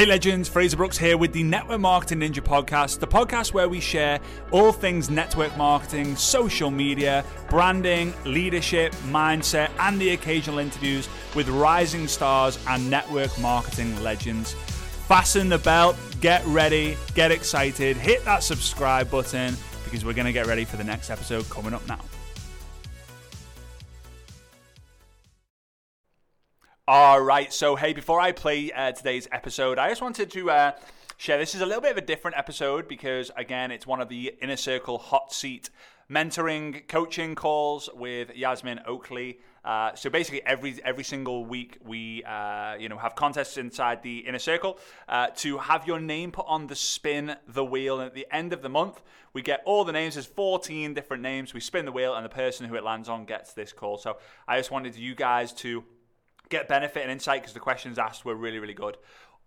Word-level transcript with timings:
Hey 0.00 0.06
legends, 0.06 0.48
Frazer 0.48 0.78
Brooks 0.78 0.96
here 0.96 1.18
with 1.18 1.34
the 1.34 1.42
Network 1.42 1.78
Marketing 1.78 2.20
Ninja 2.20 2.40
podcast, 2.40 3.00
the 3.00 3.06
podcast 3.06 3.52
where 3.52 3.68
we 3.68 3.80
share 3.80 4.18
all 4.50 4.72
things 4.72 5.10
network 5.10 5.54
marketing, 5.58 6.16
social 6.16 6.70
media, 6.70 7.22
branding, 7.50 8.14
leadership, 8.24 8.94
mindset, 9.10 9.68
and 9.78 10.00
the 10.00 10.12
occasional 10.12 10.58
interviews 10.58 11.06
with 11.34 11.50
rising 11.50 12.08
stars 12.08 12.58
and 12.66 12.88
network 12.88 13.38
marketing 13.40 13.94
legends. 14.02 14.54
Fasten 15.06 15.50
the 15.50 15.58
belt, 15.58 15.96
get 16.22 16.42
ready, 16.46 16.96
get 17.14 17.30
excited, 17.30 17.94
hit 17.98 18.24
that 18.24 18.42
subscribe 18.42 19.10
button 19.10 19.54
because 19.84 20.02
we're 20.02 20.14
going 20.14 20.24
to 20.24 20.32
get 20.32 20.46
ready 20.46 20.64
for 20.64 20.78
the 20.78 20.84
next 20.84 21.10
episode 21.10 21.46
coming 21.50 21.74
up 21.74 21.86
now. 21.86 22.00
All 26.92 27.20
right. 27.20 27.52
So, 27.52 27.76
hey, 27.76 27.92
before 27.92 28.20
I 28.20 28.32
play 28.32 28.72
uh, 28.72 28.90
today's 28.90 29.28
episode, 29.30 29.78
I 29.78 29.90
just 29.90 30.02
wanted 30.02 30.28
to 30.32 30.50
uh, 30.50 30.72
share 31.18 31.38
this 31.38 31.54
is 31.54 31.60
a 31.60 31.64
little 31.64 31.80
bit 31.80 31.92
of 31.92 31.98
a 31.98 32.00
different 32.00 32.36
episode 32.36 32.88
because, 32.88 33.30
again, 33.36 33.70
it's 33.70 33.86
one 33.86 34.00
of 34.00 34.08
the 34.08 34.34
Inner 34.42 34.56
Circle 34.56 34.98
hot 34.98 35.32
seat 35.32 35.70
mentoring 36.10 36.88
coaching 36.88 37.36
calls 37.36 37.88
with 37.94 38.34
Yasmin 38.34 38.80
Oakley. 38.88 39.38
Uh, 39.64 39.94
so 39.94 40.10
basically, 40.10 40.44
every 40.44 40.80
every 40.84 41.04
single 41.04 41.44
week 41.44 41.78
we 41.84 42.24
uh, 42.24 42.74
you 42.74 42.88
know 42.88 42.98
have 42.98 43.14
contests 43.14 43.56
inside 43.56 44.02
the 44.02 44.26
inner 44.26 44.40
circle 44.40 44.80
uh, 45.08 45.28
to 45.36 45.58
have 45.58 45.86
your 45.86 46.00
name 46.00 46.32
put 46.32 46.46
on 46.48 46.66
the 46.66 46.74
spin 46.74 47.36
the 47.46 47.64
wheel. 47.64 48.00
And 48.00 48.08
at 48.08 48.14
the 48.16 48.26
end 48.32 48.52
of 48.52 48.62
the 48.62 48.68
month, 48.68 49.00
we 49.32 49.42
get 49.42 49.62
all 49.64 49.84
the 49.84 49.92
names. 49.92 50.14
There's 50.14 50.26
14 50.26 50.92
different 50.94 51.22
names. 51.22 51.54
We 51.54 51.60
spin 51.60 51.84
the 51.84 51.92
wheel, 51.92 52.16
and 52.16 52.24
the 52.24 52.30
person 52.30 52.66
who 52.66 52.74
it 52.74 52.82
lands 52.82 53.08
on 53.08 53.26
gets 53.26 53.52
this 53.52 53.72
call. 53.72 53.96
So 53.96 54.16
I 54.48 54.56
just 54.56 54.72
wanted 54.72 54.96
you 54.96 55.14
guys 55.14 55.52
to 55.52 55.84
get 56.50 56.68
benefit 56.68 57.02
and 57.02 57.10
insight 57.10 57.42
because 57.42 57.54
the 57.54 57.60
questions 57.60 57.98
asked 57.98 58.24
were 58.24 58.34
really, 58.34 58.58
really 58.58 58.74
good. 58.74 58.96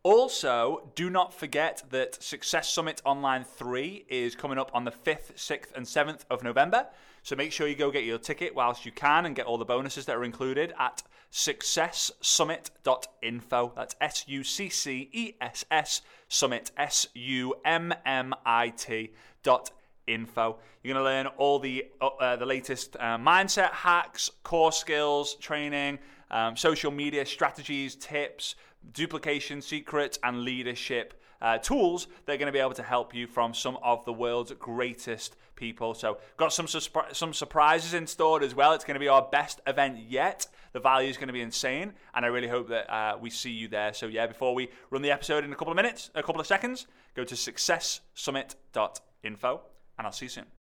Also, 0.02 0.90
do 0.96 1.10
not 1.10 1.34
forget 1.34 1.84
that 1.92 2.22
Success 2.22 2.70
Summit 2.70 3.02
Online 3.06 3.44
3 3.46 4.06
is 4.10 4.36
coming 4.36 4.58
up 4.58 4.70
on 4.74 4.84
the 4.84 4.92
5th, 4.92 5.36
6th, 5.36 5.74
and 5.76 5.86
7th 5.86 6.26
of 6.30 6.44
November. 6.44 6.88
So 7.22 7.38
make 7.38 7.54
sure 7.54 7.70
you 7.70 7.76
go 7.76 7.90
get 7.90 8.04
your 8.04 8.18
ticket 8.18 8.54
whilst 8.54 8.86
you 8.86 8.92
can 8.92 9.26
and 9.26 9.34
get 9.34 9.46
all 9.46 9.58
the 9.58 9.64
bonuses 9.64 10.04
that 10.06 10.18
are 10.18 10.26
included 10.26 10.74
at 10.78 11.04
successsummit.info. 11.32 13.72
That's 13.78 13.96
S 14.02 14.26
U 14.28 14.44
C 14.44 14.68
C 14.70 15.10
E 15.14 15.36
S 15.40 15.64
S 15.72 16.02
Summit, 16.28 16.72
S 16.76 17.08
U 17.14 17.56
M 17.64 17.94
M 18.06 18.34
I 18.46 18.68
T 18.70 19.14
dot 19.42 19.72
info. 20.06 20.60
You're 20.84 20.96
going 20.96 21.02
to 21.02 21.10
learn 21.10 21.28
all 21.38 21.60
the 21.60 21.86
uh, 22.02 22.36
the 22.36 22.46
latest 22.46 22.98
uh, 22.98 23.18
mindset 23.18 23.72
hacks, 23.72 24.30
core 24.44 24.74
skills, 24.74 25.36
training, 25.36 26.00
um, 26.34 26.58
social 26.58 26.92
media 26.92 27.26
strategies, 27.26 27.96
tips, 27.96 28.56
duplication 28.92 29.62
secrets, 29.62 30.20
and 30.24 30.42
leadership 30.42 31.14
uh, 31.42 31.60
tools 31.60 32.08
that 32.26 32.34
are 32.34 32.38
going 32.38 32.48
to 32.48 32.54
be 32.54 32.60
able 32.60 32.74
to 32.74 32.84
help 32.84 33.14
you 33.14 33.28
from 33.28 33.54
some 33.54 33.78
of 33.84 34.04
the 34.06 34.14
world's 34.14 34.52
greatest 34.54 35.36
people. 35.56 35.94
So, 35.94 36.18
got 36.38 36.52
some 36.52 36.66
some 36.68 37.34
surprises 37.34 37.94
in 37.94 38.08
store 38.08 38.42
as 38.44 38.56
well. 38.56 38.74
It's 38.74 38.84
going 38.84 38.96
to 38.96 39.00
be 39.00 39.08
our 39.08 39.28
best 39.32 39.62
event 39.68 40.00
yet. 40.10 40.48
The 40.72 40.80
value 40.80 41.10
is 41.10 41.18
going 41.18 41.28
to 41.28 41.34
be 41.34 41.42
insane, 41.42 41.94
and 42.16 42.26
I 42.26 42.30
really 42.30 42.48
hope 42.48 42.70
that 42.70 42.92
uh, 42.92 43.16
we 43.22 43.30
see 43.30 43.52
you 43.52 43.68
there. 43.68 43.94
So, 43.94 44.08
yeah, 44.08 44.26
before 44.26 44.56
we 44.56 44.70
run 44.90 45.04
the 45.04 45.12
episode 45.12 45.44
in 45.44 45.54
a 45.54 45.56
couple 45.56 45.72
of 45.72 45.76
minutes, 45.76 46.10
a 46.16 46.24
couple 46.24 46.42
of 46.42 46.48
seconds, 46.48 46.88
go 47.14 47.24
to 47.24 47.36
successsummit.info, 47.36 49.62
and 50.00 50.08
I'll 50.08 50.14
see 50.14 50.26
you 50.26 50.30
soon. 50.30 50.63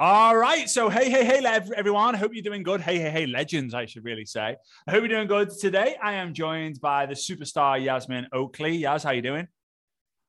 All 0.00 0.36
right. 0.36 0.70
So, 0.70 0.88
hey, 0.88 1.10
hey, 1.10 1.24
hey, 1.24 1.44
everyone. 1.44 2.14
Hope 2.14 2.30
you're 2.32 2.40
doing 2.40 2.62
good. 2.62 2.80
Hey, 2.80 3.00
hey, 3.00 3.10
hey, 3.10 3.26
legends, 3.26 3.74
I 3.74 3.84
should 3.86 4.04
really 4.04 4.24
say. 4.24 4.54
I 4.86 4.90
hope 4.92 5.00
you're 5.00 5.08
doing 5.08 5.26
good. 5.26 5.50
Today, 5.50 5.96
I 6.00 6.12
am 6.12 6.32
joined 6.32 6.80
by 6.80 7.06
the 7.06 7.14
superstar 7.14 7.82
Yasmin 7.82 8.28
Oakley. 8.32 8.76
Yas, 8.76 9.02
how 9.02 9.10
you 9.10 9.22
doing? 9.22 9.48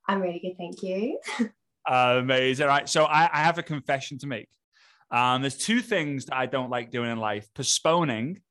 I'm 0.07 0.21
really 0.21 0.39
good. 0.39 0.57
Thank 0.57 0.81
you. 0.81 1.19
Amazing. 1.87 2.63
All 2.63 2.69
right. 2.69 2.89
So, 2.89 3.03
I, 3.03 3.29
I 3.31 3.43
have 3.43 3.59
a 3.59 3.63
confession 3.63 4.17
to 4.19 4.27
make. 4.27 4.49
Um, 5.11 5.43
there's 5.43 5.57
two 5.57 5.81
things 5.81 6.25
that 6.25 6.35
I 6.35 6.47
don't 6.47 6.71
like 6.71 6.89
doing 6.89 7.11
in 7.11 7.19
life 7.19 7.47
postponing 7.53 8.41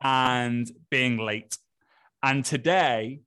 and 0.00 0.70
being 0.88 1.18
late. 1.18 1.58
And 2.22 2.44
today, 2.44 3.22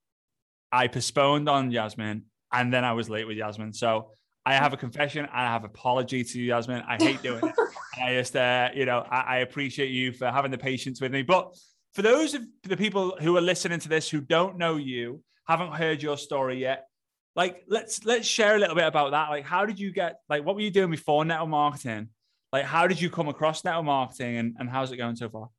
I 0.72 0.88
postponed 0.88 1.50
on 1.50 1.72
Yasmin 1.72 2.24
and 2.54 2.74
then 2.74 2.86
I 2.86 2.94
was 2.94 3.10
late 3.10 3.28
with 3.28 3.36
Yasmin. 3.36 3.74
So, 3.74 4.12
I 4.46 4.56
have 4.56 4.74
a 4.74 4.78
confession. 4.78 5.28
I 5.32 5.44
have 5.44 5.64
apology 5.64 6.24
to 6.24 6.40
you, 6.40 6.46
Yasmin. 6.46 6.84
I 6.88 7.02
hate 7.02 7.22
doing 7.22 7.46
it. 7.46 7.56
I 8.02 8.14
just, 8.14 8.36
uh, 8.36 8.70
you 8.74 8.86
know, 8.86 9.06
I, 9.10 9.22
I, 9.22 9.38
appreciate 9.38 9.92
you 9.92 10.12
for 10.12 10.30
having 10.30 10.52
the 10.52 10.58
patience 10.58 11.00
with 11.00 11.12
me. 11.12 11.22
But 11.22 11.56
for 11.94 12.02
those 12.02 12.34
of 12.34 12.42
the 12.64 12.76
people 12.76 13.16
who 13.22 13.38
are 13.38 13.42
listening 13.42 13.80
to 13.80 13.90
this 13.90 14.10
who 14.10 14.20
don't 14.20 14.58
know 14.58 14.76
you, 14.76 15.22
haven't 15.48 15.74
heard 15.74 16.02
your 16.02 16.18
story 16.18 16.60
yet, 16.60 16.88
like 17.36 17.64
let's 17.68 18.06
let's 18.06 18.28
share 18.28 18.56
a 18.56 18.60
little 18.60 18.76
bit 18.76 18.86
about 18.86 19.12
that. 19.12 19.30
Like, 19.30 19.46
how 19.46 19.66
did 19.66 19.80
you 19.80 19.92
get? 19.92 20.20
Like, 20.30 20.46
what 20.46 20.56
were 20.56 20.62
you 20.62 20.72
doing 20.72 20.92
before 20.92 21.24
network 21.24 21.50
marketing? 21.50 22.10
Like, 22.52 22.66
how 22.66 22.88
did 22.88 23.02
you 23.02 23.10
come 23.10 23.28
across 23.28 23.64
network 23.64 23.86
marketing, 23.86 24.38
and, 24.38 24.56
and 24.60 24.70
how's 24.70 24.92
it 24.92 24.98
going 24.98 25.16
so 25.16 25.30
far? 25.30 25.50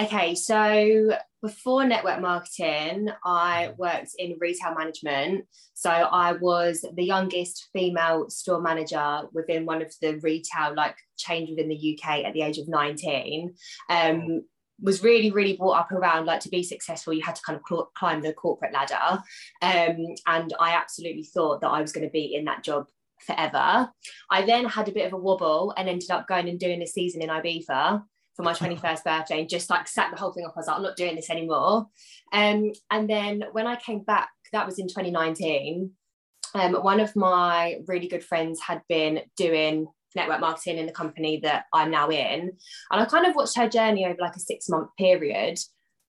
Okay, 0.00 0.34
so 0.34 1.16
before 1.42 1.84
network 1.84 2.20
marketing, 2.20 3.08
I 3.24 3.74
worked 3.76 4.10
in 4.18 4.38
retail 4.40 4.74
management. 4.74 5.44
So 5.74 5.90
I 5.90 6.32
was 6.32 6.84
the 6.94 7.04
youngest 7.04 7.68
female 7.72 8.30
store 8.30 8.60
manager 8.60 9.22
within 9.32 9.66
one 9.66 9.82
of 9.82 9.92
the 10.00 10.18
retail 10.22 10.74
like 10.74 10.96
chains 11.18 11.50
within 11.50 11.68
the 11.68 11.98
UK 11.98 12.24
at 12.24 12.32
the 12.32 12.42
age 12.42 12.58
of 12.58 12.68
19. 12.68 13.54
Um, 13.90 14.42
was 14.82 15.04
really 15.04 15.30
really 15.30 15.56
brought 15.56 15.78
up 15.78 15.92
around 15.92 16.26
like 16.26 16.40
to 16.40 16.48
be 16.48 16.64
successful 16.64 17.12
you 17.12 17.22
had 17.22 17.36
to 17.36 17.42
kind 17.46 17.56
of 17.56 17.62
cl- 17.68 17.92
climb 17.96 18.20
the 18.20 18.32
corporate 18.32 18.72
ladder. 18.72 19.22
Um, 19.62 20.14
and 20.26 20.52
i 20.58 20.74
absolutely 20.74 21.22
thought 21.22 21.60
that 21.60 21.68
i 21.68 21.80
was 21.80 21.92
going 21.92 22.04
to 22.04 22.10
be 22.10 22.34
in 22.34 22.44
that 22.46 22.64
job 22.64 22.86
forever. 23.24 23.90
I 24.30 24.42
then 24.44 24.64
had 24.64 24.88
a 24.88 24.92
bit 24.92 25.06
of 25.06 25.12
a 25.12 25.16
wobble 25.16 25.72
and 25.76 25.88
ended 25.88 26.10
up 26.10 26.26
going 26.26 26.48
and 26.48 26.58
doing 26.58 26.82
a 26.82 26.86
season 26.86 27.22
in 27.22 27.28
ibiza 27.28 28.02
for 28.34 28.42
my 28.42 28.52
21st 28.52 29.04
birthday 29.04 29.40
and 29.40 29.48
just 29.48 29.70
like 29.70 29.86
sat 29.86 30.10
the 30.10 30.16
whole 30.16 30.32
thing 30.32 30.44
up. 30.44 30.52
I 30.56 30.60
was 30.60 30.66
like, 30.66 30.76
I'm 30.76 30.82
not 30.82 30.96
doing 30.96 31.16
this 31.16 31.30
anymore. 31.30 31.86
Um, 32.32 32.72
and 32.90 33.08
then 33.08 33.44
when 33.52 33.66
I 33.66 33.76
came 33.76 34.00
back, 34.00 34.28
that 34.52 34.66
was 34.66 34.78
in 34.78 34.88
2019. 34.88 35.90
Um, 36.54 36.74
one 36.74 37.00
of 37.00 37.14
my 37.16 37.80
really 37.86 38.08
good 38.08 38.24
friends 38.24 38.60
had 38.60 38.82
been 38.88 39.20
doing 39.36 39.86
network 40.14 40.40
marketing 40.40 40.78
in 40.78 40.86
the 40.86 40.92
company 40.92 41.40
that 41.42 41.64
I'm 41.72 41.90
now 41.90 42.08
in. 42.08 42.52
And 42.90 43.00
I 43.00 43.04
kind 43.04 43.26
of 43.26 43.34
watched 43.34 43.56
her 43.56 43.68
journey 43.68 44.06
over 44.06 44.16
like 44.20 44.36
a 44.36 44.40
six 44.40 44.68
month 44.68 44.90
period. 44.98 45.58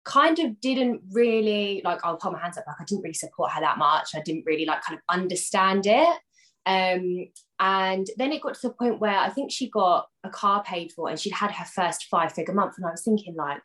Kind 0.03 0.37
of 0.39 0.59
didn't 0.61 1.01
really 1.11 1.81
like, 1.83 1.99
I'll 2.03 2.17
put 2.17 2.31
my 2.31 2.39
hands 2.39 2.57
up, 2.57 2.65
like 2.67 2.75
I 2.79 2.83
didn't 2.85 3.01
really 3.01 3.13
support 3.13 3.51
her 3.51 3.61
that 3.61 3.79
much. 3.79 4.09
I 4.15 4.21
didn't 4.21 4.43
really 4.45 4.65
like 4.65 4.83
kind 4.83 4.99
of 4.99 5.15
understand 5.15 5.87
it. 5.87 6.19
Um, 6.65 7.27
and 7.59 8.07
then 8.17 8.31
it 8.31 8.41
got 8.41 8.55
to 8.55 8.67
the 8.67 8.73
point 8.73 8.99
where 8.99 9.17
I 9.17 9.29
think 9.29 9.51
she 9.51 9.69
got 9.69 10.07
a 10.23 10.29
car 10.29 10.63
paid 10.63 10.91
for 10.91 11.09
and 11.09 11.19
she'd 11.19 11.33
had 11.33 11.51
her 11.51 11.65
first 11.65 12.05
five 12.05 12.33
figure 12.33 12.53
month. 12.53 12.75
And 12.77 12.85
I 12.85 12.91
was 12.91 13.03
thinking, 13.03 13.35
like, 13.35 13.61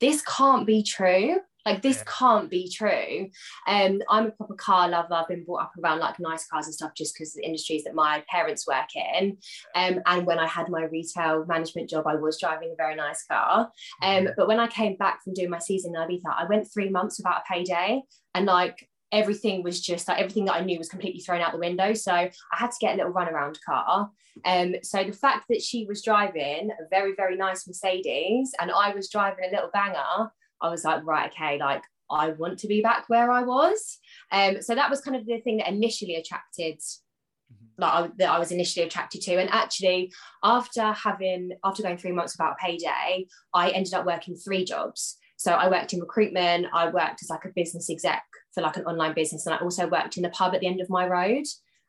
this 0.00 0.22
can't 0.22 0.66
be 0.66 0.82
true. 0.82 1.36
Like 1.64 1.82
this 1.82 1.98
yeah. 1.98 2.04
can't 2.06 2.50
be 2.50 2.68
true. 2.68 3.30
Um, 3.68 4.02
I'm 4.08 4.26
a 4.26 4.30
proper 4.32 4.54
car 4.54 4.88
lover. 4.88 5.14
I've 5.14 5.28
been 5.28 5.44
brought 5.44 5.62
up 5.62 5.72
around 5.82 6.00
like 6.00 6.18
nice 6.18 6.46
cars 6.46 6.66
and 6.66 6.74
stuff 6.74 6.92
just 6.96 7.14
because 7.14 7.34
the 7.34 7.44
industries 7.44 7.84
that 7.84 7.94
my 7.94 8.24
parents 8.28 8.66
work 8.66 8.88
in. 8.96 9.38
Um, 9.74 10.00
and 10.06 10.26
when 10.26 10.38
I 10.38 10.46
had 10.46 10.68
my 10.68 10.84
retail 10.84 11.46
management 11.46 11.88
job, 11.88 12.06
I 12.06 12.16
was 12.16 12.40
driving 12.40 12.72
a 12.72 12.76
very 12.76 12.96
nice 12.96 13.24
car. 13.24 13.70
Um, 14.02 14.24
mm-hmm. 14.24 14.26
but 14.36 14.48
when 14.48 14.60
I 14.60 14.66
came 14.66 14.96
back 14.96 15.22
from 15.22 15.34
doing 15.34 15.50
my 15.50 15.60
season 15.60 15.94
in 15.94 16.02
Ibiza, 16.02 16.34
I 16.36 16.46
went 16.46 16.68
three 16.72 16.88
months 16.88 17.18
without 17.18 17.42
a 17.42 17.52
payday. 17.52 18.02
And 18.34 18.46
like 18.46 18.88
everything 19.12 19.62
was 19.62 19.80
just 19.80 20.08
like 20.08 20.18
everything 20.18 20.46
that 20.46 20.54
I 20.54 20.64
knew 20.64 20.78
was 20.78 20.88
completely 20.88 21.20
thrown 21.20 21.42
out 21.42 21.52
the 21.52 21.58
window. 21.58 21.92
So 21.92 22.12
I 22.12 22.30
had 22.52 22.70
to 22.70 22.76
get 22.80 22.94
a 22.94 22.96
little 22.96 23.12
runaround 23.12 23.58
car. 23.64 24.10
Um, 24.46 24.74
so 24.82 25.04
the 25.04 25.12
fact 25.12 25.44
that 25.50 25.62
she 25.62 25.84
was 25.86 26.02
driving 26.02 26.70
a 26.70 26.88
very, 26.90 27.14
very 27.14 27.36
nice 27.36 27.66
Mercedes 27.68 28.52
and 28.58 28.70
I 28.70 28.94
was 28.94 29.10
driving 29.10 29.44
a 29.46 29.54
little 29.54 29.70
banger, 29.72 30.30
I 30.62 30.70
was 30.70 30.84
like, 30.84 31.04
right, 31.04 31.30
okay, 31.30 31.58
like 31.58 31.82
I 32.10 32.30
want 32.30 32.58
to 32.60 32.66
be 32.66 32.80
back 32.80 33.04
where 33.08 33.30
I 33.30 33.42
was. 33.42 33.98
Um, 34.30 34.62
so 34.62 34.74
that 34.74 34.90
was 34.90 35.02
kind 35.02 35.16
of 35.16 35.26
the 35.26 35.40
thing 35.40 35.58
that 35.58 35.68
initially 35.68 36.14
attracted 36.14 36.78
mm-hmm. 36.78 37.82
like 37.82 37.92
I, 37.92 38.10
that 38.18 38.30
I 38.30 38.38
was 38.38 38.52
initially 38.52 38.86
attracted 38.86 39.20
to. 39.22 39.38
And 39.38 39.50
actually, 39.50 40.12
after 40.42 40.92
having 40.92 41.50
after 41.64 41.82
going 41.82 41.98
three 41.98 42.12
months 42.12 42.34
without 42.38 42.58
payday, 42.58 43.26
I 43.52 43.70
ended 43.70 43.92
up 43.92 44.06
working 44.06 44.36
three 44.36 44.64
jobs. 44.64 45.18
So 45.36 45.52
I 45.52 45.68
worked 45.68 45.92
in 45.92 46.00
recruitment, 46.00 46.66
I 46.72 46.88
worked 46.88 47.22
as 47.22 47.28
like 47.28 47.44
a 47.44 47.52
business 47.54 47.90
exec 47.90 48.22
for 48.54 48.62
like 48.62 48.76
an 48.76 48.84
online 48.84 49.14
business. 49.14 49.46
And 49.46 49.54
I 49.54 49.58
also 49.58 49.86
worked 49.86 50.16
in 50.16 50.22
the 50.22 50.30
pub 50.30 50.54
at 50.54 50.60
the 50.60 50.66
end 50.66 50.80
of 50.80 50.90
my 50.90 51.06
road 51.06 51.44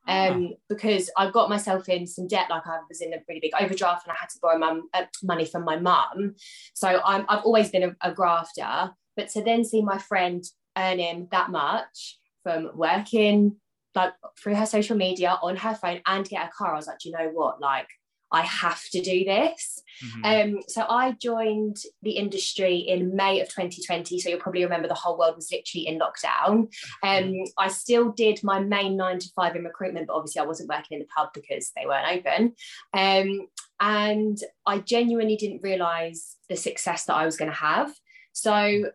um, 0.08 0.50
oh. 0.52 0.60
because 0.70 1.10
I 1.18 1.30
got 1.30 1.50
myself 1.50 1.88
in 1.90 2.08
some 2.08 2.28
debt. 2.28 2.50
Like 2.50 2.68
I 2.68 2.80
was 2.88 3.02
in 3.02 3.14
a 3.14 3.18
really 3.28 3.40
big 3.40 3.54
overdraft 3.60 4.06
and 4.06 4.12
I 4.12 4.20
had 4.20 4.30
to 4.30 4.40
borrow 4.42 4.58
mum, 4.58 4.90
uh, 4.94 5.06
money 5.24 5.46
from 5.46 5.64
my 5.64 5.78
mum. 5.78 6.36
So 6.74 7.02
i 7.06 7.18
have 7.18 7.46
always 7.46 7.70
been 7.70 7.84
a, 7.84 8.10
a 8.10 8.14
grafter. 8.14 8.92
But 9.16 9.30
to 9.30 9.44
then 9.44 9.64
see 9.64 9.82
my 9.82 9.98
friend 9.98 10.44
earning 10.78 11.28
that 11.32 11.52
much 11.52 12.20
from 12.44 12.72
working 12.76 13.58
like 13.96 14.14
through 14.42 14.56
her 14.56 14.66
social 14.66 14.98
media 14.98 15.38
on 15.42 15.56
her 15.56 15.76
phone 15.76 16.02
and 16.06 16.28
get 16.28 16.48
a 16.48 16.50
car, 16.50 16.74
I 16.74 16.78
was 16.78 16.88
like, 16.88 17.06
you 17.06 17.12
know 17.12 17.30
what? 17.32 17.62
Like, 17.62 17.88
I 18.34 18.42
have 18.42 18.84
to 18.90 19.02
do 19.02 19.24
this. 19.24 19.82
Mm-hmm. 20.04 20.56
Um, 20.56 20.62
so 20.68 20.86
I 20.90 21.12
joined 21.14 21.78
the 22.02 22.12
industry 22.12 22.78
in 22.78 23.16
May 23.16 23.40
of 23.42 23.48
2020. 23.48 24.20
So 24.20 24.30
you'll 24.30 24.40
probably 24.40 24.64
remember 24.64 24.88
the 24.88 24.96
whole 24.96 25.18
world 25.18 25.36
was 25.36 25.52
literally 25.52 25.88
in 25.88 26.00
lockdown. 26.00 26.74
Um, 27.04 27.46
I 27.58 27.68
still 27.68 28.12
did 28.12 28.44
my 28.44 28.60
main 28.60 28.98
nine 28.98 29.20
to 29.20 29.30
five 29.36 29.56
in 29.56 29.64
recruitment, 29.64 30.08
but 30.08 30.16
obviously 30.16 30.42
I 30.42 30.46
wasn't 30.46 30.70
working 30.70 30.98
in 30.98 31.00
the 31.00 31.08
pub 31.16 31.30
because 31.34 31.72
they 31.76 31.86
weren't 31.86 32.18
open. 32.18 32.54
Um, 32.94 33.48
and 33.80 34.38
I 34.66 34.80
genuinely 34.80 35.36
didn't 35.36 35.62
realize 35.62 36.36
the 36.50 36.56
success 36.56 37.06
that 37.06 37.16
I 37.16 37.26
was 37.26 37.38
going 37.38 37.52
to 37.52 37.58
have. 37.58 37.94
So 38.32 38.86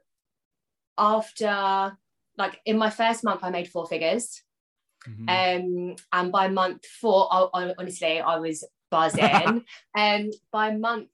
after, 0.98 1.96
like, 2.36 2.60
in 2.66 2.76
my 2.76 2.90
first 2.90 3.22
month, 3.22 3.44
I 3.44 3.50
made 3.50 3.68
four 3.68 3.86
figures. 3.86 4.42
Mm-hmm. 5.08 5.28
Um, 5.28 5.96
and 6.12 6.32
by 6.32 6.48
month 6.48 6.84
four, 6.86 7.28
I, 7.30 7.46
I, 7.54 7.74
honestly, 7.78 8.20
I 8.20 8.38
was 8.38 8.64
buzzing. 8.90 9.64
um, 9.96 10.30
by 10.52 10.76
month 10.76 11.08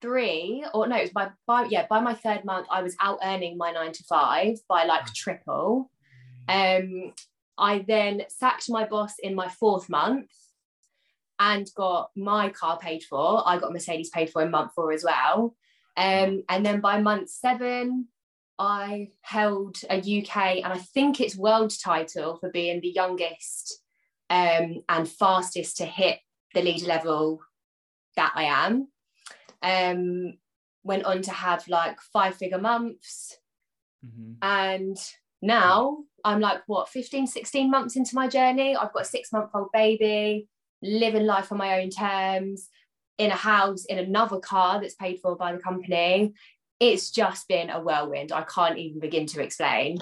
three, 0.00 0.64
or 0.74 0.86
no, 0.86 0.96
it 0.96 1.02
was 1.02 1.10
by, 1.10 1.30
by 1.46 1.66
yeah, 1.70 1.86
by 1.88 2.00
my 2.00 2.14
third 2.14 2.44
month, 2.44 2.66
I 2.70 2.82
was 2.82 2.96
out 3.00 3.18
earning 3.24 3.56
my 3.56 3.72
nine 3.72 3.92
to 3.92 4.04
five 4.04 4.56
by 4.68 4.84
like 4.84 5.12
triple. 5.12 5.90
Um, 6.48 7.12
I 7.58 7.84
then 7.86 8.22
sacked 8.28 8.68
my 8.68 8.86
boss 8.86 9.14
in 9.22 9.34
my 9.34 9.48
fourth 9.48 9.88
month 9.88 10.30
and 11.38 11.68
got 11.74 12.10
my 12.16 12.50
car 12.50 12.78
paid 12.78 13.02
for. 13.02 13.42
I 13.46 13.58
got 13.58 13.72
Mercedes 13.72 14.10
paid 14.10 14.30
for 14.30 14.42
in 14.42 14.50
month 14.50 14.72
four 14.74 14.92
as 14.92 15.04
well. 15.04 15.56
Um, 15.96 16.42
and 16.48 16.64
then 16.64 16.80
by 16.80 17.00
month 17.00 17.30
seven, 17.30 18.08
I 18.58 19.08
held 19.22 19.76
a 19.90 19.98
UK 19.98 20.36
and 20.64 20.72
I 20.72 20.78
think 20.78 21.20
it's 21.20 21.36
world 21.36 21.72
title 21.82 22.36
for 22.36 22.50
being 22.50 22.80
the 22.80 22.92
youngest 22.94 23.82
um, 24.30 24.82
and 24.88 25.08
fastest 25.08 25.78
to 25.78 25.84
hit 25.86 26.18
the 26.56 26.62
leader 26.62 26.86
level 26.86 27.42
that 28.16 28.32
I 28.34 28.44
am. 28.44 28.88
Um, 29.62 30.38
went 30.82 31.04
on 31.04 31.20
to 31.22 31.30
have 31.30 31.68
like 31.68 32.00
five 32.00 32.34
figure 32.34 32.58
months. 32.58 33.36
Mm-hmm. 34.04 34.32
And 34.40 34.96
now 35.42 35.98
I'm 36.24 36.40
like, 36.40 36.62
what, 36.66 36.88
15, 36.88 37.26
16 37.26 37.70
months 37.70 37.96
into 37.96 38.14
my 38.14 38.26
journey? 38.26 38.74
I've 38.74 38.92
got 38.92 39.02
a 39.02 39.06
six 39.06 39.32
month 39.32 39.50
old 39.54 39.68
baby, 39.72 40.48
living 40.82 41.26
life 41.26 41.52
on 41.52 41.58
my 41.58 41.80
own 41.80 41.90
terms, 41.90 42.68
in 43.18 43.30
a 43.30 43.36
house, 43.36 43.84
in 43.84 43.98
another 43.98 44.38
car 44.38 44.80
that's 44.80 44.94
paid 44.94 45.20
for 45.20 45.36
by 45.36 45.52
the 45.52 45.58
company. 45.58 46.32
It's 46.80 47.10
just 47.10 47.48
been 47.48 47.68
a 47.68 47.80
whirlwind. 47.80 48.32
I 48.32 48.42
can't 48.42 48.78
even 48.78 49.00
begin 49.00 49.26
to 49.26 49.42
explain. 49.42 49.98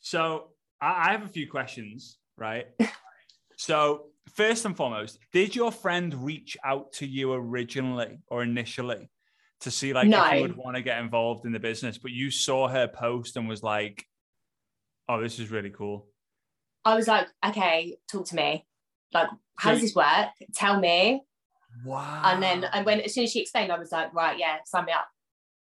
So 0.00 0.48
I 0.80 1.12
have 1.12 1.24
a 1.24 1.28
few 1.28 1.48
questions, 1.48 2.18
right? 2.36 2.66
so 3.56 4.06
first 4.38 4.64
and 4.64 4.76
foremost, 4.76 5.18
did 5.32 5.56
your 5.56 5.72
friend 5.72 6.14
reach 6.24 6.56
out 6.64 6.92
to 6.92 7.04
you 7.04 7.32
originally 7.32 8.20
or 8.28 8.44
initially 8.44 9.10
to 9.60 9.70
see 9.70 9.92
like 9.92 10.06
no. 10.06 10.24
if 10.24 10.34
you 10.34 10.42
would 10.42 10.56
want 10.56 10.76
to 10.76 10.82
get 10.82 11.00
involved 11.00 11.44
in 11.44 11.50
the 11.50 11.58
business, 11.58 11.98
but 11.98 12.12
you 12.12 12.30
saw 12.30 12.68
her 12.68 12.86
post 12.86 13.36
and 13.36 13.48
was 13.48 13.64
like, 13.64 14.06
"Oh, 15.08 15.20
this 15.20 15.40
is 15.40 15.50
really 15.50 15.70
cool." 15.70 16.06
I 16.84 16.94
was 16.94 17.08
like, 17.08 17.26
"Okay, 17.44 17.96
talk 18.08 18.26
to 18.26 18.36
me. 18.36 18.64
Like, 19.12 19.28
how 19.56 19.70
so, 19.70 19.74
does 19.74 19.82
this 19.82 19.96
work? 19.96 20.28
Tell 20.54 20.78
me." 20.78 21.24
Wow. 21.84 22.22
And 22.24 22.40
then, 22.40 22.64
and 22.72 22.86
when 22.86 23.00
as 23.00 23.14
soon 23.14 23.24
as 23.24 23.32
she 23.32 23.40
explained, 23.40 23.72
I 23.72 23.78
was 23.78 23.90
like, 23.90 24.14
"Right, 24.14 24.38
yeah, 24.38 24.58
sign 24.64 24.84
me 24.84 24.92
up." 24.92 25.08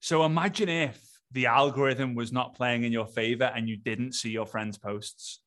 So 0.01 0.25
imagine 0.25 0.67
if 0.67 0.99
the 1.31 1.45
algorithm 1.45 2.13
was 2.13 2.33
not 2.33 2.55
playing 2.55 2.83
in 2.83 2.91
your 2.91 3.07
favor 3.07 3.45
and 3.55 3.69
you 3.69 3.77
didn't 3.77 4.15
see 4.15 4.31
your 4.31 4.45
friend's 4.45 4.77
posts. 4.77 5.39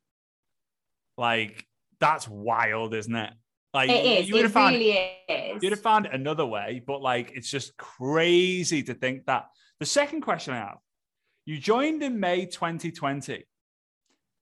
Like 1.19 1.67
that's 2.03 2.29
wild, 2.29 2.95
isn't 2.95 3.15
it? 3.15 3.33
Like 3.73 3.89
it 3.89 4.05
is. 4.05 4.29
You 4.29 4.35
would 4.35 4.41
it 4.41 4.45
have 4.47 4.53
found, 4.53 4.75
really 4.75 4.91
is. 5.29 5.63
You'd 5.63 5.73
have 5.73 5.81
found 5.81 6.07
another 6.07 6.45
way, 6.45 6.83
but 6.85 7.01
like 7.01 7.31
it's 7.35 7.49
just 7.49 7.75
crazy 7.77 8.83
to 8.83 8.93
think 8.93 9.25
that. 9.27 9.47
The 9.79 9.87
second 9.87 10.21
question 10.21 10.53
I 10.53 10.59
have: 10.59 10.79
You 11.47 11.59
joined 11.59 12.03
in 12.03 12.21
May 12.21 12.47
2020, 12.47 13.45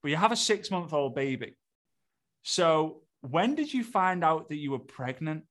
but 0.03 0.11
you 0.11 0.17
have 0.17 0.33
a 0.33 0.37
six-month-old 0.37 1.15
baby. 1.15 1.57
So 2.43 3.03
when 3.21 3.55
did 3.55 3.73
you 3.73 3.85
find 3.85 4.25
out 4.25 4.49
that 4.49 4.57
you 4.57 4.71
were 4.73 4.79
pregnant? 4.79 5.45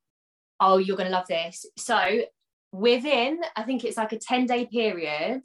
Oh, 0.59 0.77
you're 0.77 0.97
gonna 0.97 1.11
love 1.11 1.27
this. 1.27 1.65
So 1.77 2.23
within, 2.71 3.39
I 3.55 3.63
think 3.63 3.85
it's 3.85 3.97
like 3.97 4.13
a 4.13 4.17
10-day 4.17 4.65
period, 4.65 5.43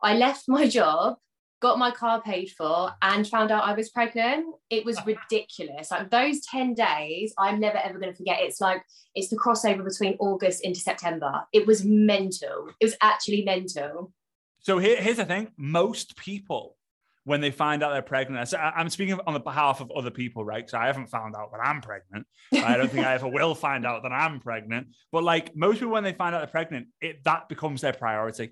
I 0.00 0.14
left 0.14 0.44
my 0.48 0.68
job 0.78 1.18
got 1.60 1.78
my 1.78 1.90
car 1.90 2.22
paid 2.22 2.50
for 2.50 2.92
and 3.02 3.26
found 3.26 3.50
out 3.50 3.64
I 3.64 3.74
was 3.74 3.90
pregnant. 3.90 4.46
It 4.70 4.84
was 4.84 4.98
ridiculous. 5.06 5.90
Like 5.90 6.10
those 6.10 6.40
10 6.46 6.74
days, 6.74 7.34
I'm 7.38 7.60
never 7.60 7.78
ever 7.78 7.98
going 7.98 8.12
to 8.12 8.16
forget. 8.16 8.40
It's 8.40 8.60
like 8.60 8.82
it's 9.14 9.28
the 9.28 9.36
crossover 9.36 9.84
between 9.84 10.16
August 10.20 10.64
into 10.64 10.80
September. 10.80 11.42
It 11.52 11.66
was 11.66 11.84
mental. 11.84 12.70
It 12.80 12.84
was 12.84 12.96
actually 13.00 13.44
mental. 13.44 14.12
So 14.60 14.78
here, 14.78 15.00
here's 15.00 15.16
the 15.16 15.24
thing 15.24 15.48
most 15.56 16.16
people, 16.16 16.76
when 17.24 17.40
they 17.40 17.50
find 17.50 17.82
out 17.82 17.92
they're 17.92 18.02
pregnant, 18.02 18.48
so 18.48 18.56
I'm 18.56 18.88
speaking 18.88 19.18
on 19.26 19.34
the 19.34 19.40
behalf 19.40 19.80
of 19.80 19.90
other 19.90 20.10
people, 20.10 20.44
right? 20.44 20.68
So 20.68 20.78
I 20.78 20.86
haven't 20.86 21.08
found 21.08 21.34
out 21.36 21.52
that 21.52 21.60
I'm 21.62 21.82
pregnant. 21.82 22.26
I 22.54 22.76
don't 22.76 22.90
think 22.90 23.06
I 23.06 23.14
ever 23.14 23.28
will 23.28 23.54
find 23.54 23.84
out 23.84 24.02
that 24.04 24.12
I'm 24.12 24.40
pregnant. 24.40 24.88
But 25.12 25.24
like 25.24 25.54
most 25.54 25.76
people, 25.76 25.92
when 25.92 26.04
they 26.04 26.14
find 26.14 26.34
out 26.34 26.38
they're 26.38 26.46
pregnant, 26.46 26.88
it 27.00 27.22
that 27.24 27.48
becomes 27.48 27.82
their 27.82 27.92
priority 27.92 28.50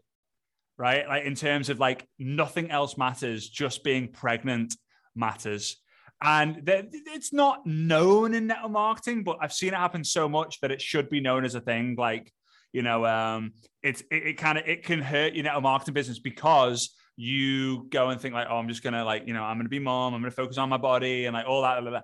right? 0.78 1.06
Like 1.06 1.25
in 1.25 1.34
terms 1.34 1.69
of 1.69 1.78
like 1.78 2.06
nothing 2.19 2.70
else 2.70 2.96
matters, 2.96 3.49
just 3.49 3.84
being 3.84 4.08
pregnant 4.08 4.75
matters. 5.14 5.76
And 6.23 6.62
it's 6.67 7.32
not 7.32 7.67
known 7.67 8.34
in 8.34 8.46
network 8.46 8.73
marketing, 8.73 9.23
but 9.23 9.38
I've 9.40 9.52
seen 9.52 9.75
it 9.75 9.76
happen 9.76 10.02
so 10.02 10.28
much 10.28 10.61
that 10.61 10.70
it 10.70 10.81
should 10.81 11.08
be 11.11 11.20
known 11.20 11.44
as 11.44 11.55
a 11.55 11.61
thing. 11.61 11.94
Like, 11.99 12.32
you 12.73 12.82
know, 12.82 13.05
um, 13.05 13.52
it's 13.82 14.00
it, 14.11 14.26
it 14.26 14.38
kind 14.38 14.56
of 14.56 14.67
it 14.67 14.82
can 14.82 15.02
hurt 15.02 15.34
your 15.34 15.44
network 15.44 15.62
marketing 15.62 15.94
business 15.94 16.19
because 16.19 16.94
you 17.17 17.87
go 17.90 18.08
and 18.08 18.20
think 18.20 18.34
like, 18.34 18.46
oh, 18.50 18.56
I'm 18.56 18.69
just 18.69 18.82
gonna 18.82 19.05
like, 19.05 19.26
you 19.26 19.34
know, 19.34 19.43
I'm 19.43 19.58
gonna 19.58 19.69
be 19.69 19.79
mom, 19.79 20.14
I'm 20.14 20.20
gonna 20.20 20.31
focus 20.31 20.58
on 20.58 20.69
my 20.69 20.76
body 20.79 21.26
and 21.26 21.34
like 21.34 21.46
all 21.46 21.62
that. 21.62 21.81
Blah, 21.81 21.90
blah. 21.90 22.00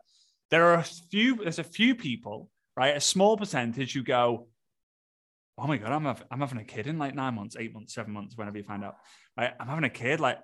There 0.51 0.67
are 0.67 0.75
a 0.75 0.85
few, 1.11 1.37
there's 1.37 1.59
a 1.59 1.65
few 1.65 1.95
people, 1.95 2.51
right? 2.77 2.97
A 2.97 3.01
small 3.01 3.39
percentage 3.39 3.95
who 3.95 4.03
go, 4.03 4.49
oh 5.59 5.67
my 5.67 5.77
god, 5.77 5.93
I'm 5.93 6.07
I'm 6.07 6.41
having 6.41 6.59
a 6.59 6.65
kid 6.65 6.87
in 6.87 6.99
like 6.99 7.15
nine 7.15 7.35
months, 7.35 7.57
eight 7.59 7.73
months, 7.73 7.95
seven 7.95 8.13
months, 8.13 8.37
whenever 8.37 8.59
you 8.59 8.65
find 8.65 8.85
out. 8.85 8.97
I'm 9.37 9.67
having 9.67 9.85
a 9.85 9.91
kid. 9.91 10.21
Like, 10.21 10.39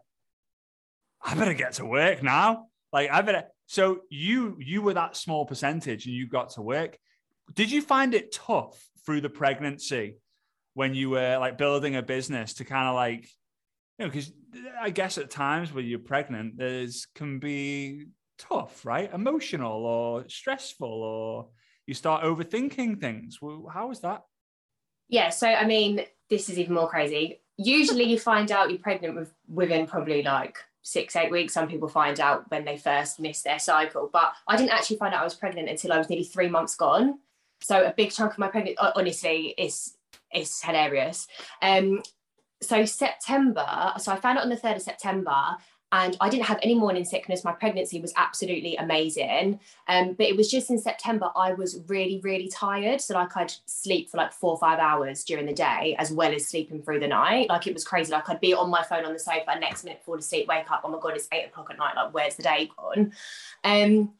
I 1.22 1.34
better 1.34 1.54
get 1.54 1.74
to 1.74 1.86
work 1.86 2.22
now. 2.22 2.66
Like, 2.92 3.10
I 3.10 3.22
better. 3.22 3.44
So 3.66 4.00
you 4.10 4.56
you 4.60 4.82
were 4.82 4.94
that 4.94 5.16
small 5.16 5.46
percentage, 5.46 6.06
and 6.06 6.14
you 6.14 6.28
got 6.28 6.50
to 6.50 6.62
work. 6.62 6.98
Did 7.54 7.70
you 7.70 7.82
find 7.82 8.14
it 8.14 8.32
tough 8.32 8.82
through 9.06 9.22
the 9.22 9.30
pregnancy 9.30 10.16
when 10.74 10.94
you 10.94 11.10
were 11.10 11.38
like 11.38 11.58
building 11.58 11.96
a 11.96 12.02
business 12.02 12.54
to 12.54 12.64
kind 12.64 12.86
of 12.86 12.94
like, 12.94 13.28
you 13.98 14.04
know, 14.04 14.10
because 14.10 14.30
I 14.80 14.90
guess 14.90 15.18
at 15.18 15.30
times 15.30 15.72
when 15.72 15.86
you're 15.86 15.98
pregnant, 15.98 16.58
there's 16.58 17.06
can 17.14 17.38
be 17.38 18.06
tough, 18.38 18.84
right? 18.84 19.12
Emotional 19.12 19.84
or 19.84 20.28
stressful, 20.28 20.88
or 20.88 21.48
you 21.86 21.94
start 21.94 22.22
overthinking 22.22 23.00
things. 23.00 23.38
How 23.72 23.88
was 23.88 24.00
that? 24.00 24.22
Yeah, 25.08 25.30
so 25.30 25.48
I 25.48 25.66
mean, 25.66 26.04
this 26.28 26.48
is 26.48 26.58
even 26.58 26.74
more 26.74 26.88
crazy. 26.88 27.40
Usually, 27.56 28.04
you 28.04 28.18
find 28.18 28.52
out 28.52 28.70
you're 28.70 28.78
pregnant 28.78 29.16
with, 29.16 29.32
within 29.48 29.86
probably 29.86 30.22
like 30.22 30.58
six, 30.82 31.16
eight 31.16 31.30
weeks. 31.30 31.54
Some 31.54 31.68
people 31.68 31.88
find 31.88 32.20
out 32.20 32.50
when 32.50 32.64
they 32.64 32.76
first 32.76 33.18
miss 33.20 33.42
their 33.42 33.58
cycle, 33.58 34.08
but 34.12 34.32
I 34.46 34.56
didn't 34.56 34.70
actually 34.70 34.98
find 34.98 35.14
out 35.14 35.20
I 35.20 35.24
was 35.24 35.34
pregnant 35.34 35.68
until 35.68 35.92
I 35.92 35.98
was 35.98 36.08
nearly 36.08 36.24
three 36.24 36.48
months 36.48 36.76
gone. 36.76 37.18
So 37.60 37.84
a 37.84 37.92
big 37.92 38.12
chunk 38.12 38.32
of 38.32 38.38
my 38.38 38.48
pregnancy, 38.48 38.78
honestly, 38.78 39.54
is 39.58 39.96
is 40.32 40.62
hilarious. 40.62 41.26
Um, 41.62 42.02
so 42.60 42.84
September, 42.84 43.92
so 43.98 44.12
I 44.12 44.16
found 44.16 44.38
out 44.38 44.44
on 44.44 44.50
the 44.50 44.56
third 44.56 44.76
of 44.76 44.82
September, 44.82 45.56
and 45.90 46.16
I 46.20 46.28
didn't 46.28 46.44
have 46.44 46.58
any 46.62 46.74
morning 46.74 47.04
sickness. 47.04 47.44
My 47.44 47.52
pregnancy 47.52 48.00
was 48.00 48.12
absolutely 48.16 48.76
amazing. 48.76 49.58
Um, 49.86 50.12
but 50.12 50.26
it 50.26 50.36
was 50.36 50.50
just 50.50 50.68
in 50.68 50.78
September, 50.78 51.30
I 51.34 51.54
was 51.54 51.80
really, 51.86 52.20
really 52.22 52.48
tired. 52.48 53.00
So, 53.00 53.14
like, 53.14 53.34
I'd 53.36 53.52
sleep 53.64 54.10
for 54.10 54.18
like 54.18 54.34
four 54.34 54.50
or 54.50 54.58
five 54.58 54.78
hours 54.78 55.24
during 55.24 55.46
the 55.46 55.54
day, 55.54 55.96
as 55.98 56.12
well 56.12 56.34
as 56.34 56.46
sleeping 56.46 56.82
through 56.82 57.00
the 57.00 57.08
night. 57.08 57.48
Like, 57.48 57.66
it 57.66 57.72
was 57.72 57.84
crazy. 57.84 58.12
Like, 58.12 58.28
I'd 58.28 58.40
be 58.40 58.52
on 58.52 58.68
my 58.68 58.82
phone 58.82 59.06
on 59.06 59.14
the 59.14 59.18
sofa, 59.18 59.58
next 59.58 59.84
minute, 59.84 60.02
fall 60.04 60.18
asleep, 60.18 60.46
wake 60.46 60.70
up. 60.70 60.82
Oh 60.84 60.90
my 60.90 60.98
God, 61.00 61.14
it's 61.14 61.28
eight 61.32 61.46
o'clock 61.46 61.70
at 61.70 61.78
night. 61.78 61.96
Like, 61.96 62.12
where's 62.12 62.36
the 62.36 62.42
day 62.42 62.70
gone? 62.76 63.12
Um, 63.64 64.12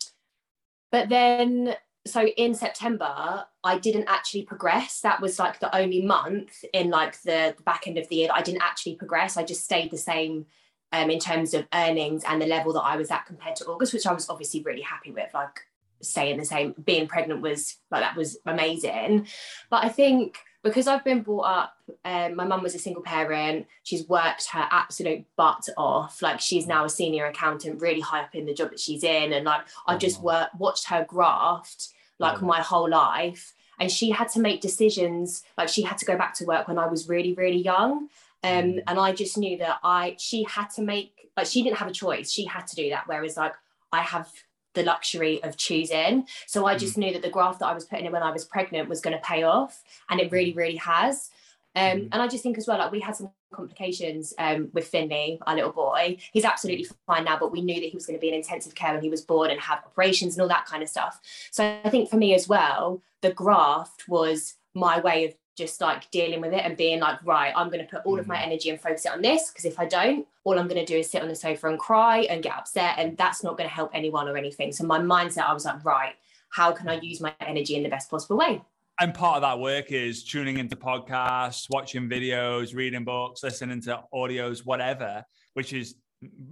but 0.91 1.11
then, 1.11 1.75
so 2.07 2.27
in 2.27 2.55
September, 2.55 3.45
I 3.63 3.79
didn't 3.79 4.09
actually 4.09 4.45
progress. 4.45 5.03
That 5.03 5.21
was 5.21 5.39
like 5.39 5.61
the 5.61 5.77
only 5.77 6.01
month 6.01 6.65
in 6.73 6.89
like 6.89 7.21
the, 7.21 7.53
the 7.55 7.63
back 7.63 7.87
end 7.87 7.99
of 7.99 8.09
the 8.09 8.17
year 8.17 8.29
that 8.29 8.37
I 8.37 8.43
didn't 8.43 8.63
actually 8.63 8.95
progress. 8.95 9.37
I 9.37 9.45
just 9.45 9.65
stayed 9.65 9.91
the 9.91 9.99
same 9.99 10.47
um, 10.93 11.11
in 11.11 11.19
terms 11.19 11.55
of 11.55 11.67
earnings 11.75 12.25
and 12.27 12.41
the 12.41 12.47
level 12.47 12.73
that 12.75 12.83
I 12.83 12.97
was 12.97 13.11
at 13.11 13.27
compared 13.27 13.57
to 13.57 13.67
August, 13.67 13.93
which 13.93 14.07
I 14.07 14.13
was 14.13 14.29
obviously 14.29 14.63
really 14.63 14.83
happy 14.83 15.11
with. 15.11 15.33
Like 15.35 15.61
saying 16.01 16.39
the 16.39 16.45
same, 16.45 16.75
being 16.85 17.09
pregnant 17.09 17.41
was 17.41 17.77
like 17.91 18.03
that 18.03 18.17
was 18.17 18.39
amazing. 18.47 19.27
But 19.71 19.85
I 19.85 19.89
think 19.89 20.39
because 20.63 20.87
I've 20.87 21.05
been 21.05 21.23
brought 21.23 21.43
up, 21.43 21.75
um, 22.05 22.35
my 22.35 22.45
mum 22.45 22.63
was 22.63 22.75
a 22.75 22.79
single 22.79 23.03
parent. 23.03 23.67
She's 23.85 24.09
worked 24.09 24.49
her 24.49 24.67
absolute 24.71 25.25
butt 25.37 25.69
off. 25.77 26.21
Like 26.23 26.41
she's 26.41 26.67
now 26.67 26.85
a 26.85 26.89
senior 26.89 27.27
accountant, 27.27 27.81
really 27.81 28.01
high 28.01 28.23
up 28.23 28.35
in 28.35 28.47
the 28.47 28.55
job 28.55 28.71
that 28.71 28.81
she's 28.81 29.05
in, 29.05 29.33
and 29.33 29.45
like 29.45 29.63
I've 29.87 30.01
just 30.01 30.21
worked, 30.23 30.55
watched 30.57 30.89
her 30.89 31.05
graft 31.05 31.89
like 32.19 32.43
my 32.43 32.61
whole 32.61 32.89
life. 32.89 33.55
and 33.81 33.91
she 33.91 34.11
had 34.11 34.29
to 34.29 34.41
make 34.41 34.61
decisions 34.61 35.45
like 35.57 35.69
she 35.69 35.83
had 35.83 35.99
to 35.99 36.05
go 36.05 36.17
back 36.17 36.35
to 36.35 36.45
work 36.45 36.67
when 36.69 36.79
i 36.79 36.87
was 36.87 37.09
really 37.09 37.33
really 37.35 37.63
young 37.63 38.09
um, 38.45 38.65
mm. 38.65 38.83
and 38.87 38.99
i 38.99 39.13
just 39.13 39.39
knew 39.39 39.59
that 39.59 39.79
i 39.83 40.15
she 40.19 40.45
had 40.45 40.69
to 40.69 40.83
make 40.83 41.31
like 41.37 41.47
she 41.47 41.63
didn't 41.63 41.79
have 41.79 41.89
a 41.89 41.93
choice 41.93 42.31
she 42.31 42.45
had 42.45 42.67
to 42.67 42.77
do 42.77 42.91
that 42.91 43.05
whereas 43.07 43.37
like 43.37 43.55
i 43.93 44.01
have 44.01 44.31
the 44.75 44.83
luxury 44.83 45.43
of 45.43 45.57
choosing 45.57 46.27
so 46.47 46.67
i 46.67 46.77
just 46.77 46.95
mm. 46.95 46.99
knew 46.99 47.13
that 47.13 47.23
the 47.23 47.31
graft 47.31 47.61
that 47.61 47.67
i 47.67 47.75
was 47.75 47.85
putting 47.85 48.07
in 48.07 48.13
when 48.13 48.23
i 48.23 48.31
was 48.31 48.45
pregnant 48.45 48.89
was 48.89 49.01
going 49.01 49.17
to 49.17 49.23
pay 49.23 49.43
off 49.43 49.83
and 50.11 50.21
it 50.21 50.31
really 50.31 50.53
really 50.53 50.77
has 50.77 51.31
um, 51.75 51.83
mm. 51.85 52.09
and 52.13 52.23
I 52.23 52.27
just 52.27 52.43
think 52.43 52.59
as 52.59 52.67
well, 52.67 52.79
like 52.79 52.91
we 52.91 53.01
had 53.01 53.15
some 53.15 53.31
complications 53.53 54.35
um, 54.39 54.69
with 54.73 54.89
Finley, 54.89 55.39
our 55.47 55.55
little 55.55 55.73
boy. 55.73 56.19
He's 56.33 56.45
absolutely 56.45 56.87
fine 57.07 57.25
now, 57.25 57.39
but 57.39 57.53
we 57.53 57.63
knew 57.63 57.81
that 57.81 57.89
he 57.89 57.95
was 57.95 58.07
going 58.07 58.19
to 58.19 58.21
be 58.21 58.29
in 58.29 58.35
intensive 58.35 58.75
care 58.75 58.93
when 58.93 59.03
he 59.03 59.11
was 59.11 59.23
born 59.23 59.51
and 59.51 59.61
have 59.61 59.85
operations 59.87 60.35
and 60.35 60.43
all 60.43 60.49
that 60.49 60.67
kind 60.67 60.83
of 60.83 60.89
stuff. 60.89 61.21
So 61.51 61.79
I 61.85 61.91
think 61.91 62.11
for 62.11 62.17
me 62.17 62.35
as 62.35 62.49
well, 62.49 63.03
the 63.23 63.33
graft 63.33 64.09
was 64.09 64.55
my 64.75 65.01
way 65.01 65.27
of 65.27 65.35
just 65.59 65.81
like 65.81 66.11
dealing 66.11 66.41
with 66.41 66.55
it 66.55 66.65
and 66.65 66.77
being 66.77 67.01
like, 67.01 67.19
right, 67.25 67.53
I'm 67.55 67.69
going 67.69 67.85
to 67.85 67.91
put 67.91 68.07
all 68.07 68.17
mm. 68.17 68.21
of 68.21 68.27
my 68.27 68.37
mm. 68.37 68.47
energy 68.47 68.71
and 68.71 68.81
focus 68.81 69.05
it 69.05 69.13
on 69.13 69.21
this 69.21 69.51
because 69.51 69.67
if 69.67 69.79
I 69.79 69.85
don't, 69.85 70.27
all 70.45 70.59
I'm 70.59 70.69
going 70.69 70.81
to 70.81 70.87
do 70.87 70.99
is 70.99 71.11
sit 71.11 71.21
on 71.21 71.29
the 71.29 71.35
sofa 71.35 71.69
and 71.69 71.79
cry 71.79 72.21
and 72.31 72.43
get 72.43 72.55
upset, 72.55 72.95
and 72.97 73.17
that's 73.19 73.45
not 73.45 73.59
going 73.59 73.69
to 73.69 73.75
help 73.75 73.91
anyone 73.93 74.29
or 74.29 74.39
anything. 74.39 74.73
So 74.73 74.85
my 74.85 74.99
mindset, 74.99 75.49
I 75.49 75.53
was 75.53 75.67
like, 75.67 75.85
right, 75.85 76.15
how 76.51 76.73
can 76.73 76.89
I 76.89 77.01
use 77.01 77.21
my 77.21 77.35
energy 77.41 77.75
in 77.75 77.83
the 77.83 77.91
best 77.91 78.09
possible 78.09 78.39
way? 78.39 78.63
and 79.01 79.15
part 79.15 79.37
of 79.37 79.43
that 79.43 79.61
work 79.61 79.93
is 79.93 80.25
tuning 80.25 80.59
into 80.59 80.75
podcasts, 80.75 81.67
watching 81.71 82.09
videos, 82.09 82.75
reading 82.75 83.05
books, 83.05 83.43
listening 83.43 83.81
to 83.83 84.03
audios, 84.13 84.67
whatever, 84.67 85.25
which 85.55 85.73
is 85.73 85.95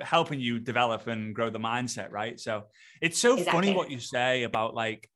helping 0.01 0.39
you 0.39 0.61
develop 0.61 1.09
and 1.09 1.35
grow 1.35 1.51
the 1.51 1.59
mindset, 1.59 2.13
right? 2.13 2.39
So 2.39 2.65
it's 3.01 3.19
so 3.19 3.33
exactly. 3.33 3.53
funny 3.53 3.75
what 3.75 3.91
you 3.91 3.99
say 3.99 4.45
about 4.45 4.75
like 4.75 5.09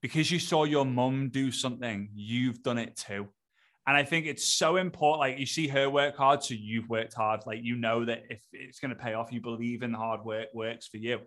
because 0.00 0.30
you 0.30 0.38
saw 0.38 0.64
your 0.64 0.84
mum 0.84 1.30
do 1.30 1.50
something, 1.50 2.10
you've 2.14 2.62
done 2.62 2.78
it 2.78 2.96
too. 2.96 3.28
And 3.86 3.96
I 3.96 4.02
think 4.02 4.26
it's 4.26 4.44
so 4.44 4.76
important. 4.76 5.20
Like 5.20 5.38
you 5.38 5.46
see 5.46 5.68
her 5.68 5.88
work 5.88 6.16
hard, 6.16 6.42
so 6.42 6.54
you've 6.54 6.88
worked 6.88 7.14
hard. 7.14 7.40
Like 7.46 7.60
you 7.62 7.76
know 7.76 8.04
that 8.04 8.24
if 8.28 8.40
it's 8.52 8.80
going 8.80 8.90
to 8.90 9.00
pay 9.00 9.14
off, 9.14 9.32
you 9.32 9.40
believe 9.40 9.82
in 9.82 9.92
hard 9.92 10.24
work 10.24 10.48
works 10.52 10.88
for 10.88 10.96
you. 10.96 11.20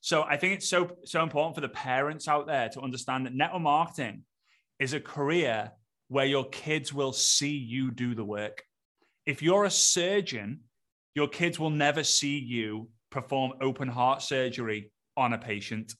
So 0.00 0.22
I 0.22 0.36
think 0.36 0.54
it's 0.54 0.68
so 0.68 0.96
so 1.04 1.22
important 1.22 1.54
for 1.54 1.60
the 1.60 1.68
parents 1.68 2.28
out 2.28 2.46
there 2.46 2.68
to 2.70 2.80
understand 2.80 3.26
that 3.26 3.34
network 3.34 3.62
marketing 3.62 4.22
is 4.78 4.94
a 4.94 5.00
career 5.00 5.72
where 6.08 6.26
your 6.26 6.48
kids 6.48 6.92
will 6.92 7.12
see 7.12 7.56
you 7.56 7.90
do 7.90 8.14
the 8.14 8.24
work. 8.24 8.62
If 9.26 9.42
you're 9.42 9.64
a 9.64 9.70
surgeon, 9.70 10.60
your 11.14 11.28
kids 11.28 11.58
will 11.58 11.70
never 11.70 12.04
see 12.04 12.38
you 12.38 12.88
perform 13.10 13.54
open 13.60 13.88
heart 13.88 14.22
surgery 14.22 14.92
on 15.16 15.32
a 15.32 15.38
patient. 15.38 15.92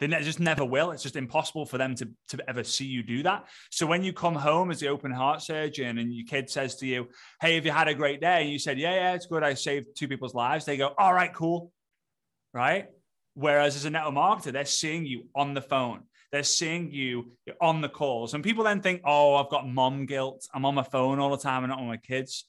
They 0.00 0.06
just 0.06 0.38
never 0.38 0.64
will. 0.64 0.92
It's 0.92 1.02
just 1.02 1.16
impossible 1.16 1.66
for 1.66 1.76
them 1.76 1.96
to, 1.96 2.08
to 2.28 2.48
ever 2.48 2.62
see 2.62 2.84
you 2.84 3.02
do 3.02 3.24
that. 3.24 3.48
So 3.70 3.84
when 3.86 4.04
you 4.04 4.12
come 4.12 4.34
home 4.34 4.70
as 4.70 4.78
the 4.78 4.88
open 4.88 5.10
heart 5.10 5.42
surgeon 5.42 5.98
and 5.98 6.14
your 6.14 6.24
kid 6.26 6.48
says 6.48 6.76
to 6.76 6.86
you, 6.86 7.08
Hey, 7.40 7.56
have 7.56 7.66
you 7.66 7.72
had 7.72 7.88
a 7.88 7.94
great 7.94 8.20
day? 8.20 8.42
And 8.42 8.50
you 8.50 8.58
said, 8.60 8.78
Yeah, 8.78 8.94
yeah, 8.94 9.14
it's 9.14 9.26
good. 9.26 9.42
I 9.42 9.54
saved 9.54 9.88
two 9.96 10.06
people's 10.06 10.34
lives. 10.34 10.64
They 10.64 10.76
go, 10.76 10.94
All 10.96 11.12
right, 11.12 11.32
cool. 11.34 11.72
Right. 12.54 12.86
Whereas 13.34 13.76
as 13.76 13.84
a 13.84 13.90
network 13.90 14.14
marketer, 14.14 14.52
they're 14.52 14.64
seeing 14.64 15.04
you 15.04 15.28
on 15.34 15.54
the 15.54 15.62
phone. 15.62 16.02
They're 16.32 16.42
seeing 16.42 16.90
you 16.90 17.32
on 17.60 17.80
the 17.80 17.88
calls. 17.88 18.34
And 18.34 18.44
people 18.44 18.64
then 18.64 18.80
think, 18.80 19.02
oh, 19.04 19.36
I've 19.36 19.48
got 19.48 19.68
mom 19.68 20.06
guilt. 20.06 20.46
I'm 20.52 20.64
on 20.64 20.74
my 20.74 20.82
phone 20.82 21.18
all 21.18 21.30
the 21.30 21.38
time 21.38 21.64
and 21.64 21.70
not 21.70 21.78
on 21.78 21.86
my 21.86 21.96
kids. 21.96 22.44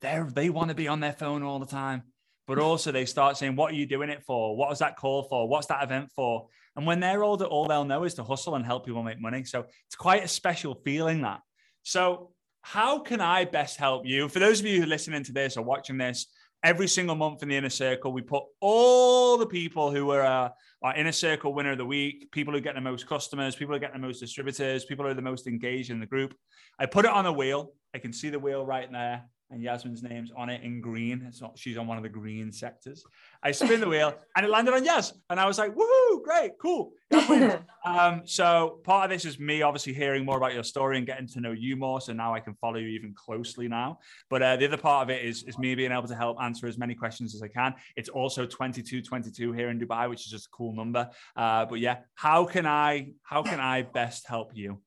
They're, 0.00 0.28
they 0.32 0.50
want 0.50 0.70
to 0.70 0.74
be 0.74 0.88
on 0.88 1.00
their 1.00 1.12
phone 1.12 1.42
all 1.42 1.58
the 1.58 1.66
time. 1.66 2.02
But 2.46 2.58
also 2.58 2.90
they 2.90 3.04
start 3.04 3.36
saying, 3.36 3.54
what 3.54 3.70
are 3.72 3.76
you 3.76 3.86
doing 3.86 4.10
it 4.10 4.24
for? 4.24 4.56
What 4.56 4.70
was 4.70 4.80
that 4.80 4.96
call 4.96 5.22
for? 5.24 5.46
What's 5.46 5.68
that 5.68 5.84
event 5.84 6.10
for? 6.16 6.48
And 6.76 6.86
when 6.86 7.00
they're 7.00 7.22
older, 7.22 7.44
all 7.44 7.66
they'll 7.66 7.84
know 7.84 8.04
is 8.04 8.14
to 8.14 8.24
hustle 8.24 8.54
and 8.54 8.64
help 8.64 8.86
people 8.86 9.02
make 9.02 9.20
money. 9.20 9.44
So 9.44 9.66
it's 9.86 9.96
quite 9.96 10.24
a 10.24 10.28
special 10.28 10.74
feeling 10.84 11.22
that. 11.22 11.40
So 11.82 12.30
how 12.62 13.00
can 13.00 13.20
I 13.20 13.44
best 13.44 13.76
help 13.76 14.06
you? 14.06 14.28
For 14.28 14.38
those 14.38 14.60
of 14.60 14.66
you 14.66 14.78
who 14.78 14.84
are 14.84 14.88
listening 14.88 15.24
to 15.24 15.32
this 15.32 15.56
or 15.56 15.64
watching 15.64 15.98
this, 15.98 16.26
every 16.62 16.88
single 16.88 17.16
month 17.16 17.42
in 17.42 17.48
the 17.48 17.56
inner 17.56 17.70
circle, 17.70 18.12
we 18.12 18.22
put 18.22 18.44
all 18.60 19.38
the 19.38 19.46
people 19.46 19.90
who 19.90 20.10
are 20.10 20.24
uh, 20.24 20.48
our 20.82 20.94
inner 20.94 21.12
circle 21.12 21.54
winner 21.54 21.72
of 21.72 21.78
the 21.78 21.84
week, 21.84 22.30
people 22.32 22.54
who 22.54 22.60
get 22.60 22.74
the 22.74 22.80
most 22.80 23.06
customers, 23.06 23.56
people 23.56 23.74
who 23.74 23.80
get 23.80 23.92
the 23.92 23.98
most 23.98 24.20
distributors, 24.20 24.84
people 24.84 25.04
who 25.04 25.10
are 25.10 25.14
the 25.14 25.22
most 25.22 25.46
engaged 25.46 25.90
in 25.90 26.00
the 26.00 26.06
group. 26.06 26.34
I 26.78 26.86
put 26.86 27.04
it 27.04 27.10
on 27.10 27.26
a 27.26 27.32
wheel. 27.32 27.72
I 27.94 27.98
can 27.98 28.12
see 28.12 28.30
the 28.30 28.38
wheel 28.38 28.64
right 28.64 28.90
there 28.90 29.24
and 29.50 29.62
Yasmin's 29.62 30.02
name's 30.02 30.30
on 30.36 30.48
it 30.48 30.62
in 30.62 30.80
green. 30.80 31.24
It's 31.26 31.40
not, 31.40 31.58
she's 31.58 31.76
on 31.76 31.86
one 31.86 31.96
of 31.96 32.02
the 32.02 32.08
green 32.08 32.52
sectors. 32.52 33.04
I 33.42 33.50
spin 33.50 33.80
the 33.80 33.88
wheel 33.88 34.14
and 34.36 34.46
it 34.46 34.48
landed 34.48 34.74
on 34.74 34.84
Yas. 34.84 35.12
And 35.28 35.40
I 35.40 35.46
was 35.46 35.58
like, 35.58 35.74
woohoo, 35.74 36.22
great, 36.22 36.52
cool. 36.60 36.92
um, 37.84 38.22
so 38.24 38.80
part 38.84 39.04
of 39.04 39.10
this 39.10 39.24
is 39.24 39.40
me 39.40 39.62
obviously 39.62 39.92
hearing 39.92 40.24
more 40.24 40.36
about 40.36 40.54
your 40.54 40.62
story 40.62 40.98
and 40.98 41.06
getting 41.06 41.26
to 41.28 41.40
know 41.40 41.50
you 41.50 41.76
more. 41.76 42.00
So 42.00 42.12
now 42.12 42.32
I 42.32 42.40
can 42.40 42.54
follow 42.54 42.76
you 42.76 42.88
even 42.88 43.12
closely 43.14 43.66
now. 43.66 43.98
But 44.28 44.42
uh, 44.42 44.56
the 44.56 44.66
other 44.66 44.76
part 44.76 45.02
of 45.02 45.10
it 45.10 45.24
is, 45.24 45.42
is 45.42 45.58
me 45.58 45.74
being 45.74 45.92
able 45.92 46.08
to 46.08 46.16
help 46.16 46.40
answer 46.40 46.68
as 46.68 46.78
many 46.78 46.94
questions 46.94 47.34
as 47.34 47.42
I 47.42 47.48
can. 47.48 47.74
It's 47.96 48.08
also 48.08 48.46
2222 48.46 49.52
here 49.52 49.70
in 49.70 49.80
Dubai, 49.80 50.08
which 50.08 50.20
is 50.20 50.30
just 50.30 50.46
a 50.46 50.50
cool 50.50 50.74
number. 50.74 51.10
Uh, 51.36 51.64
but 51.66 51.80
yeah, 51.80 51.98
how 52.14 52.44
can 52.44 52.66
I, 52.66 53.12
how 53.22 53.42
can 53.42 53.58
I 53.58 53.82
best 53.82 54.28
help 54.28 54.52
you? 54.54 54.80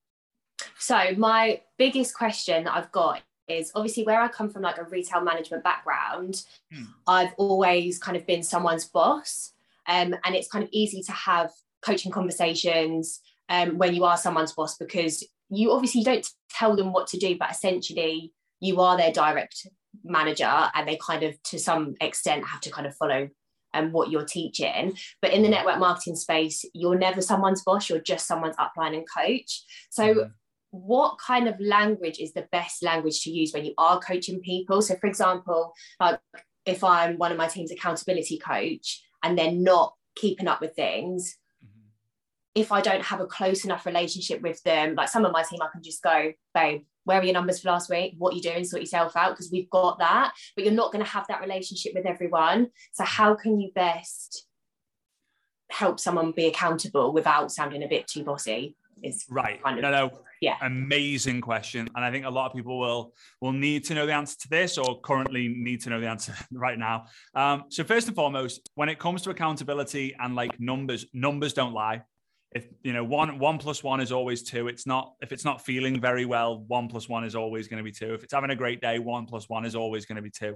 So 0.77 0.98
my 1.17 1.62
biggest 1.77 2.15
question 2.15 2.63
that 2.65 2.75
I've 2.75 2.91
got 2.91 3.22
is 3.57 3.72
obviously 3.75 4.03
where 4.03 4.22
I 4.22 4.27
come 4.27 4.50
from, 4.50 4.62
like 4.62 4.77
a 4.77 4.83
retail 4.83 5.22
management 5.22 5.63
background, 5.63 6.43
hmm. 6.72 6.83
I've 7.07 7.33
always 7.38 8.00
kind 8.00 8.17
of 8.17 8.25
been 8.25 8.43
someone's 8.43 8.86
boss. 8.86 9.51
Um, 9.88 10.15
and 10.24 10.36
it's 10.36 10.48
kind 10.48 10.63
of 10.63 10.69
easy 10.72 11.01
to 11.03 11.12
have 11.12 11.51
coaching 11.86 12.12
conversations 12.12 13.19
um, 13.50 13.77
when 13.77 13.93
you 13.93 14.05
are 14.05 14.17
someone's 14.17 14.53
boss 14.53 14.77
because 14.77 15.24
you 15.50 15.72
obviously 15.72 16.03
don't 16.03 16.27
tell 16.50 16.75
them 16.75 16.93
what 16.93 17.07
to 17.07 17.17
do, 17.17 17.38
but 17.38 17.51
essentially 17.51 18.31
you 18.60 18.79
are 18.79 18.98
their 18.98 19.12
direct 19.12 19.67
manager 20.03 20.69
and 20.74 20.88
they 20.88 20.98
kind 21.05 21.24
of 21.24 21.41
to 21.43 21.60
some 21.60 21.95
extent 22.01 22.48
have 22.48 22.62
to 22.62 22.72
kind 22.72 22.88
of 22.88 22.95
follow 22.95 23.29
um, 23.74 23.91
what 23.91 24.10
you're 24.10 24.25
teaching. 24.25 24.98
But 25.22 25.33
in 25.33 25.43
the 25.43 25.50
network 25.50 25.79
marketing 25.79 26.15
space, 26.15 26.63
you're 26.74 26.98
never 26.98 27.22
someone's 27.22 27.63
boss, 27.63 27.89
you're 27.89 28.00
just 28.00 28.25
someone's 28.25 28.55
upline 28.55 28.95
and 28.95 29.05
coach. 29.15 29.63
So 29.89 30.03
mm-hmm 30.03 30.29
what 30.74 31.18
kind 31.20 31.48
of 31.48 31.60
language 31.60 32.20
is 32.20 32.34
the 32.34 32.48
best 32.51 32.84
language 32.84 33.22
to 33.24 33.32
use 33.32 33.53
when 33.53 33.63
you 33.63 33.74
are 33.77 34.00
coaching 34.00 34.39
people? 34.42 34.82
So 34.82 34.96
for 34.96 35.08
example 35.08 35.74
like 36.00 36.20
if 36.65 36.84
i'm 36.84 37.18
one 37.18 37.32
of 37.32 37.38
my 37.38 37.48
team's 37.48 37.72
accountability 37.72 38.38
coach 38.38 39.03
and 39.22 39.38
they're 39.38 39.51
not 39.51 39.94
keeping 40.15 40.48
up 40.48 40.62
with 40.62 40.75
things 40.75 41.38
mm-hmm. 41.63 41.88
if 42.56 42.72
i 42.72 42.82
don't 42.82 43.03
have 43.03 43.20
a 43.20 43.25
close 43.25 43.65
enough 43.65 43.86
relationship 43.86 44.42
with 44.42 44.62
them 44.63 44.96
like 44.96 45.10
some 45.10 45.25
of 45.25 45.32
my 45.32 45.44
team 45.44 45.60
i 45.62 45.68
can 45.72 45.84
just 45.84 46.01
go 46.01 46.32
babe 46.53 46.84
where 47.06 47.20
are 47.20 47.24
your 47.24 47.34
numbers 47.34 47.60
for 47.60 47.68
last 47.70 47.89
week? 47.89 48.15
What 48.18 48.32
are 48.32 48.38
you 48.38 48.42
doing? 48.42 48.63
Sort 48.63 48.82
yourself 48.82 49.18
out 49.18 49.32
because 49.32 49.51
we've 49.51 49.70
got 49.70 50.00
that 50.00 50.32
but 50.56 50.63
you're 50.63 50.74
not 50.74 50.94
going 50.94 51.03
to 51.03 51.12
have 51.12 51.27
that 51.27 51.42
relationship 51.42 51.92
with 51.94 52.06
everyone. 52.06 52.70
So 52.94 53.03
how 53.03 53.36
can 53.36 53.60
you 53.60 53.72
best 53.75 54.48
help 55.70 56.00
someone 56.00 56.32
be 56.32 56.46
accountable 56.46 57.12
without 57.12 57.51
sounding 57.51 57.84
a 57.84 57.89
bit 57.89 58.08
too 58.08 58.24
bossy? 58.24 58.77
Is 59.01 59.25
right. 59.30 59.62
kind 59.62 59.80
of, 59.80 59.82
no 59.82 59.92
no 59.92 60.12
yeah. 60.43 60.57
Amazing 60.62 61.39
question. 61.39 61.88
And 61.95 62.03
i 62.03 62.12
think 62.12 62.25
a 62.25 62.29
lot 62.29 62.47
of 62.47 62.53
people 62.53 62.77
will 62.77 63.13
will 63.39 63.53
need 63.53 63.85
to 63.85 63.93
know 63.93 64.05
the 64.05 64.12
answer 64.12 64.35
to 64.41 64.50
this 64.50 64.77
or 64.77 65.00
currently 65.00 65.47
need 65.47 65.81
to 65.83 65.89
know 65.89 66.01
the 66.01 66.09
answer 66.09 66.35
right 66.51 66.77
now. 66.77 67.05
Um, 67.33 67.63
so 67.69 67.85
first 67.85 68.07
and 68.07 68.15
foremost 68.15 68.69
when 68.75 68.89
it 68.89 69.00
comes 69.00 69.21
to 69.21 69.29
accountability 69.29 70.13
and 70.19 70.35
like 70.35 70.59
numbers 70.59 71.05
numbers 71.13 71.53
don't 71.53 71.73
lie. 71.73 72.01
If 72.51 72.67
you 72.83 72.91
know 72.91 73.05
one 73.05 73.39
one 73.39 73.57
plus 73.57 73.83
one 73.83 74.01
is 74.01 74.12
always 74.12 74.43
two 74.43 74.67
it's 74.67 74.85
not 74.85 75.13
if 75.21 75.31
it's 75.31 75.45
not 75.45 75.63
feeling 75.63 76.01
very 76.01 76.25
well 76.25 76.65
one 76.67 76.89
plus 76.89 77.07
one 77.07 77.23
is 77.23 77.35
always 77.35 77.69
going 77.69 77.77
to 77.77 77.83
be 77.83 77.93
two. 77.93 78.13
If 78.13 78.25
it's 78.25 78.33
having 78.33 78.50
a 78.50 78.55
great 78.55 78.81
day 78.81 79.00
one 79.00 79.25
plus 79.25 79.47
one 79.47 79.63
is 79.63 79.75
always 79.75 80.05
going 80.05 80.17
to 80.17 80.21
be 80.21 80.29
two. 80.29 80.53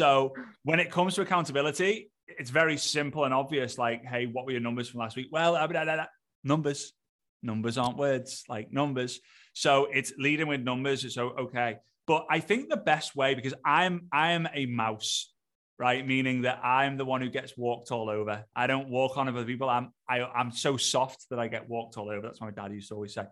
So 0.00 0.32
when 0.62 0.80
it 0.80 0.90
comes 0.90 1.14
to 1.16 1.20
accountability 1.20 2.10
it's 2.26 2.50
very 2.50 2.78
simple 2.78 3.24
and 3.24 3.34
obvious 3.34 3.76
like 3.76 4.04
hey 4.06 4.24
what 4.24 4.46
were 4.46 4.52
your 4.52 4.62
numbers 4.62 4.88
from 4.88 5.00
last 5.00 5.16
week? 5.16 5.28
Well 5.30 5.54
numbers 6.44 6.94
numbers 7.42 7.78
aren't 7.78 7.96
words 7.96 8.44
like 8.48 8.72
numbers. 8.72 9.20
So 9.52 9.88
it's 9.92 10.12
leading 10.18 10.46
with 10.46 10.60
numbers 10.60 11.12
so 11.14 11.30
okay. 11.30 11.78
But 12.06 12.26
i 12.30 12.40
think 12.40 12.70
the 12.70 12.76
best 12.76 13.14
way 13.14 13.34
because 13.34 13.54
i'm 13.64 14.08
i 14.12 14.32
am 14.32 14.48
a 14.54 14.66
mouse 14.66 15.32
right? 15.78 16.04
Meaning 16.04 16.42
that 16.42 16.58
i'm 16.64 16.96
the 16.96 17.04
one 17.04 17.20
who 17.20 17.30
gets 17.30 17.56
walked 17.56 17.92
all 17.92 18.10
over. 18.10 18.44
I 18.54 18.66
don't 18.66 18.88
walk 18.88 19.16
on 19.16 19.28
other 19.28 19.44
people. 19.44 19.68
I'm 19.68 19.92
I, 20.08 20.18
am 20.18 20.26
i 20.34 20.40
am 20.40 20.50
so 20.50 20.76
soft 20.76 21.26
that 21.30 21.38
i 21.38 21.48
get 21.48 21.68
walked 21.68 21.96
all 21.96 22.10
over. 22.10 22.20
That's 22.20 22.40
what 22.40 22.54
my 22.54 22.62
dad 22.62 22.72
used 22.72 22.88
to 22.88 22.94
always 22.94 23.14
say. 23.14 23.24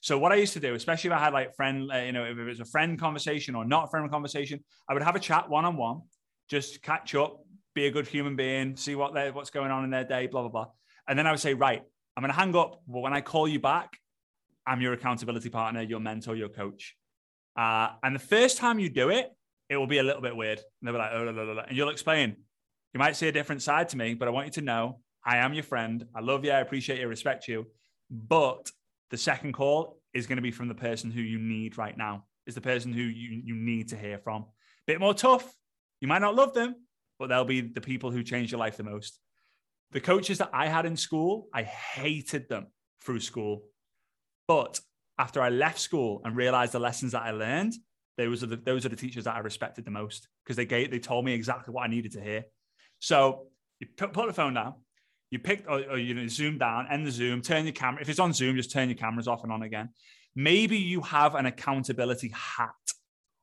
So 0.00 0.18
what 0.18 0.32
i 0.32 0.36
used 0.36 0.54
to 0.54 0.60
do 0.60 0.74
especially 0.74 1.10
if 1.10 1.16
i 1.16 1.20
had 1.20 1.34
like 1.34 1.54
friend 1.54 1.90
uh, 1.92 1.98
you 1.98 2.12
know 2.12 2.24
if 2.24 2.38
it 2.38 2.44
was 2.44 2.60
a 2.60 2.64
friend 2.64 2.98
conversation 2.98 3.54
or 3.54 3.66
not 3.66 3.84
a 3.84 3.86
friend 3.88 4.10
conversation 4.10 4.64
i 4.88 4.94
would 4.94 5.02
have 5.02 5.14
a 5.14 5.20
chat 5.20 5.50
one-on-one 5.50 6.00
just 6.48 6.82
catch 6.82 7.14
up 7.14 7.44
be 7.74 7.86
a 7.86 7.90
good 7.90 8.06
human 8.06 8.34
being 8.34 8.76
see 8.76 8.94
what 8.94 9.12
they 9.12 9.30
what's 9.30 9.50
going 9.50 9.70
on 9.70 9.84
in 9.84 9.90
their 9.90 10.04
day 10.04 10.26
blah 10.26 10.40
blah 10.40 10.50
blah. 10.50 10.66
And 11.06 11.18
then 11.18 11.26
i 11.26 11.30
would 11.30 11.40
say 11.40 11.52
right 11.52 11.82
I'm 12.16 12.22
going 12.22 12.32
to 12.32 12.38
hang 12.38 12.54
up. 12.56 12.82
But 12.86 13.00
when 13.00 13.12
I 13.12 13.20
call 13.20 13.48
you 13.48 13.60
back, 13.60 13.96
I'm 14.66 14.80
your 14.80 14.92
accountability 14.92 15.48
partner, 15.48 15.82
your 15.82 16.00
mentor, 16.00 16.36
your 16.36 16.48
coach. 16.48 16.96
Uh, 17.56 17.90
and 18.02 18.14
the 18.14 18.20
first 18.20 18.58
time 18.58 18.78
you 18.78 18.88
do 18.88 19.10
it, 19.10 19.30
it 19.68 19.76
will 19.76 19.86
be 19.86 19.98
a 19.98 20.02
little 20.02 20.22
bit 20.22 20.34
weird. 20.34 20.58
And 20.58 20.66
they'll 20.82 20.94
be 20.94 20.98
like, 20.98 21.10
oh, 21.12 21.24
blah, 21.24 21.32
blah, 21.32 21.54
blah. 21.54 21.62
and 21.68 21.76
you'll 21.76 21.90
explain. 21.90 22.36
You 22.92 22.98
might 22.98 23.16
see 23.16 23.28
a 23.28 23.32
different 23.32 23.62
side 23.62 23.88
to 23.90 23.96
me, 23.96 24.14
but 24.14 24.28
I 24.28 24.30
want 24.30 24.46
you 24.46 24.52
to 24.52 24.62
know 24.62 25.00
I 25.24 25.38
am 25.38 25.54
your 25.54 25.62
friend. 25.62 26.04
I 26.14 26.20
love 26.20 26.44
you. 26.44 26.50
I 26.50 26.60
appreciate 26.60 27.00
you. 27.00 27.06
Respect 27.06 27.46
you. 27.46 27.66
But 28.10 28.70
the 29.10 29.16
second 29.16 29.52
call, 29.52 30.00
is 30.12 30.26
going 30.26 30.36
to 30.36 30.42
be 30.42 30.50
from 30.50 30.68
the 30.68 30.74
person 30.74 31.10
who 31.10 31.20
you 31.20 31.38
need 31.38 31.78
right 31.78 31.96
now, 31.96 32.24
is 32.46 32.54
the 32.54 32.60
person 32.60 32.92
who 32.92 33.02
you, 33.02 33.42
you 33.44 33.54
need 33.54 33.88
to 33.88 33.96
hear 33.96 34.18
from. 34.18 34.46
Bit 34.86 35.00
more 35.00 35.14
tough. 35.14 35.54
You 36.00 36.08
might 36.08 36.20
not 36.20 36.34
love 36.34 36.54
them, 36.54 36.74
but 37.18 37.28
they'll 37.28 37.44
be 37.44 37.60
the 37.60 37.80
people 37.80 38.10
who 38.10 38.22
change 38.22 38.50
your 38.50 38.58
life 38.58 38.76
the 38.76 38.82
most. 38.82 39.18
The 39.92 40.00
coaches 40.00 40.38
that 40.38 40.50
I 40.52 40.68
had 40.68 40.86
in 40.86 40.96
school, 40.96 41.48
I 41.52 41.62
hated 41.62 42.48
them 42.48 42.68
through 43.02 43.20
school. 43.20 43.64
But 44.46 44.80
after 45.18 45.42
I 45.42 45.48
left 45.48 45.78
school 45.78 46.22
and 46.24 46.36
realized 46.36 46.72
the 46.72 46.80
lessons 46.80 47.12
that 47.12 47.22
I 47.22 47.30
learned, 47.32 47.74
those 48.16 48.42
are 48.42 48.46
the, 48.46 48.56
those 48.56 48.84
are 48.84 48.88
the 48.88 48.96
teachers 48.96 49.24
that 49.24 49.34
I 49.34 49.40
respected 49.40 49.84
the 49.84 49.90
most 49.90 50.28
because 50.44 50.56
they 50.56 50.66
gave, 50.66 50.90
they 50.90 50.98
told 50.98 51.24
me 51.24 51.32
exactly 51.32 51.72
what 51.72 51.82
I 51.82 51.88
needed 51.88 52.12
to 52.12 52.20
hear. 52.20 52.44
So 52.98 53.46
you 53.78 53.86
put, 53.96 54.12
put 54.12 54.26
the 54.26 54.32
phone 54.32 54.54
down, 54.54 54.74
you 55.30 55.38
pick 55.38 55.64
or, 55.68 55.80
or 55.90 55.98
you 55.98 56.14
know, 56.14 56.26
zoom 56.26 56.58
down, 56.58 56.86
end 56.90 57.06
the 57.06 57.10
zoom, 57.10 57.40
turn 57.40 57.64
your 57.64 57.72
camera. 57.72 58.02
If 58.02 58.08
it's 58.08 58.18
on 58.18 58.32
Zoom, 58.32 58.56
just 58.56 58.72
turn 58.72 58.88
your 58.88 58.98
cameras 58.98 59.28
off 59.28 59.42
and 59.42 59.52
on 59.52 59.62
again. 59.62 59.90
Maybe 60.34 60.76
you 60.76 61.00
have 61.02 61.34
an 61.34 61.46
accountability 61.46 62.32
hat, 62.34 62.70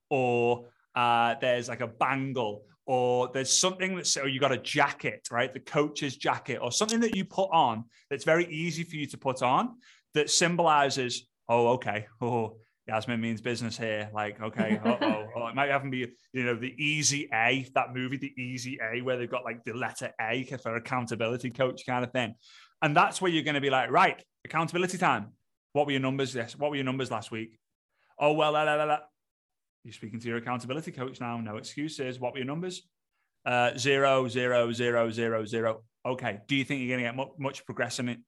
or 0.09 0.67
uh, 0.95 1.35
there's 1.41 1.69
like 1.69 1.81
a 1.81 1.87
bangle, 1.87 2.63
or 2.87 3.29
there's 3.33 3.51
something 3.51 3.95
that's 3.95 4.15
or 4.15 4.29
you 4.29 4.39
got 4.39 4.53
a 4.53 4.57
jacket, 4.57 5.27
right? 5.29 5.53
The 5.53 5.59
coach's 5.59 6.15
jacket, 6.15 6.59
or 6.61 6.71
something 6.71 7.01
that 7.01 7.15
you 7.15 7.25
put 7.25 7.49
on 7.51 7.83
that's 8.09 8.23
very 8.23 8.45
easy 8.47 8.83
for 8.83 8.95
you 8.95 9.05
to 9.07 9.17
put 9.17 9.43
on 9.43 9.75
that 10.13 10.29
symbolizes, 10.29 11.27
oh, 11.49 11.67
okay, 11.73 12.07
oh, 12.21 12.57
Yasmin 12.87 13.19
means 13.19 13.41
business 13.41 13.77
here. 13.77 14.09
Like, 14.13 14.41
okay, 14.41 14.79
oh, 14.85 14.97
oh, 15.35 15.47
it 15.47 15.55
might 15.55 15.75
even 15.75 15.91
be, 15.91 16.07
you 16.31 16.43
know, 16.45 16.55
the 16.55 16.73
easy 16.81 17.27
A, 17.33 17.67
that 17.75 17.93
movie, 17.93 18.15
the 18.15 18.33
easy 18.41 18.79
A, 18.81 19.01
where 19.01 19.17
they've 19.17 19.29
got 19.29 19.43
like 19.43 19.65
the 19.65 19.73
letter 19.73 20.13
A 20.21 20.45
for 20.45 20.77
accountability 20.77 21.49
coach 21.49 21.85
kind 21.85 22.05
of 22.05 22.11
thing. 22.13 22.35
And 22.81 22.95
that's 22.95 23.21
where 23.21 23.29
you're 23.29 23.43
going 23.43 23.55
to 23.55 23.61
be 23.61 23.69
like, 23.69 23.91
right, 23.91 24.23
accountability 24.45 24.97
time. 24.97 25.33
What 25.73 25.87
were 25.87 25.91
your 25.91 26.01
numbers 26.01 26.31
this? 26.31 26.55
What 26.57 26.69
were 26.69 26.77
your 26.77 26.85
numbers 26.85 27.11
last 27.11 27.31
week? 27.31 27.59
Oh, 28.17 28.31
well, 28.31 28.53
la, 28.53 28.63
la, 28.63 28.81
la. 28.81 28.99
You're 29.87 29.93
speaking 29.93 30.19
to 30.19 30.27
your 30.27 30.37
accountability 30.37 30.91
coach 30.91 31.19
now. 31.19 31.39
No 31.39 31.57
excuses. 31.57 32.19
What 32.19 32.33
were 32.33 32.39
your 32.39 32.47
numbers? 32.47 32.83
Uh, 33.45 33.77
zero, 33.77 34.27
zero, 34.27 34.71
zero, 34.73 35.09
zero, 35.09 35.45
zero 35.45 35.83
okay, 36.07 36.39
do 36.47 36.55
you 36.55 36.63
think 36.63 36.81
you're 36.81 36.97
going 36.97 37.05
to 37.05 37.23
get 37.23 37.39
much 37.39 37.65
progression, 37.65 38.23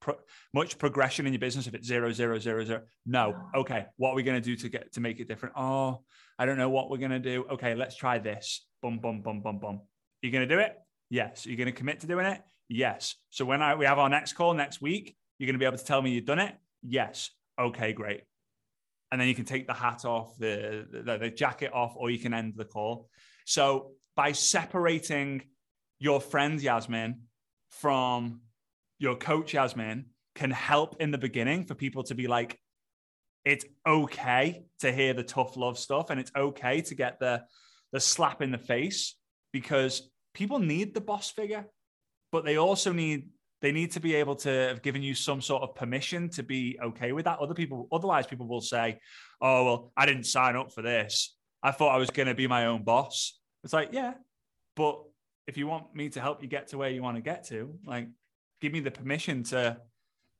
much 0.54 0.78
progression 0.78 1.26
in 1.26 1.34
your 1.34 1.40
business 1.40 1.68
if 1.68 1.74
it's 1.74 1.88
zero, 1.88 2.12
zero, 2.12 2.38
zero, 2.40 2.64
zero? 2.66 2.82
No. 3.06 3.36
Okay, 3.56 3.86
what 3.98 4.12
are 4.12 4.16
we 4.16 4.24
going 4.24 4.42
to 4.42 4.44
do 4.44 4.56
to 4.58 4.70
get 4.70 4.92
to 4.94 5.02
make 5.02 5.20
it 5.20 5.28
different? 5.28 5.56
Oh, 5.58 6.02
I 6.38 6.46
don't 6.46 6.58
know 6.58 6.70
what 6.70 6.90
we're 6.90 6.98
going 6.98 7.12
to 7.12 7.20
do. 7.20 7.46
Okay, 7.52 7.76
let's 7.76 7.96
try 7.96 8.20
this. 8.20 8.66
Bum, 8.82 9.00
bum, 9.00 9.22
bum, 9.22 9.42
bum, 9.42 9.60
bum. 9.60 9.82
You're 10.22 10.32
going 10.32 10.48
to 10.48 10.54
do 10.54 10.60
it? 10.60 10.76
Yes. 11.10 11.46
You're 11.46 11.58
going 11.58 11.68
to 11.68 11.72
commit 11.74 12.02
to 12.02 12.08
doing 12.08 12.26
it? 12.26 12.42
Yes. 12.68 13.16
So 13.30 13.46
when 13.46 13.62
I, 13.62 13.76
we 13.76 13.86
have 13.86 14.00
our 14.00 14.10
next 14.10 14.34
call 14.34 14.54
next 14.54 14.82
week, 14.82 15.16
you're 15.38 15.48
going 15.48 15.56
to 15.56 15.60
be 15.60 15.66
able 15.66 15.78
to 15.78 15.86
tell 15.86 16.02
me 16.02 16.12
you've 16.12 16.26
done 16.26 16.40
it? 16.40 16.56
Yes. 16.84 17.32
Okay, 17.60 17.94
great. 17.94 18.22
And 19.12 19.20
then 19.20 19.28
you 19.28 19.36
can 19.36 19.46
take 19.46 19.66
the 19.66 19.74
hat 19.74 20.06
off, 20.06 20.38
the, 20.38 20.86
the, 20.92 21.18
the 21.18 21.30
jacket 21.30 21.72
off, 21.74 21.94
or 21.96 22.12
you 22.12 22.20
can 22.20 22.34
end 22.34 22.54
the 22.56 22.66
call. 22.66 23.10
So 23.46 23.92
by 24.16 24.34
separating 24.34 25.44
your 26.00 26.22
friend 26.22 26.62
Yasmin 26.62 27.22
from 27.70 28.42
your 29.00 29.16
coach 29.16 29.54
Yasmin 29.54 30.06
can 30.36 30.52
help 30.52 31.02
in 31.02 31.12
the 31.12 31.18
beginning 31.18 31.66
for 31.66 31.74
people 31.74 32.04
to 32.04 32.16
be 32.16 32.28
like, 32.28 32.60
it's 33.46 33.66
okay 33.88 34.64
to 34.80 34.92
hear 34.92 35.14
the 35.14 35.24
tough 35.24 35.58
love 35.58 35.80
stuff 35.80 36.10
and 36.10 36.20
it's 36.20 36.32
okay 36.36 36.82
to 36.82 36.96
get 36.96 37.20
the 37.20 37.44
the 37.92 38.00
slap 38.00 38.42
in 38.42 38.52
the 38.52 38.58
face 38.58 39.16
because 39.52 40.10
people 40.34 40.60
need 40.60 40.94
the 40.94 41.02
boss 41.02 41.32
figure, 41.32 41.66
but 42.32 42.46
they 42.46 42.58
also 42.58 42.94
need 42.94 43.30
they 43.62 43.72
need 43.72 43.92
to 43.92 44.00
be 44.00 44.16
able 44.16 44.36
to 44.38 44.50
have 44.50 44.82
given 44.82 45.04
you 45.04 45.14
some 45.14 45.42
sort 45.42 45.64
of 45.64 45.76
permission 45.76 46.30
to 46.30 46.44
be 46.44 46.80
okay 46.82 47.12
with 47.12 47.26
that. 47.26 47.40
Other 47.40 47.54
people, 47.54 47.88
otherwise, 47.92 48.26
people 48.28 48.48
will 48.48 48.62
say, 48.62 49.00
"Oh, 49.42 49.66
well, 49.66 49.92
I 49.98 50.06
didn't 50.06 50.26
sign 50.26 50.56
up 50.56 50.72
for 50.72 50.82
this. 50.82 51.36
I 51.62 51.72
thought 51.72 51.94
I 51.94 51.98
was 51.98 52.10
going 52.10 52.28
to 52.28 52.36
be 52.36 52.48
my 52.48 52.68
own 52.68 52.84
boss." 52.84 53.40
It's 53.64 53.74
like, 53.74 53.90
yeah, 53.92 54.14
but 54.76 55.02
if 55.48 55.58
you 55.58 55.68
want 55.68 55.94
me 55.94 56.10
to 56.10 56.22
help 56.22 56.42
you 56.42 56.48
get 56.48 56.68
to 56.68 56.78
where 56.78 56.90
you 56.90 57.02
want 57.02 57.18
to 57.18 57.22
get 57.22 57.48
to, 57.48 57.78
like 57.86 58.08
give 58.62 58.72
me 58.72 58.80
the 58.80 58.92
permission 58.92 59.44
to 59.44 59.78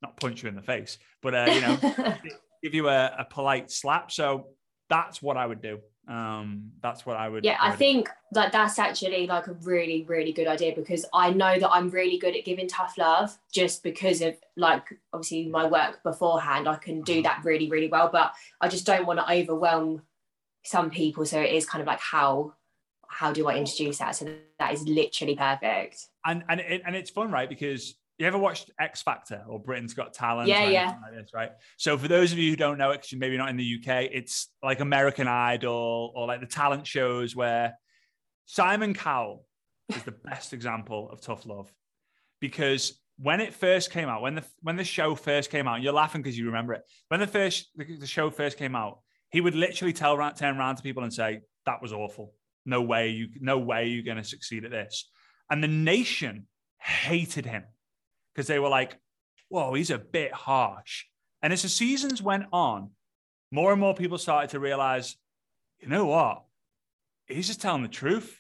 not 0.02 0.16
punch 0.18 0.44
you 0.44 0.50
in 0.50 0.56
the 0.56 0.62
face, 0.62 0.98
but 1.22 1.36
uh, 1.36 1.52
you 1.52 1.62
know, 1.62 1.78
give 2.64 2.74
you 2.74 2.88
a, 2.88 3.16
a, 3.20 3.26
polite 3.26 3.72
slap. 3.72 4.12
So 4.12 4.48
that's 4.90 5.22
what 5.22 5.38
I 5.38 5.46
would 5.46 5.62
do. 5.62 5.80
Um, 6.08 6.72
that's 6.82 7.06
what 7.06 7.18
I 7.18 7.30
would. 7.30 7.46
Yeah, 7.46 7.58
I, 7.62 7.76
think 7.76 8.10
that 8.32 8.52
that's 8.52 8.80
actually 8.80 9.28
like 9.28 9.46
a 9.46 9.54
really, 9.54 10.06
really 10.08 10.34
good 10.34 10.48
idea 10.48 10.74
because 10.76 11.06
I 11.14 11.30
know 11.30 11.60
that 11.60 11.70
I'm 11.70 11.90
really 11.90 12.18
good 12.18 12.36
at 12.36 12.46
giving 12.46 12.68
tough 12.68 12.98
love 12.98 13.38
just 13.54 13.84
because 13.84 14.22
of 14.22 14.36
like 14.58 14.86
obviously 15.14 15.48
my 15.48 15.68
work 15.68 16.02
beforehand. 16.02 16.68
I 16.68 16.78
can 16.78 17.02
do 17.02 17.14
uh-huh. 17.14 17.22
that 17.24 17.42
really, 17.46 17.70
really 17.70 17.90
well, 17.90 18.10
but 18.12 18.34
I 18.60 18.68
just 18.70 18.88
don't 18.88 19.06
want 19.06 19.20
to 19.20 19.32
overwhelm 19.32 20.02
some 20.64 20.90
people. 20.90 21.26
So 21.26 21.40
it 21.40 21.54
is 21.54 21.68
kind 21.68 21.82
of 21.82 21.88
like 21.88 22.00
how 22.00 22.54
how 23.08 23.32
do 23.32 23.48
I 23.48 23.56
introduce 23.56 24.00
that? 24.00 24.16
So 24.16 24.34
that 24.58 24.74
is 24.74 24.88
literally 24.88 25.36
perfect. 25.36 26.08
And 26.26 26.44
and 26.50 26.60
it, 26.60 26.82
and 26.86 26.96
it's 26.96 27.12
fun, 27.12 27.32
right? 27.32 27.50
Because 27.50 27.96
you 28.20 28.28
ever 28.28 28.38
watched 28.38 28.70
X 28.80 29.02
Factor 29.02 29.44
or 29.48 29.60
Britain's 29.60 29.94
Got 29.94 30.14
Talent? 30.14 30.48
Yeah, 30.48 30.68
yeah. 30.68 30.96
Like 31.02 31.16
this, 31.16 31.32
right. 31.34 31.52
So 31.78 31.98
for 31.98 32.08
those 32.08 32.32
of 32.32 32.38
you 32.38 32.52
who 32.52 32.56
don't 32.56 32.78
know 32.78 32.92
it, 32.92 33.02
because 33.02 33.18
maybe 33.18 33.38
not 33.38 33.50
in 33.50 33.58
the 33.58 33.80
UK, 33.80 34.10
it's 34.12 34.50
like 34.62 34.82
American 34.82 35.28
Idol 35.28 36.12
or 36.16 36.28
like 36.28 36.42
the 36.42 36.46
talent 36.46 36.86
shows 36.86 37.36
where 37.36 37.74
Simon 38.46 38.94
Cowell 38.94 39.46
is 39.90 40.04
the 40.04 40.12
best 40.12 40.54
example 40.54 41.10
of 41.12 41.22
tough 41.22 41.46
love 41.46 41.74
because 42.40 43.00
when 43.18 43.42
it 43.42 43.54
first 43.54 43.92
came 43.92 44.08
out, 44.08 44.22
when 44.22 44.36
the 44.36 44.44
when 44.62 44.76
the 44.76 44.84
show 44.84 45.16
first 45.16 45.50
came 45.50 45.68
out, 45.68 45.82
you're 45.82 45.94
laughing 45.94 46.22
because 46.22 46.38
you 46.38 46.46
remember 46.46 46.74
it. 46.74 46.82
When 47.08 47.20
the 47.20 47.28
first 47.28 47.70
the, 47.76 47.98
the 47.98 48.08
show 48.08 48.30
first 48.30 48.58
came 48.58 48.76
out, 48.76 49.00
he 49.32 49.42
would 49.42 49.56
literally 49.56 49.94
tell 49.94 50.16
turn 50.32 50.58
around 50.58 50.76
to 50.76 50.84
people 50.84 51.04
and 51.04 51.14
say 51.14 51.42
that 51.66 51.82
was 51.82 51.94
awful 51.94 52.34
no 52.66 52.82
way 52.82 53.10
you 53.10 53.30
no 53.40 53.58
way 53.58 53.88
you're 53.88 54.04
going 54.04 54.18
to 54.18 54.24
succeed 54.24 54.64
at 54.66 54.72
this. 54.72 55.10
And 55.50 55.64
the 55.64 55.68
nation 55.68 56.48
hated 56.80 57.46
him 57.46 57.64
because 58.40 58.48
they 58.48 58.58
were 58.58 58.70
like, 58.70 58.98
whoa, 59.50 59.74
he's 59.74 59.90
a 59.90 59.98
bit 59.98 60.32
harsh. 60.32 61.04
And 61.42 61.52
as 61.52 61.64
the 61.64 61.68
seasons 61.68 62.22
went 62.22 62.46
on, 62.54 62.92
more 63.52 63.74
and 63.74 63.82
more 63.82 63.94
people 63.94 64.18
started 64.18 64.52
to 64.52 64.62
realize, 64.62 65.18
you 65.82 65.90
know 65.90 66.06
what? 66.06 66.44
He's 67.28 67.48
just 67.48 67.60
telling 67.60 67.82
the 67.82 67.90
truth. 67.90 68.40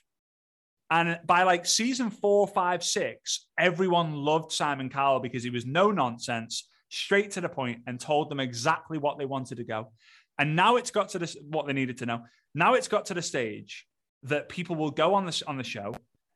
And 0.89 1.19
by 1.25 1.43
like 1.43 1.65
season 1.65 2.11
four, 2.11 2.47
five, 2.47 2.81
six, 2.81 3.47
everyone 3.57 4.13
loved 4.13 4.53
Simon 4.53 4.87
Cowell 4.87 5.19
because 5.19 5.43
he 5.43 5.49
was 5.49 5.65
no 5.65 5.91
nonsense, 5.91 6.69
straight 6.87 7.31
to 7.31 7.41
the 7.41 7.49
point, 7.49 7.79
and 7.85 7.99
told 7.99 8.29
them 8.29 8.39
exactly 8.39 8.97
what 8.97 9.17
they 9.17 9.25
wanted 9.25 9.57
to 9.57 9.65
go. 9.65 9.91
And 10.37 10.55
now 10.55 10.77
it's 10.77 10.91
got 10.91 11.09
to 11.09 11.19
this 11.19 11.35
what 11.49 11.67
they 11.67 11.73
needed 11.73 11.97
to 11.97 12.05
know. 12.05 12.21
Now 12.55 12.75
it's 12.75 12.87
got 12.87 13.07
to 13.07 13.13
the 13.13 13.21
stage 13.21 13.85
that 14.23 14.47
people 14.47 14.77
will 14.77 14.91
go 14.91 15.15
on 15.15 15.25
the, 15.25 15.43
on 15.45 15.57
the 15.57 15.63
show, 15.65 15.93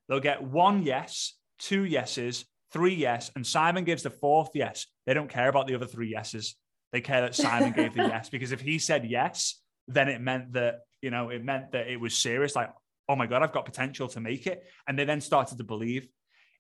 they'll 0.10 0.20
get 0.20 0.44
one 0.44 0.84
yes, 0.84 1.38
two 1.60 1.86
yeses, 1.86 2.44
three 2.74 2.96
yes, 2.96 3.32
and 3.36 3.46
Simon 3.46 3.84
gives 3.84 4.04
the 4.04 4.10
fourth 4.10 4.50
yes. 4.54 4.88
They 5.06 5.14
don't 5.14 5.30
care 5.30 5.48
about 5.48 5.68
the 5.68 5.76
other 5.76 5.86
three 5.86 6.10
yeses. 6.10 6.56
They 6.92 7.02
care 7.02 7.22
that 7.22 7.36
Simon 7.36 7.72
gave 7.72 7.94
the 7.94 8.04
yes 8.08 8.30
because 8.30 8.52
if 8.52 8.62
he 8.62 8.80
said 8.80 9.06
yes, 9.06 9.62
then 9.88 10.10
it 10.10 10.22
meant 10.22 10.54
that, 10.54 10.82
you 11.02 11.12
know, 11.12 11.30
it 11.30 11.44
meant 11.44 11.72
that 11.72 11.88
it 11.88 12.00
was 12.00 12.16
serious. 12.16 12.56
Like, 12.56 12.72
oh 13.08 13.16
my 13.16 13.28
God, 13.28 13.44
I've 13.44 13.54
got 13.54 13.66
potential 13.66 14.08
to 14.10 14.20
make 14.20 14.48
it. 14.48 14.64
And 14.88 14.98
they 14.98 15.06
then 15.06 15.22
started 15.22 15.58
to 15.58 15.64
believe. 15.64 16.08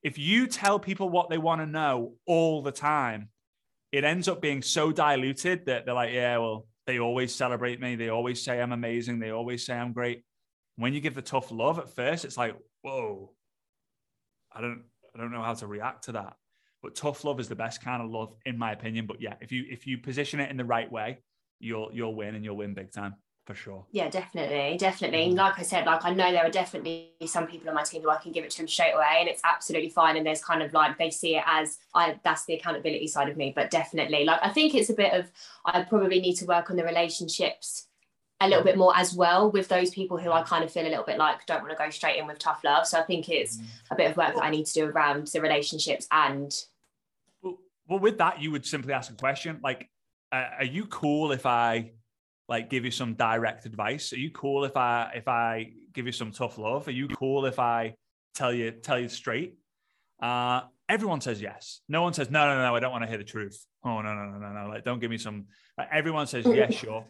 If 0.02 0.18
you 0.18 0.48
tell 0.48 0.80
people 0.80 1.10
what 1.10 1.30
they 1.30 1.38
want 1.38 1.62
to 1.62 1.66
know 1.66 2.14
all 2.26 2.62
the 2.62 2.72
time, 2.72 3.30
it 3.92 4.04
ends 4.04 4.28
up 4.28 4.42
being 4.42 4.62
so 4.62 4.92
diluted 4.92 5.68
that 5.68 5.86
they're 5.86 5.94
like, 5.94 6.14
yeah, 6.14 6.38
well, 6.38 6.68
they 6.88 7.00
always 7.00 7.34
celebrate 7.34 7.80
me. 7.80 7.96
They 7.96 8.10
always 8.10 8.42
say 8.42 8.62
I'm 8.62 8.74
amazing. 8.74 9.20
They 9.20 9.30
always 9.30 9.66
say 9.66 9.76
I'm 9.76 9.94
great 9.94 10.24
when 10.76 10.94
you 10.94 11.02
give 11.02 11.16
the 11.16 11.22
tough 11.22 11.52
love 11.52 11.80
at 11.80 11.94
first, 11.94 12.26
it's 12.26 12.38
like, 12.38 12.56
whoa, 12.82 13.32
I 14.52 14.62
don't, 14.62 14.84
I 15.16 15.20
don't 15.20 15.32
know 15.32 15.42
how 15.42 15.54
to 15.54 15.68
react 15.68 16.06
to 16.06 16.14
that. 16.14 16.36
But 16.82 16.96
tough 16.96 17.24
love 17.24 17.40
is 17.40 17.48
the 17.48 17.56
best 17.56 17.82
kind 17.82 18.02
of 18.02 18.10
love, 18.10 18.36
in 18.46 18.58
my 18.58 18.74
opinion. 18.74 19.06
But 19.06 19.22
yeah, 19.22 19.36
if 19.40 19.52
you 19.52 19.66
if 19.70 19.88
you 19.88 19.98
position 19.98 20.40
it 20.40 20.52
in 20.52 20.58
the 20.58 20.66
right 20.66 20.92
way, 20.92 21.20
you'll 21.60 21.90
you'll 21.94 22.16
win 22.16 22.36
and 22.36 22.44
you'll 22.44 22.58
win 22.58 22.74
big 22.74 22.92
time 22.92 23.16
for 23.46 23.56
sure. 23.56 23.86
Yeah, 23.92 24.10
definitely, 24.10 24.78
definitely. 24.78 25.28
Mm-hmm. 25.28 25.38
Like 25.38 25.60
I 25.60 25.64
said, 25.64 25.86
like 25.86 26.04
I 26.04 26.14
know 26.14 26.32
there 26.32 26.46
are 26.46 26.52
definitely 26.52 27.12
some 27.26 27.48
people 27.48 27.70
on 27.70 27.76
my 27.76 27.84
team 27.84 28.02
who 28.02 28.10
I 28.10 28.18
can 28.18 28.32
give 28.32 28.44
it 28.44 28.52
to 28.52 28.58
them 28.58 28.68
straight 28.68 28.94
away, 28.94 29.18
and 29.20 29.30
it's 29.30 29.42
absolutely 29.44 29.90
fine. 29.90 30.18
And 30.18 30.26
there's 30.26 30.44
kind 30.44 30.62
of 30.62 30.74
like 30.74 30.98
they 30.98 31.10
see 31.10 31.38
it 31.38 31.44
as 31.46 31.78
I 31.94 32.20
that's 32.24 32.46
the 32.46 32.56
accountability 32.56 33.08
side 33.08 33.30
of 33.30 33.38
me. 33.38 33.54
But 33.56 33.72
definitely, 33.72 34.26
like 34.26 34.40
I 34.42 34.50
think 34.50 34.76
it's 34.76 34.90
a 34.90 34.94
bit 34.94 35.14
of 35.14 35.32
I 35.66 35.84
probably 35.84 36.20
need 36.20 36.36
to 36.36 36.46
work 36.46 36.70
on 36.70 36.76
the 36.76 36.84
relationships 36.84 37.88
a 38.42 38.48
little 38.48 38.64
bit 38.64 38.78
more 38.78 38.96
as 38.96 39.14
well 39.14 39.52
with 39.52 39.68
those 39.68 39.92
people 39.92 40.18
who 40.18 40.32
I 40.32 40.44
kind 40.44 40.64
of 40.64 40.72
feel 40.72 40.86
a 40.86 40.90
little 40.90 41.06
bit 41.06 41.18
like 41.18 41.46
don't 41.46 41.62
want 41.62 41.72
to 41.72 41.78
go 41.78 41.90
straight 41.90 42.20
in 42.20 42.28
with 42.28 42.40
tough 42.40 42.64
love. 42.64 42.86
So 42.86 43.00
I 43.00 43.04
think 43.04 43.30
it's 43.30 43.58
mm. 43.58 43.66
a 43.92 43.96
bit 43.96 44.12
of 44.12 44.18
work 44.18 44.36
that 44.36 44.44
I 44.44 44.50
need 44.50 44.66
to 44.66 44.74
do 44.74 44.86
around 44.86 45.28
the 45.28 45.42
relationships 45.42 46.08
and. 46.12 46.54
Well, 47.42 47.58
well 47.88 48.00
with 48.00 48.18
that, 48.18 48.42
you 48.42 48.52
would 48.52 48.66
simply 48.66 48.94
ask 48.94 49.12
a 49.12 49.16
question 49.16 49.60
like, 49.64 49.90
uh, 50.32 50.46
"Are 50.60 50.66
you 50.66 50.86
cool 50.88 51.32
if 51.32 51.46
I 51.46 51.92
like 52.50 52.70
give 52.70 52.86
you 52.86 52.92
some 52.92 53.14
direct 53.14 53.66
advice? 53.66 54.12
Are 54.14 54.20
you 54.20 54.32
cool 54.32 54.66
if 54.66 54.76
I 54.76 55.12
if 55.16 55.28
I 55.28 55.72
give 55.94 56.06
you 56.06 56.12
some 56.12 56.32
tough 56.32 56.58
love? 56.58 56.88
Are 56.88 56.92
you 56.92 57.08
cool 57.08 57.46
if 57.46 57.60
I 57.60 57.96
tell 58.36 58.54
you 58.54 58.72
tell 58.72 59.00
you 59.00 59.10
straight?" 59.10 59.56
Uh, 60.22 60.62
everyone 60.90 61.22
says 61.22 61.42
yes. 61.42 61.82
No 61.88 62.02
one 62.02 62.14
says 62.14 62.30
no, 62.30 62.46
no, 62.46 62.62
no. 62.62 62.76
I 62.76 62.80
don't 62.80 62.92
want 62.92 63.04
to 63.04 63.10
hear 63.10 63.18
the 63.18 63.24
truth. 63.24 63.66
Oh 63.84 64.02
no, 64.02 64.14
no, 64.14 64.26
no, 64.26 64.38
no, 64.38 64.64
no. 64.64 64.70
Like, 64.70 64.84
don't 64.84 65.00
give 65.00 65.12
me 65.12 65.18
some. 65.18 65.46
Like, 65.78 65.90
everyone 65.92 66.28
says 66.28 66.46
yes, 66.46 66.74
sure. 66.84 67.06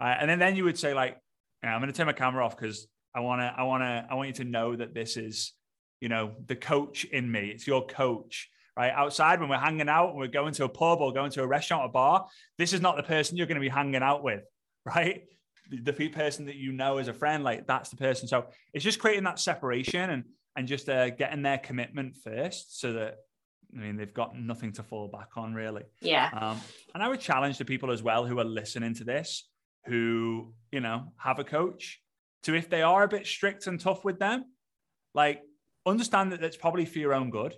Uh, 0.00 0.14
and 0.18 0.28
then 0.28 0.38
then 0.38 0.56
you 0.56 0.64
would 0.64 0.78
say 0.78 0.94
like, 0.94 1.16
yeah, 1.62 1.74
I'm 1.74 1.80
going 1.80 1.92
to 1.92 1.96
turn 1.96 2.06
my 2.06 2.12
camera 2.12 2.44
off 2.44 2.56
because 2.56 2.86
I 3.14 3.20
want 3.20 3.40
to, 3.40 3.52
I 3.56 3.64
want 3.64 3.82
to, 3.82 4.06
I 4.10 4.14
want 4.14 4.28
you 4.28 4.34
to 4.34 4.44
know 4.44 4.76
that 4.76 4.94
this 4.94 5.16
is, 5.16 5.52
you 6.00 6.08
know, 6.08 6.36
the 6.46 6.56
coach 6.56 7.04
in 7.04 7.30
me. 7.30 7.50
It's 7.52 7.66
your 7.66 7.86
coach. 7.86 8.48
Right 8.76 8.92
outside 8.92 9.40
when 9.40 9.48
we're 9.48 9.58
hanging 9.58 9.88
out, 9.88 10.10
and 10.10 10.18
we're 10.18 10.28
going 10.28 10.54
to 10.54 10.64
a 10.64 10.68
pub 10.68 11.00
or 11.00 11.12
going 11.12 11.32
to 11.32 11.42
a 11.42 11.46
restaurant 11.48 11.82
or 11.82 11.88
bar. 11.88 12.26
This 12.58 12.72
is 12.72 12.80
not 12.80 12.96
the 12.96 13.02
person 13.02 13.36
you're 13.36 13.48
going 13.48 13.56
to 13.56 13.60
be 13.60 13.68
hanging 13.68 14.04
out 14.04 14.22
with, 14.22 14.44
right? 14.84 15.24
The, 15.68 15.90
the 15.90 16.08
person 16.10 16.46
that 16.46 16.54
you 16.54 16.70
know 16.70 16.98
as 16.98 17.08
a 17.08 17.12
friend, 17.12 17.42
like 17.42 17.66
that's 17.66 17.90
the 17.90 17.96
person. 17.96 18.28
So 18.28 18.46
it's 18.72 18.84
just 18.84 19.00
creating 19.00 19.24
that 19.24 19.40
separation 19.40 20.10
and 20.10 20.24
and 20.54 20.68
just 20.68 20.88
uh, 20.88 21.10
getting 21.10 21.42
their 21.42 21.58
commitment 21.58 22.16
first 22.16 22.80
so 22.80 22.92
that 22.92 23.16
I 23.74 23.80
mean, 23.80 23.96
they've 23.96 24.14
got 24.14 24.36
nothing 24.36 24.72
to 24.72 24.82
fall 24.82 25.08
back 25.08 25.36
on, 25.36 25.54
really. 25.54 25.84
Yeah. 26.00 26.30
Um, 26.32 26.60
and 26.94 27.02
I 27.02 27.08
would 27.08 27.20
challenge 27.20 27.58
the 27.58 27.64
people 27.64 27.90
as 27.90 28.02
well 28.02 28.24
who 28.26 28.38
are 28.38 28.44
listening 28.44 28.94
to 28.94 29.04
this, 29.04 29.46
who, 29.88 30.52
you 30.70 30.80
know, 30.80 31.12
have 31.16 31.38
a 31.38 31.44
coach, 31.44 32.00
to 32.44 32.54
if 32.54 32.68
they 32.68 32.82
are 32.82 33.02
a 33.02 33.08
bit 33.08 33.26
strict 33.26 33.66
and 33.66 33.80
tough 33.80 34.04
with 34.04 34.18
them, 34.18 34.44
like 35.14 35.42
understand 35.86 36.32
that 36.32 36.40
that's 36.40 36.56
probably 36.56 36.84
for 36.84 36.98
your 36.98 37.14
own 37.14 37.30
good. 37.30 37.54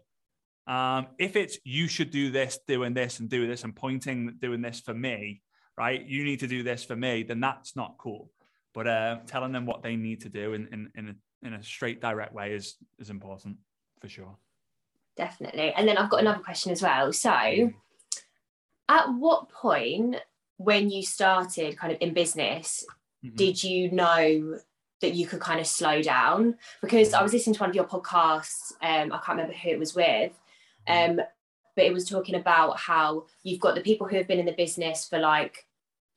Um, 0.66 1.08
if 1.18 1.36
it's 1.36 1.58
you 1.64 1.88
should 1.88 2.10
do 2.10 2.30
this, 2.30 2.58
doing 2.66 2.94
this, 2.94 3.18
and 3.18 3.28
do 3.28 3.46
this, 3.46 3.64
and 3.64 3.74
pointing, 3.74 4.36
doing 4.40 4.62
this 4.62 4.80
for 4.80 4.94
me, 4.94 5.42
right? 5.76 6.04
You 6.04 6.24
need 6.24 6.40
to 6.40 6.46
do 6.46 6.62
this 6.62 6.84
for 6.84 6.96
me, 6.96 7.22
then 7.22 7.40
that's 7.40 7.76
not 7.76 7.96
cool. 7.98 8.30
But 8.72 8.86
uh, 8.86 9.18
telling 9.26 9.52
them 9.52 9.66
what 9.66 9.82
they 9.82 9.96
need 9.96 10.20
to 10.22 10.28
do 10.28 10.52
in, 10.52 10.68
in, 10.72 10.90
in, 10.94 11.08
a, 11.08 11.46
in 11.46 11.54
a 11.54 11.62
straight, 11.62 12.00
direct 12.00 12.32
way 12.32 12.52
is, 12.52 12.76
is 12.98 13.10
important 13.10 13.56
for 14.00 14.08
sure 14.08 14.36
definitely. 15.20 15.72
And 15.74 15.86
then 15.86 15.98
I've 15.98 16.10
got 16.10 16.20
another 16.20 16.42
question 16.42 16.72
as 16.72 16.82
well. 16.82 17.12
So, 17.12 17.30
at 18.88 19.06
what 19.18 19.50
point 19.50 20.16
when 20.60 20.90
you 20.90 21.02
started 21.02 21.78
kind 21.78 21.90
of 21.90 21.98
in 22.02 22.12
business 22.12 22.84
mm-hmm. 23.24 23.34
did 23.34 23.64
you 23.64 23.90
know 23.90 24.58
that 25.00 25.14
you 25.14 25.26
could 25.26 25.40
kind 25.40 25.58
of 25.58 25.66
slow 25.66 26.02
down? 26.02 26.56
Because 26.82 27.14
I 27.14 27.22
was 27.22 27.32
listening 27.32 27.54
to 27.54 27.60
one 27.60 27.70
of 27.70 27.76
your 27.76 27.86
podcasts, 27.86 28.72
um, 28.82 29.10
I 29.10 29.16
can't 29.24 29.38
remember 29.38 29.54
who 29.54 29.70
it 29.70 29.78
was 29.78 29.94
with, 29.94 30.32
mm-hmm. 30.86 31.18
um, 31.18 31.26
but 31.76 31.84
it 31.86 31.94
was 31.94 32.06
talking 32.06 32.34
about 32.34 32.78
how 32.78 33.24
you've 33.42 33.60
got 33.60 33.74
the 33.74 33.80
people 33.80 34.06
who 34.06 34.16
have 34.16 34.28
been 34.28 34.38
in 34.38 34.44
the 34.44 34.52
business 34.52 35.08
for 35.08 35.18
like 35.18 35.66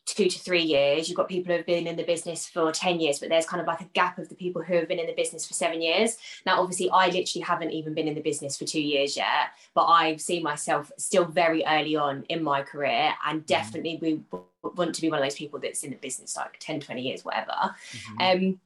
two 0.05 0.27
to 0.27 0.39
three 0.39 0.61
years. 0.61 1.07
You've 1.07 1.17
got 1.17 1.29
people 1.29 1.51
who 1.51 1.57
have 1.57 1.65
been 1.65 1.87
in 1.87 1.95
the 1.95 2.03
business 2.03 2.47
for 2.47 2.71
10 2.71 2.99
years, 2.99 3.19
but 3.19 3.29
there's 3.29 3.45
kind 3.45 3.61
of 3.61 3.67
like 3.67 3.81
a 3.81 3.89
gap 3.93 4.17
of 4.17 4.29
the 4.29 4.35
people 4.35 4.61
who 4.61 4.75
have 4.75 4.87
been 4.87 4.99
in 4.99 5.07
the 5.07 5.13
business 5.13 5.45
for 5.45 5.53
seven 5.53 5.81
years. 5.81 6.17
Now, 6.45 6.61
obviously, 6.61 6.89
I 6.89 7.07
literally 7.07 7.43
haven't 7.43 7.71
even 7.71 7.93
been 7.93 8.07
in 8.07 8.15
the 8.15 8.21
business 8.21 8.57
for 8.57 8.65
two 8.65 8.81
years 8.81 9.15
yet, 9.15 9.51
but 9.73 9.85
I 9.85 10.17
see 10.17 10.41
myself 10.41 10.91
still 10.97 11.25
very 11.25 11.63
early 11.65 11.95
on 11.95 12.23
in 12.29 12.43
my 12.43 12.63
career 12.63 13.13
and 13.25 13.39
mm-hmm. 13.39 13.45
definitely 13.45 13.99
we 14.01 14.21
want 14.61 14.93
to 14.95 15.01
be 15.01 15.09
one 15.09 15.19
of 15.19 15.25
those 15.25 15.35
people 15.35 15.59
that's 15.59 15.83
in 15.83 15.91
the 15.91 15.97
business 15.97 16.35
like 16.35 16.57
10, 16.59 16.81
20 16.81 17.01
years, 17.01 17.23
whatever. 17.23 17.53
Mm-hmm. 17.91 18.45
Um, 18.45 18.59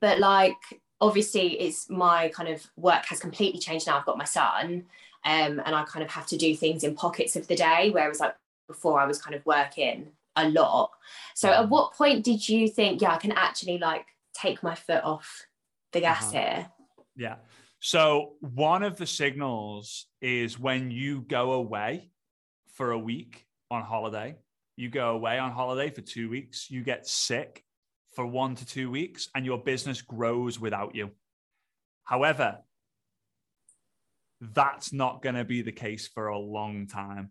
but 0.00 0.20
like, 0.20 0.56
obviously, 1.00 1.60
it's 1.60 1.90
my 1.90 2.28
kind 2.28 2.48
of 2.48 2.66
work 2.76 3.04
has 3.06 3.20
completely 3.20 3.60
changed 3.60 3.86
now. 3.86 3.98
I've 3.98 4.06
got 4.06 4.18
my 4.18 4.24
son. 4.24 4.84
Um, 5.24 5.62
and 5.64 5.72
I 5.72 5.84
kind 5.84 6.04
of 6.04 6.10
have 6.10 6.26
to 6.28 6.36
do 6.36 6.56
things 6.56 6.82
in 6.82 6.96
pockets 6.96 7.36
of 7.36 7.46
the 7.46 7.54
day, 7.54 7.90
whereas 7.92 8.18
like 8.18 8.34
before 8.66 8.98
I 8.98 9.06
was 9.06 9.22
kind 9.22 9.36
of 9.36 9.46
working 9.46 10.08
a 10.36 10.48
lot. 10.48 10.90
So 11.34 11.50
at 11.50 11.68
what 11.68 11.94
point 11.94 12.24
did 12.24 12.48
you 12.48 12.68
think, 12.68 13.00
yeah, 13.00 13.14
I 13.14 13.18
can 13.18 13.32
actually 13.32 13.78
like 13.78 14.06
take 14.34 14.62
my 14.62 14.74
foot 14.74 15.02
off 15.04 15.46
the 15.92 16.00
gas 16.00 16.34
uh-huh. 16.34 16.38
here? 16.38 16.66
Yeah. 17.16 17.36
So 17.80 18.34
one 18.40 18.82
of 18.82 18.96
the 18.96 19.06
signals 19.06 20.06
is 20.20 20.58
when 20.58 20.90
you 20.90 21.22
go 21.22 21.52
away 21.52 22.10
for 22.74 22.92
a 22.92 22.98
week 22.98 23.46
on 23.70 23.82
holiday, 23.82 24.36
you 24.76 24.88
go 24.88 25.10
away 25.10 25.38
on 25.38 25.50
holiday 25.50 25.90
for 25.90 26.00
two 26.00 26.30
weeks, 26.30 26.70
you 26.70 26.82
get 26.82 27.06
sick 27.06 27.64
for 28.14 28.26
one 28.26 28.54
to 28.54 28.66
two 28.66 28.90
weeks, 28.90 29.28
and 29.34 29.44
your 29.44 29.58
business 29.58 30.00
grows 30.02 30.60
without 30.60 30.94
you. 30.94 31.10
However, 32.04 32.58
that's 34.40 34.92
not 34.92 35.22
going 35.22 35.36
to 35.36 35.44
be 35.44 35.62
the 35.62 35.72
case 35.72 36.08
for 36.08 36.28
a 36.28 36.38
long 36.38 36.86
time. 36.86 37.30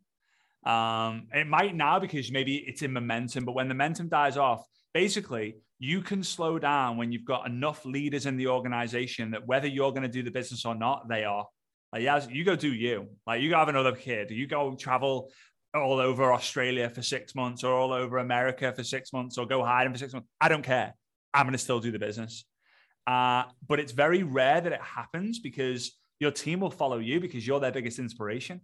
Um, 0.66 1.28
it 1.34 1.48
might 1.48 1.76
now 1.76 2.00
because 2.00 2.32
maybe 2.32 2.58
it's 2.58 2.82
in 2.82 2.94
momentum, 2.94 3.46
but 3.46 3.54
when 3.54 3.68
the 3.68 3.74
momentum 3.74 4.10
dies 4.10 4.38
off, 4.38 4.66
basically 4.94 5.56
you 5.80 6.02
can 6.02 6.24
slow 6.24 6.60
down 6.60 6.98
when 6.98 7.12
you've 7.12 7.26
got 7.26 7.48
enough 7.48 7.86
leaders 7.86 8.28
in 8.28 8.38
the 8.38 8.48
organization 8.48 9.32
that 9.32 9.48
whether 9.48 9.68
you're 9.68 9.92
going 9.92 10.04
to 10.04 10.08
do 10.08 10.22
the 10.22 10.30
business 10.30 10.66
or 10.66 10.76
not, 10.76 11.10
they 11.10 11.24
are. 11.24 11.48
Like, 11.92 12.04
yeah, 12.04 12.24
you 12.30 12.44
go 12.44 12.56
do 12.56 12.72
you. 12.72 13.08
Like, 13.26 13.42
you 13.42 13.50
go 13.50 13.58
have 13.58 13.68
another 13.68 13.94
kid. 13.94 14.30
You 14.30 14.46
go 14.46 14.76
travel 14.76 15.32
all 15.74 16.00
over 16.00 16.34
Australia 16.34 16.90
for 16.90 17.02
six 17.02 17.34
months 17.34 17.64
or 17.64 17.74
all 17.74 17.94
over 17.94 18.20
America 18.20 18.72
for 18.74 18.84
six 18.84 19.12
months 19.12 19.38
or 19.38 19.46
go 19.46 19.64
hiding 19.64 19.92
for 19.92 20.00
six 20.00 20.14
months. 20.14 20.28
I 20.40 20.50
don't 20.50 20.64
care. 20.64 20.94
I'm 21.34 21.46
going 21.46 21.54
to 21.54 21.58
still 21.58 21.80
do 21.80 21.92
the 21.92 22.00
business. 22.00 22.46
Uh, 23.08 23.44
but 23.68 23.80
it's 23.80 23.92
very 23.92 24.24
rare 24.24 24.62
that 24.62 24.72
it 24.72 24.82
happens 24.82 25.40
because 25.40 25.98
your 26.20 26.32
team 26.32 26.60
will 26.60 26.72
follow 26.72 27.00
you 27.00 27.20
because 27.20 27.46
you're 27.48 27.60
their 27.60 27.72
biggest 27.72 28.00
inspiration. 28.00 28.62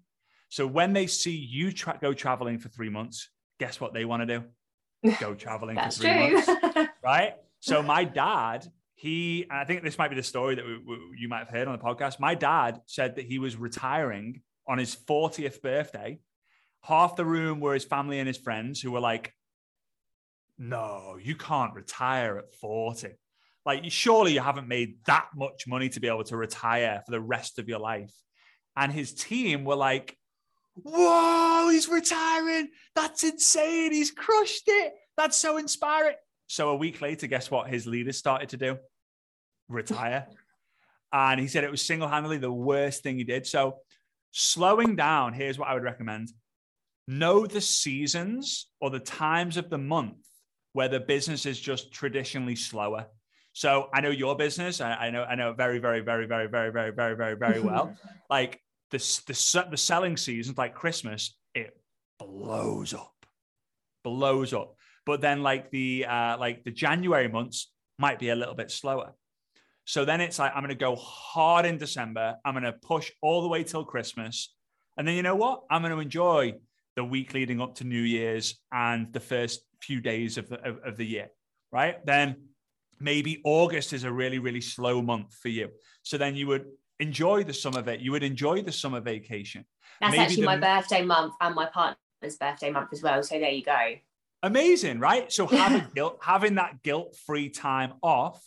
So 0.50 0.66
when 0.66 0.94
they 0.94 1.08
see 1.08 1.36
you 1.36 1.72
tra- 1.72 1.98
go 2.02 2.14
traveling 2.14 2.60
for 2.60 2.70
three 2.70 2.90
months, 2.90 3.30
guess 3.60 3.80
what 3.82 3.94
they 3.94 4.06
want 4.06 4.28
to 4.28 4.40
do? 4.40 4.46
Go 5.20 5.36
traveling 5.36 5.78
for 5.78 5.90
three 5.92 6.10
true. 6.10 6.34
months, 6.34 6.90
right? 7.04 7.34
So 7.60 7.84
my 7.84 8.04
dad, 8.04 8.66
he, 8.96 9.46
I 9.50 9.64
think 9.64 9.84
this 9.84 9.98
might 9.98 10.10
be 10.10 10.16
the 10.16 10.24
story 10.24 10.56
that 10.56 10.66
we, 10.66 10.78
we, 10.78 10.98
you 11.20 11.28
might 11.28 11.40
have 11.40 11.50
heard 11.50 11.68
on 11.68 11.78
the 11.78 11.84
podcast. 11.84 12.20
My 12.20 12.34
dad 12.34 12.82
said 12.88 13.16
that 13.16 13.26
he 13.26 13.38
was 13.38 13.56
retiring 13.56 14.42
on 14.68 14.80
his 14.80 14.96
40th 14.96 15.62
birthday. 15.62 16.20
Half 16.82 17.16
the 17.16 17.26
room 17.26 17.60
were 17.60 17.74
his 17.74 17.84
family 17.84 18.20
and 18.20 18.28
his 18.28 18.38
friends 18.38 18.82
who 18.82 18.92
were 18.92 19.00
like, 19.00 19.34
no, 20.58 21.18
you 21.22 21.36
can't 21.36 21.74
retire 21.74 22.38
at 22.40 22.54
40. 22.56 23.10
Like, 23.66 23.84
surely 23.92 24.34
you 24.34 24.40
haven't 24.40 24.68
made 24.68 24.96
that 25.06 25.28
much 25.36 25.68
money 25.68 25.90
to 25.90 26.00
be 26.00 26.08
able 26.08 26.24
to 26.24 26.38
retire 26.38 27.02
for 27.06 27.12
the 27.12 27.22
rest 27.22 27.60
of 27.60 27.68
your 27.68 27.80
life. 27.80 28.14
And 28.76 28.92
his 28.92 29.14
team 29.14 29.66
were 29.66 29.76
like, 29.76 30.18
whoa, 30.84 31.70
he's 31.70 31.88
retiring. 31.88 32.70
That's 32.96 33.24
insane. 33.24 33.92
He's 33.94 34.12
crushed 34.12 34.64
it. 34.68 34.94
That's 35.16 35.38
so 35.38 35.58
inspiring. 35.58 36.16
So 36.48 36.70
a 36.70 36.76
week 36.76 37.02
later, 37.02 37.28
guess 37.28 37.52
what 37.52 37.70
his 37.70 37.86
leaders 37.86 38.18
started 38.18 38.50
to 38.50 38.58
do? 38.58 38.78
Retire. 39.70 40.28
and 41.12 41.40
he 41.40 41.48
said 41.48 41.64
it 41.64 41.72
was 41.72 41.82
single 41.82 42.08
handedly 42.08 42.38
the 42.38 42.52
worst 42.52 43.04
thing 43.04 43.18
he 43.18 43.24
did. 43.24 43.46
So 43.46 43.80
slowing 44.32 44.96
down, 44.96 45.34
here's 45.34 45.58
what 45.58 45.68
I 45.68 45.74
would 45.74 45.84
recommend 45.84 46.30
know 47.10 47.48
the 47.48 47.62
seasons 47.62 48.68
or 48.82 48.90
the 48.90 49.00
times 49.00 49.56
of 49.56 49.70
the 49.70 49.78
month 49.78 50.18
where 50.74 50.90
the 50.90 51.00
business 51.00 51.46
is 51.46 51.60
just 51.60 51.92
traditionally 51.92 52.56
slower. 52.56 53.08
So 53.54 53.90
I 53.94 54.02
know 54.02 54.10
your 54.10 54.36
business. 54.36 54.82
I, 54.82 54.94
I 54.94 55.10
know 55.10 55.24
I 55.24 55.36
know 55.36 55.54
very, 55.54 55.80
very, 55.80 56.02
very, 56.02 56.28
very, 56.28 56.48
very, 56.48 56.72
very, 56.72 56.92
very, 56.92 57.16
very, 57.16 57.36
very 57.36 57.60
well. 57.60 57.96
like 58.30 58.62
the, 58.92 58.98
the, 59.28 59.68
the 59.72 59.78
selling 59.78 60.18
seasons 60.18 60.58
like 60.58 60.74
Christmas, 60.74 61.38
it 61.54 61.78
blows 62.20 62.94
up, 62.94 63.14
blows 64.04 64.54
up. 64.54 64.76
But 65.06 65.22
then 65.22 65.42
like 65.42 65.72
the 65.72 66.06
uh, 66.06 66.38
like 66.38 66.64
the 66.64 66.72
January 66.72 67.28
months 67.28 67.72
might 67.98 68.20
be 68.20 68.30
a 68.30 68.36
little 68.36 68.56
bit 68.56 68.72
slower. 68.72 69.14
So 69.86 70.04
then 70.04 70.20
it's 70.20 70.38
like 70.38 70.52
I'm 70.54 70.62
going 70.62 70.70
to 70.70 70.76
go 70.76 70.96
hard 70.96 71.66
in 71.66 71.78
December. 71.78 72.36
I'm 72.44 72.54
going 72.54 72.64
to 72.64 72.74
push 72.74 73.12
all 73.22 73.42
the 73.42 73.48
way 73.48 73.64
till 73.64 73.86
Christmas, 73.86 74.54
and 74.98 75.08
then 75.08 75.16
you 75.16 75.24
know 75.24 75.36
what? 75.36 75.64
I'm 75.72 75.82
going 75.82 75.94
to 75.94 76.00
enjoy 76.00 76.56
the 76.98 77.06
week 77.06 77.34
leading 77.34 77.62
up 77.62 77.76
to 77.76 77.84
New 77.86 78.02
Year's 78.02 78.60
and 78.72 79.14
the 79.14 79.20
first 79.20 79.62
few 79.82 80.02
days 80.02 80.38
of 80.38 80.50
the 80.50 80.62
of, 80.68 80.80
of 80.84 80.98
the 80.98 81.06
year. 81.06 81.30
Right 81.72 82.06
then, 82.06 82.36
maybe 83.00 83.42
August 83.46 83.94
is 83.94 84.04
a 84.04 84.12
really 84.12 84.40
really 84.40 84.62
slow 84.62 85.02
month 85.02 85.34
for 85.42 85.50
you. 85.50 85.70
So 86.04 86.18
then 86.18 86.36
you 86.36 86.48
would 86.48 86.66
enjoy 87.00 87.44
the 87.44 87.54
summer 87.54 87.82
vet. 87.82 88.02
You 88.02 88.12
would 88.12 88.24
enjoy 88.24 88.62
the 88.62 88.72
summer 88.72 89.00
vacation. 89.00 89.66
That's 90.02 90.12
Maybe 90.12 90.24
actually 90.24 90.42
the... 90.42 90.46
my 90.46 90.58
birthday 90.58 91.04
month 91.04 91.34
and 91.42 91.56
my 91.56 91.66
partner's 91.68 92.38
birthday 92.40 92.72
month 92.72 92.90
as 92.92 93.02
well. 93.02 93.22
So 93.24 93.40
there 93.40 93.52
you 93.52 93.64
go. 93.64 93.96
Amazing, 94.44 95.00
right? 95.00 95.32
So 95.32 95.48
having 95.48 95.86
guilt, 95.96 96.20
having 96.22 96.56
that 96.56 96.84
guilt-free 96.84 97.50
time 97.50 97.94
off, 98.02 98.44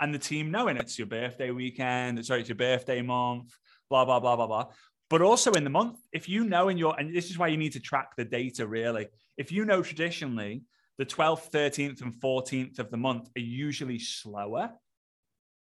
and 0.00 0.14
the 0.14 0.18
team 0.18 0.50
knowing 0.50 0.78
it's 0.78 0.98
your 0.98 1.06
birthday 1.06 1.50
weekend, 1.50 2.24
sorry, 2.24 2.40
it's 2.40 2.48
your 2.48 2.56
birthday 2.56 3.02
month, 3.02 3.54
blah 3.90 4.04
blah 4.04 4.18
blah 4.18 4.36
blah 4.36 4.46
blah. 4.46 4.66
But 5.10 5.22
also 5.22 5.52
in 5.52 5.64
the 5.64 5.70
month, 5.70 5.98
if 6.12 6.28
you 6.28 6.44
know 6.44 6.68
in 6.68 6.78
your, 6.78 6.98
and 6.98 7.14
this 7.14 7.30
is 7.30 7.38
why 7.38 7.48
you 7.48 7.56
need 7.56 7.72
to 7.72 7.80
track 7.80 8.16
the 8.16 8.24
data 8.24 8.66
really. 8.66 9.08
If 9.36 9.50
you 9.52 9.64
know 9.64 9.82
traditionally 9.82 10.62
the 10.98 11.06
12th, 11.06 11.50
13th, 11.50 12.02
and 12.02 12.14
14th 12.14 12.78
of 12.78 12.90
the 12.90 12.96
month 12.96 13.28
are 13.36 13.40
usually 13.40 13.98
slower, 13.98 14.70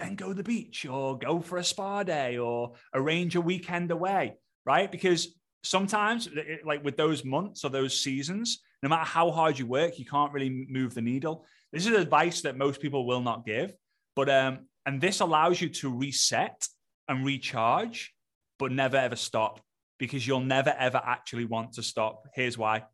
then 0.03 0.17
go 0.17 0.29
to 0.29 0.35
the 0.35 0.43
beach 0.43 0.85
or 0.87 1.19
go 1.19 1.41
for 1.41 1.59
a 1.59 1.65
spa 1.65 2.03
day 2.03 2.39
or 2.39 2.73
arrange 2.95 3.37
a 3.37 3.41
weekend 3.41 3.91
away, 3.91 4.37
right? 4.67 4.91
Because 4.91 5.29
sometimes, 5.63 6.29
like 6.65 6.85
with 6.85 6.97
those 6.97 7.25
months 7.25 7.65
or 7.65 7.71
those 7.71 7.99
seasons, 8.01 8.61
no 8.83 8.89
matter 8.89 9.05
how 9.05 9.31
hard 9.31 9.59
you 9.59 9.67
work, 9.67 9.99
you 9.99 10.05
can't 10.05 10.33
really 10.33 10.67
move 10.69 10.95
the 10.95 11.03
needle. 11.03 11.47
This 11.73 11.87
is 11.87 11.97
advice 11.97 12.43
that 12.43 12.57
most 12.57 12.81
people 12.81 13.07
will 13.07 13.21
not 13.21 13.47
give, 13.47 13.73
but 14.17 14.29
um, 14.29 14.67
and 14.87 15.01
this 15.01 15.21
allows 15.21 15.61
you 15.61 15.69
to 15.69 15.97
reset 15.97 16.67
and 17.09 17.25
recharge 17.25 18.13
but 18.59 18.71
never 18.71 18.97
ever 18.97 19.17
stop 19.17 19.61
because 19.99 20.27
you'll 20.27 20.41
never 20.41 20.75
ever 20.79 21.01
actually 21.05 21.45
want 21.45 21.73
to 21.75 21.83
stop. 21.83 22.27
Here's 22.35 22.59
why 22.59 22.85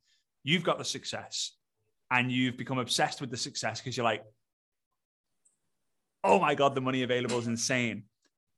you've 0.44 0.64
got 0.64 0.78
the 0.78 0.84
success 0.84 1.56
and 2.10 2.30
you've 2.32 2.56
become 2.56 2.78
obsessed 2.78 3.20
with 3.20 3.30
the 3.30 3.36
success 3.36 3.80
because 3.80 3.96
you're 3.96 4.04
like, 4.04 4.24
oh 6.24 6.38
my 6.38 6.54
God, 6.54 6.74
the 6.74 6.80
money 6.80 7.02
available 7.02 7.38
is 7.38 7.46
insane. 7.46 8.04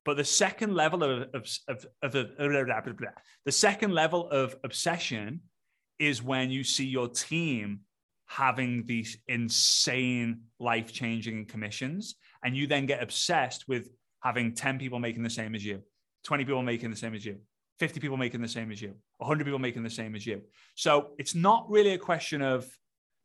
But 0.04 0.16
the 0.16 0.24
second 0.24 0.74
level 0.74 1.02
of, 1.02 1.28
of, 1.34 1.48
of, 1.68 1.86
of, 2.02 2.14
of 2.38 2.96
the 3.44 3.52
second 3.52 3.92
level 3.92 4.30
of 4.30 4.56
obsession 4.64 5.40
is 5.98 6.22
when 6.22 6.50
you 6.50 6.64
see 6.64 6.86
your 6.86 7.08
team 7.08 7.80
having 8.26 8.86
these 8.86 9.18
insane 9.28 10.40
life 10.58 10.92
changing 10.92 11.44
commissions 11.46 12.14
and 12.44 12.56
you 12.56 12.66
then 12.66 12.86
get 12.86 13.02
obsessed 13.02 13.68
with 13.68 13.90
having 14.22 14.54
10 14.54 14.78
people 14.78 14.98
making 14.98 15.22
the 15.22 15.30
same 15.30 15.54
as 15.54 15.64
you 15.64 15.82
20 16.24 16.44
people 16.44 16.62
making 16.62 16.90
the 16.90 16.96
same 16.96 17.14
as 17.14 17.24
you 17.24 17.38
50 17.80 17.98
people 17.98 18.16
making 18.16 18.40
the 18.40 18.48
same 18.48 18.70
as 18.70 18.80
you 18.80 18.94
100 19.18 19.44
people 19.44 19.58
making 19.58 19.82
the 19.82 19.90
same 19.90 20.14
as 20.14 20.26
you. 20.26 20.42
So 20.74 21.10
it's 21.18 21.34
not 21.34 21.68
really 21.68 21.92
a 21.92 21.98
question 21.98 22.40
of 22.40 22.66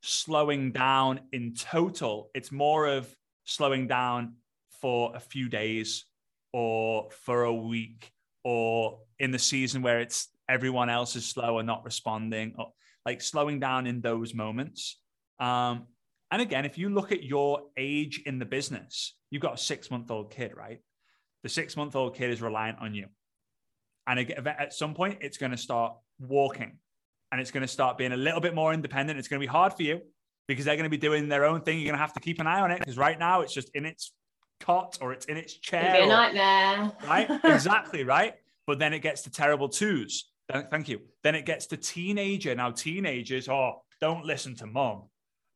slowing 0.01 0.71
down 0.71 1.21
in 1.31 1.53
total. 1.53 2.29
It's 2.33 2.51
more 2.51 2.87
of 2.87 3.13
slowing 3.45 3.87
down 3.87 4.33
for 4.81 5.15
a 5.15 5.19
few 5.19 5.47
days 5.49 6.05
or 6.51 7.09
for 7.11 7.43
a 7.43 7.53
week 7.53 8.11
or 8.43 8.99
in 9.19 9.31
the 9.31 9.39
season 9.39 9.81
where 9.81 10.01
it's 10.01 10.27
everyone 10.49 10.89
else 10.89 11.15
is 11.15 11.25
slow 11.25 11.59
and 11.59 11.67
not 11.67 11.83
responding 11.85 12.53
or 12.57 12.71
like 13.05 13.21
slowing 13.21 13.59
down 13.59 13.87
in 13.87 14.01
those 14.01 14.33
moments. 14.33 14.99
Um, 15.39 15.87
and 16.31 16.41
again 16.41 16.65
if 16.65 16.77
you 16.77 16.89
look 16.89 17.11
at 17.11 17.23
your 17.23 17.61
age 17.77 18.21
in 18.25 18.39
the 18.39 18.45
business 18.45 19.15
you've 19.29 19.41
got 19.41 19.55
a 19.55 19.57
six 19.57 19.89
month 19.91 20.11
old 20.11 20.31
kid 20.31 20.53
right? 20.55 20.81
The 21.43 21.49
six 21.49 21.77
month 21.77 21.95
old 21.95 22.15
kid 22.15 22.31
is 22.31 22.41
reliant 22.41 22.79
on 22.79 22.93
you. 22.93 23.07
And 24.07 24.19
at 24.19 24.73
some 24.73 24.93
point 24.93 25.19
it's 25.21 25.37
going 25.37 25.51
to 25.51 25.57
start 25.57 25.95
walking 26.19 26.77
and 27.31 27.41
it's 27.41 27.51
going 27.51 27.61
to 27.61 27.67
start 27.67 27.97
being 27.97 28.11
a 28.11 28.17
little 28.17 28.39
bit 28.39 28.55
more 28.55 28.73
independent. 28.73 29.19
It's 29.19 29.27
going 29.27 29.39
to 29.39 29.47
be 29.47 29.51
hard 29.51 29.73
for 29.73 29.83
you 29.83 30.01
because 30.47 30.65
they're 30.65 30.75
going 30.75 30.85
to 30.85 30.89
be 30.89 30.97
doing 30.97 31.27
their 31.27 31.45
own 31.45 31.61
thing 31.61 31.79
you're 31.79 31.85
going 31.85 31.97
to 31.97 32.01
have 32.01 32.13
to 32.13 32.19
keep 32.19 32.39
an 32.39 32.47
eye 32.47 32.61
on 32.61 32.71
it 32.71 32.79
because 32.79 32.97
right 32.97 33.17
now 33.17 33.41
it's 33.41 33.53
just 33.53 33.69
in 33.73 33.85
its 33.85 34.13
cot 34.59 34.97
or 35.01 35.13
it's 35.13 35.25
in 35.25 35.37
its 35.37 35.53
chair. 35.53 35.95
It'd 35.95 36.01
be 36.01 36.03
a 36.03 36.07
nightmare. 36.07 36.91
right? 37.07 37.39
exactly, 37.43 38.03
right? 38.03 38.33
But 38.67 38.79
then 38.79 38.93
it 38.93 38.99
gets 38.99 39.23
to 39.23 39.31
terrible 39.31 39.69
twos. 39.69 40.25
Thank 40.51 40.89
you. 40.89 41.01
Then 41.23 41.35
it 41.35 41.45
gets 41.45 41.67
to 41.67 41.77
teenager. 41.77 42.53
Now, 42.53 42.71
teenagers, 42.71 43.49
oh, 43.49 43.81
don't 43.99 44.25
listen 44.25 44.55
to 44.57 44.67
mom. 44.67 45.03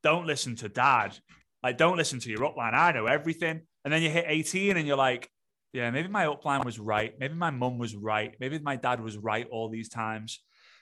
Don't 0.02 0.26
listen 0.26 0.56
to 0.58 0.70
dad. 0.70 1.18
Like, 1.62 1.78
don't 1.78 1.98
listen 1.98 2.20
to 2.20 2.30
your 2.30 2.40
upline. 2.40 2.74
I 2.74 2.92
know 2.92 3.06
everything. 3.06 3.62
And 3.84 3.94
then 3.94 4.02
you 4.02 4.10
hit 4.10 4.26
18 4.28 4.78
and 4.78 4.88
you're 4.88 4.98
like, 4.98 5.30
yeah, 5.74 5.92
maybe 5.92 6.08
my 6.08 6.26
upline 6.26 6.66
was 6.66 6.80
right. 6.80 7.14
Maybe 7.20 7.36
my 7.36 7.52
mum 7.52 7.78
was 7.78 7.96
right. 7.96 8.34
Maybe 8.40 8.58
my 8.60 8.76
dad 8.76 9.02
was 9.02 9.18
right 9.18 9.48
all 9.52 9.70
these 9.70 9.90
times. 9.90 10.40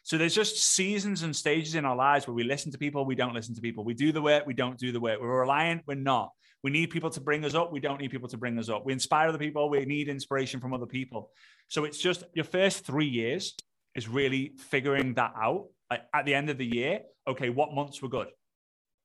So 0.07 0.17
there's 0.17 0.33
just 0.33 0.63
seasons 0.63 1.23
and 1.23 1.35
stages 1.35 1.75
in 1.75 1.83
our 1.83 1.93
lives 1.93 2.25
where 2.25 2.33
we 2.33 2.45
listen 2.45 2.71
to 2.71 2.77
people, 2.77 3.03
we 3.03 3.13
don't 3.13 3.33
listen 3.33 3.53
to 3.55 3.59
people. 3.59 3.83
We 3.83 3.93
do 3.93 4.13
the 4.13 4.21
work, 4.21 4.45
we 4.47 4.53
don't 4.53 4.77
do 4.77 4.93
the 4.93 5.01
work. 5.01 5.19
We're 5.19 5.41
reliant, 5.41 5.81
we're 5.85 5.95
not. 5.95 6.31
We 6.63 6.71
need 6.71 6.91
people 6.91 7.09
to 7.09 7.19
bring 7.19 7.43
us 7.43 7.55
up. 7.55 7.73
We 7.73 7.81
don't 7.81 7.99
need 7.99 8.11
people 8.11 8.29
to 8.29 8.37
bring 8.37 8.57
us 8.57 8.69
up. 8.69 8.85
We 8.85 8.93
inspire 8.93 9.27
other 9.27 9.37
people. 9.37 9.69
We 9.69 9.83
need 9.83 10.07
inspiration 10.07 10.61
from 10.61 10.73
other 10.73 10.85
people. 10.85 11.31
So 11.67 11.83
it's 11.83 11.97
just 11.97 12.23
your 12.33 12.45
first 12.45 12.85
three 12.85 13.09
years 13.09 13.53
is 13.95 14.07
really 14.07 14.53
figuring 14.69 15.15
that 15.15 15.33
out. 15.37 15.65
Like 15.91 16.03
at 16.13 16.23
the 16.23 16.35
end 16.35 16.49
of 16.49 16.57
the 16.57 16.65
year, 16.65 17.01
okay, 17.27 17.49
what 17.49 17.73
months 17.73 18.01
were 18.01 18.07
good? 18.07 18.29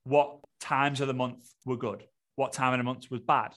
What 0.05 0.38
times 0.61 1.01
of 1.01 1.09
the 1.09 1.15
month 1.15 1.49
were 1.65 1.77
good? 1.77 2.05
What 2.37 2.53
time 2.53 2.75
of 2.75 2.79
the 2.79 2.85
month 2.85 3.11
was 3.11 3.23
bad? 3.23 3.55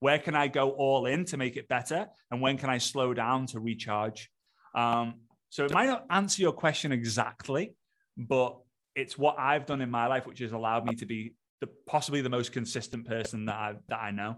Where 0.00 0.18
can 0.18 0.34
I 0.34 0.48
go 0.48 0.70
all 0.70 1.04
in 1.04 1.26
to 1.26 1.36
make 1.36 1.58
it 1.58 1.68
better? 1.68 2.06
And 2.30 2.40
when 2.40 2.56
can 2.56 2.70
I 2.70 2.78
slow 2.78 3.12
down 3.12 3.48
to 3.48 3.60
recharge? 3.60 4.30
Um, 4.74 5.16
so 5.50 5.64
it 5.64 5.72
might 5.72 5.86
not 5.86 6.06
answer 6.10 6.42
your 6.42 6.52
question 6.52 6.92
exactly, 6.92 7.74
but 8.16 8.58
it's 8.94 9.18
what 9.18 9.38
I've 9.38 9.66
done 9.66 9.80
in 9.80 9.90
my 9.90 10.06
life, 10.06 10.26
which 10.26 10.40
has 10.40 10.52
allowed 10.52 10.84
me 10.86 10.94
to 10.96 11.06
be 11.06 11.34
the 11.60 11.68
possibly 11.86 12.20
the 12.20 12.30
most 12.30 12.52
consistent 12.52 13.06
person 13.06 13.46
that 13.46 13.56
I 13.56 13.74
that 13.88 13.98
I 13.98 14.10
know. 14.10 14.36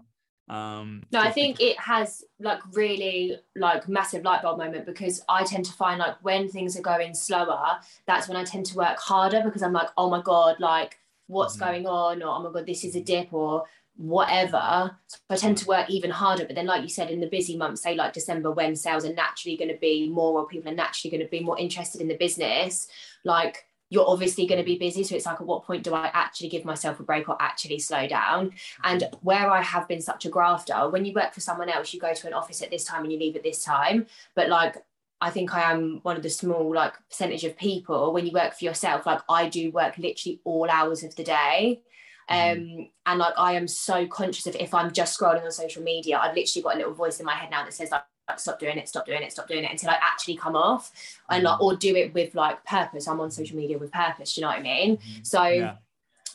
Um, 0.49 1.03
no, 1.11 1.19
I 1.19 1.31
think 1.31 1.57
because- 1.57 1.71
it 1.71 1.79
has 1.79 2.23
like 2.39 2.59
really 2.73 3.37
like 3.55 3.87
massive 3.87 4.23
light 4.23 4.41
bulb 4.41 4.57
moment 4.57 4.85
because 4.85 5.21
I 5.29 5.43
tend 5.43 5.65
to 5.65 5.73
find 5.73 5.99
like 5.99 6.15
when 6.23 6.49
things 6.49 6.77
are 6.77 6.81
going 6.81 7.13
slower, 7.13 7.79
that's 8.07 8.27
when 8.27 8.35
I 8.35 8.43
tend 8.43 8.65
to 8.67 8.77
work 8.77 8.97
harder 8.97 9.41
because 9.43 9.61
I'm 9.61 9.73
like, 9.73 9.89
oh 9.97 10.09
my 10.09 10.21
god, 10.21 10.59
like 10.59 10.97
what's 11.27 11.55
mm-hmm. 11.55 11.65
going 11.65 11.87
on, 11.87 12.23
or 12.23 12.29
oh 12.29 12.43
my 12.43 12.51
god, 12.51 12.65
this 12.65 12.83
is 12.83 12.95
a 12.95 13.01
dip, 13.01 13.31
or 13.31 13.65
whatever. 13.99 14.95
So 15.07 15.17
I 15.29 15.35
tend 15.35 15.57
to 15.57 15.67
work 15.67 15.89
even 15.89 16.09
harder. 16.09 16.45
But 16.45 16.55
then, 16.55 16.65
like 16.65 16.83
you 16.83 16.89
said, 16.89 17.11
in 17.11 17.19
the 17.19 17.27
busy 17.27 17.57
months, 17.57 17.83
say 17.83 17.95
like 17.95 18.13
December, 18.13 18.49
when 18.49 18.75
sales 18.75 19.03
are 19.03 19.13
naturally 19.13 19.57
going 19.57 19.71
to 19.71 19.77
be 19.77 20.09
more, 20.09 20.39
or 20.39 20.47
people 20.47 20.71
are 20.71 20.75
naturally 20.75 21.11
going 21.15 21.25
to 21.25 21.29
be 21.29 21.41
more 21.41 21.59
interested 21.59 21.99
in 21.99 22.07
the 22.07 22.15
business, 22.15 22.87
like 23.25 23.65
you're 23.89 24.07
obviously 24.07 24.47
going 24.47 24.59
to 24.59 24.65
be 24.65 24.77
busy. 24.77 25.03
So 25.03 25.15
it's 25.15 25.25
like, 25.25 25.41
at 25.41 25.45
what 25.45 25.65
point 25.65 25.83
do 25.83 25.93
I 25.93 26.09
actually 26.13 26.47
give 26.47 26.63
myself 26.63 26.99
a 27.01 27.03
break 27.03 27.27
or 27.27 27.35
actually 27.41 27.79
slow 27.79 28.07
down? 28.07 28.53
And 28.83 29.09
where 29.21 29.49
I 29.49 29.61
have 29.61 29.87
been 29.87 30.01
such 30.01 30.25
a 30.25 30.29
grafter, 30.29 30.89
when 30.89 31.03
you 31.03 31.13
work 31.13 31.33
for 31.33 31.41
someone 31.41 31.69
else, 31.69 31.93
you 31.93 31.99
go 31.99 32.13
to 32.13 32.27
an 32.27 32.33
office 32.33 32.61
at 32.61 32.71
this 32.71 32.85
time 32.85 33.03
and 33.03 33.11
you 33.11 33.19
leave 33.19 33.35
at 33.35 33.43
this 33.43 33.63
time. 33.63 34.05
But 34.33 34.47
like, 34.47 34.77
I 35.19 35.29
think 35.29 35.53
I 35.53 35.69
am 35.69 35.99
one 36.03 36.15
of 36.15 36.23
the 36.23 36.29
small 36.29 36.73
like 36.73 36.93
percentage 37.09 37.43
of 37.43 37.57
people 37.57 38.13
when 38.13 38.25
you 38.25 38.31
work 38.31 38.53
for 38.53 38.63
yourself, 38.63 39.05
like 39.05 39.19
I 39.27 39.49
do 39.49 39.71
work 39.71 39.97
literally 39.97 40.39
all 40.45 40.69
hours 40.69 41.03
of 41.03 41.15
the 41.17 41.25
day. 41.25 41.81
Mm-hmm. 42.29 42.79
Um, 42.79 42.89
and 43.05 43.19
like 43.19 43.33
I 43.37 43.53
am 43.53 43.67
so 43.67 44.05
conscious 44.07 44.45
of 44.47 44.55
if 44.55 44.73
I'm 44.73 44.91
just 44.91 45.19
scrolling 45.19 45.43
on 45.43 45.51
social 45.51 45.83
media, 45.83 46.19
I've 46.19 46.35
literally 46.35 46.63
got 46.63 46.75
a 46.75 46.77
little 46.77 46.93
voice 46.93 47.19
in 47.19 47.25
my 47.25 47.33
head 47.33 47.49
now 47.49 47.63
that 47.63 47.73
says 47.73 47.91
like 47.91 48.03
stop 48.37 48.59
doing 48.59 48.77
it, 48.77 48.87
stop 48.87 49.05
doing 49.05 49.23
it, 49.23 49.31
stop 49.31 49.47
doing 49.47 49.63
it 49.63 49.71
until 49.71 49.89
I 49.89 49.97
actually 50.01 50.35
come 50.35 50.55
off 50.55 50.91
and 51.29 51.43
like, 51.43 51.55
mm-hmm. 51.55 51.63
or 51.63 51.75
do 51.75 51.95
it 51.95 52.13
with 52.13 52.35
like 52.35 52.63
purpose. 52.65 53.07
I'm 53.07 53.19
on 53.19 53.31
social 53.31 53.57
media 53.57 53.77
with 53.77 53.91
purpose. 53.91 54.37
You 54.37 54.41
know 54.41 54.49
what 54.49 54.59
I 54.59 54.61
mean? 54.61 54.97
Mm-hmm. 54.97 55.23
So, 55.23 55.43
yeah. 55.43 55.75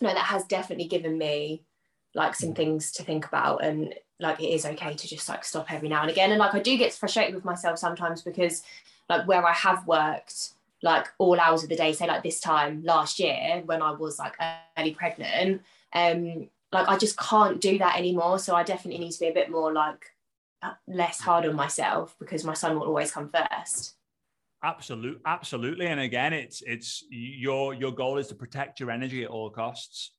no, 0.00 0.08
that 0.08 0.18
has 0.18 0.44
definitely 0.44 0.86
given 0.86 1.16
me 1.16 1.62
like 2.14 2.34
some 2.34 2.54
things 2.54 2.92
to 2.92 3.02
think 3.02 3.26
about 3.26 3.64
and 3.64 3.94
like 4.20 4.40
it 4.40 4.48
is 4.48 4.64
okay 4.64 4.94
to 4.94 5.08
just 5.08 5.28
like 5.28 5.44
stop 5.44 5.70
every 5.72 5.88
now 5.88 6.02
and 6.02 6.10
again. 6.10 6.30
And 6.30 6.38
like 6.38 6.54
I 6.54 6.60
do 6.60 6.76
get 6.76 6.92
frustrated 6.92 7.34
with 7.34 7.44
myself 7.44 7.78
sometimes 7.78 8.22
because 8.22 8.62
like 9.08 9.26
where 9.26 9.44
I 9.44 9.52
have 9.52 9.86
worked 9.86 10.50
like 10.82 11.06
all 11.18 11.40
hours 11.40 11.62
of 11.62 11.68
the 11.68 11.76
day, 11.76 11.92
say 11.92 12.06
like 12.06 12.22
this 12.22 12.40
time 12.40 12.82
last 12.84 13.18
year 13.18 13.62
when 13.64 13.82
I 13.82 13.92
was 13.92 14.18
like 14.18 14.34
early 14.76 14.92
pregnant, 14.92 15.62
um, 15.94 16.48
like 16.72 16.88
I 16.88 16.98
just 16.98 17.16
can't 17.18 17.60
do 17.60 17.78
that 17.78 17.96
anymore. 17.96 18.38
So 18.38 18.54
I 18.54 18.62
definitely 18.62 19.04
need 19.04 19.12
to 19.12 19.20
be 19.20 19.28
a 19.28 19.34
bit 19.34 19.50
more 19.50 19.72
like 19.72 20.10
less 20.86 21.20
hard 21.20 21.46
on 21.46 21.54
myself 21.54 22.16
because 22.18 22.44
my 22.44 22.54
son 22.54 22.78
will 22.78 22.86
always 22.86 23.10
come 23.10 23.30
first. 23.30 23.94
Absolutely 24.62 25.20
absolutely. 25.26 25.86
And 25.86 26.00
again 26.00 26.32
it's 26.32 26.62
it's 26.62 27.04
your 27.10 27.74
your 27.74 27.92
goal 27.92 28.18
is 28.18 28.28
to 28.28 28.34
protect 28.34 28.80
your 28.80 28.90
energy 28.90 29.24
at 29.24 29.30
all 29.30 29.50
costs 29.50 30.12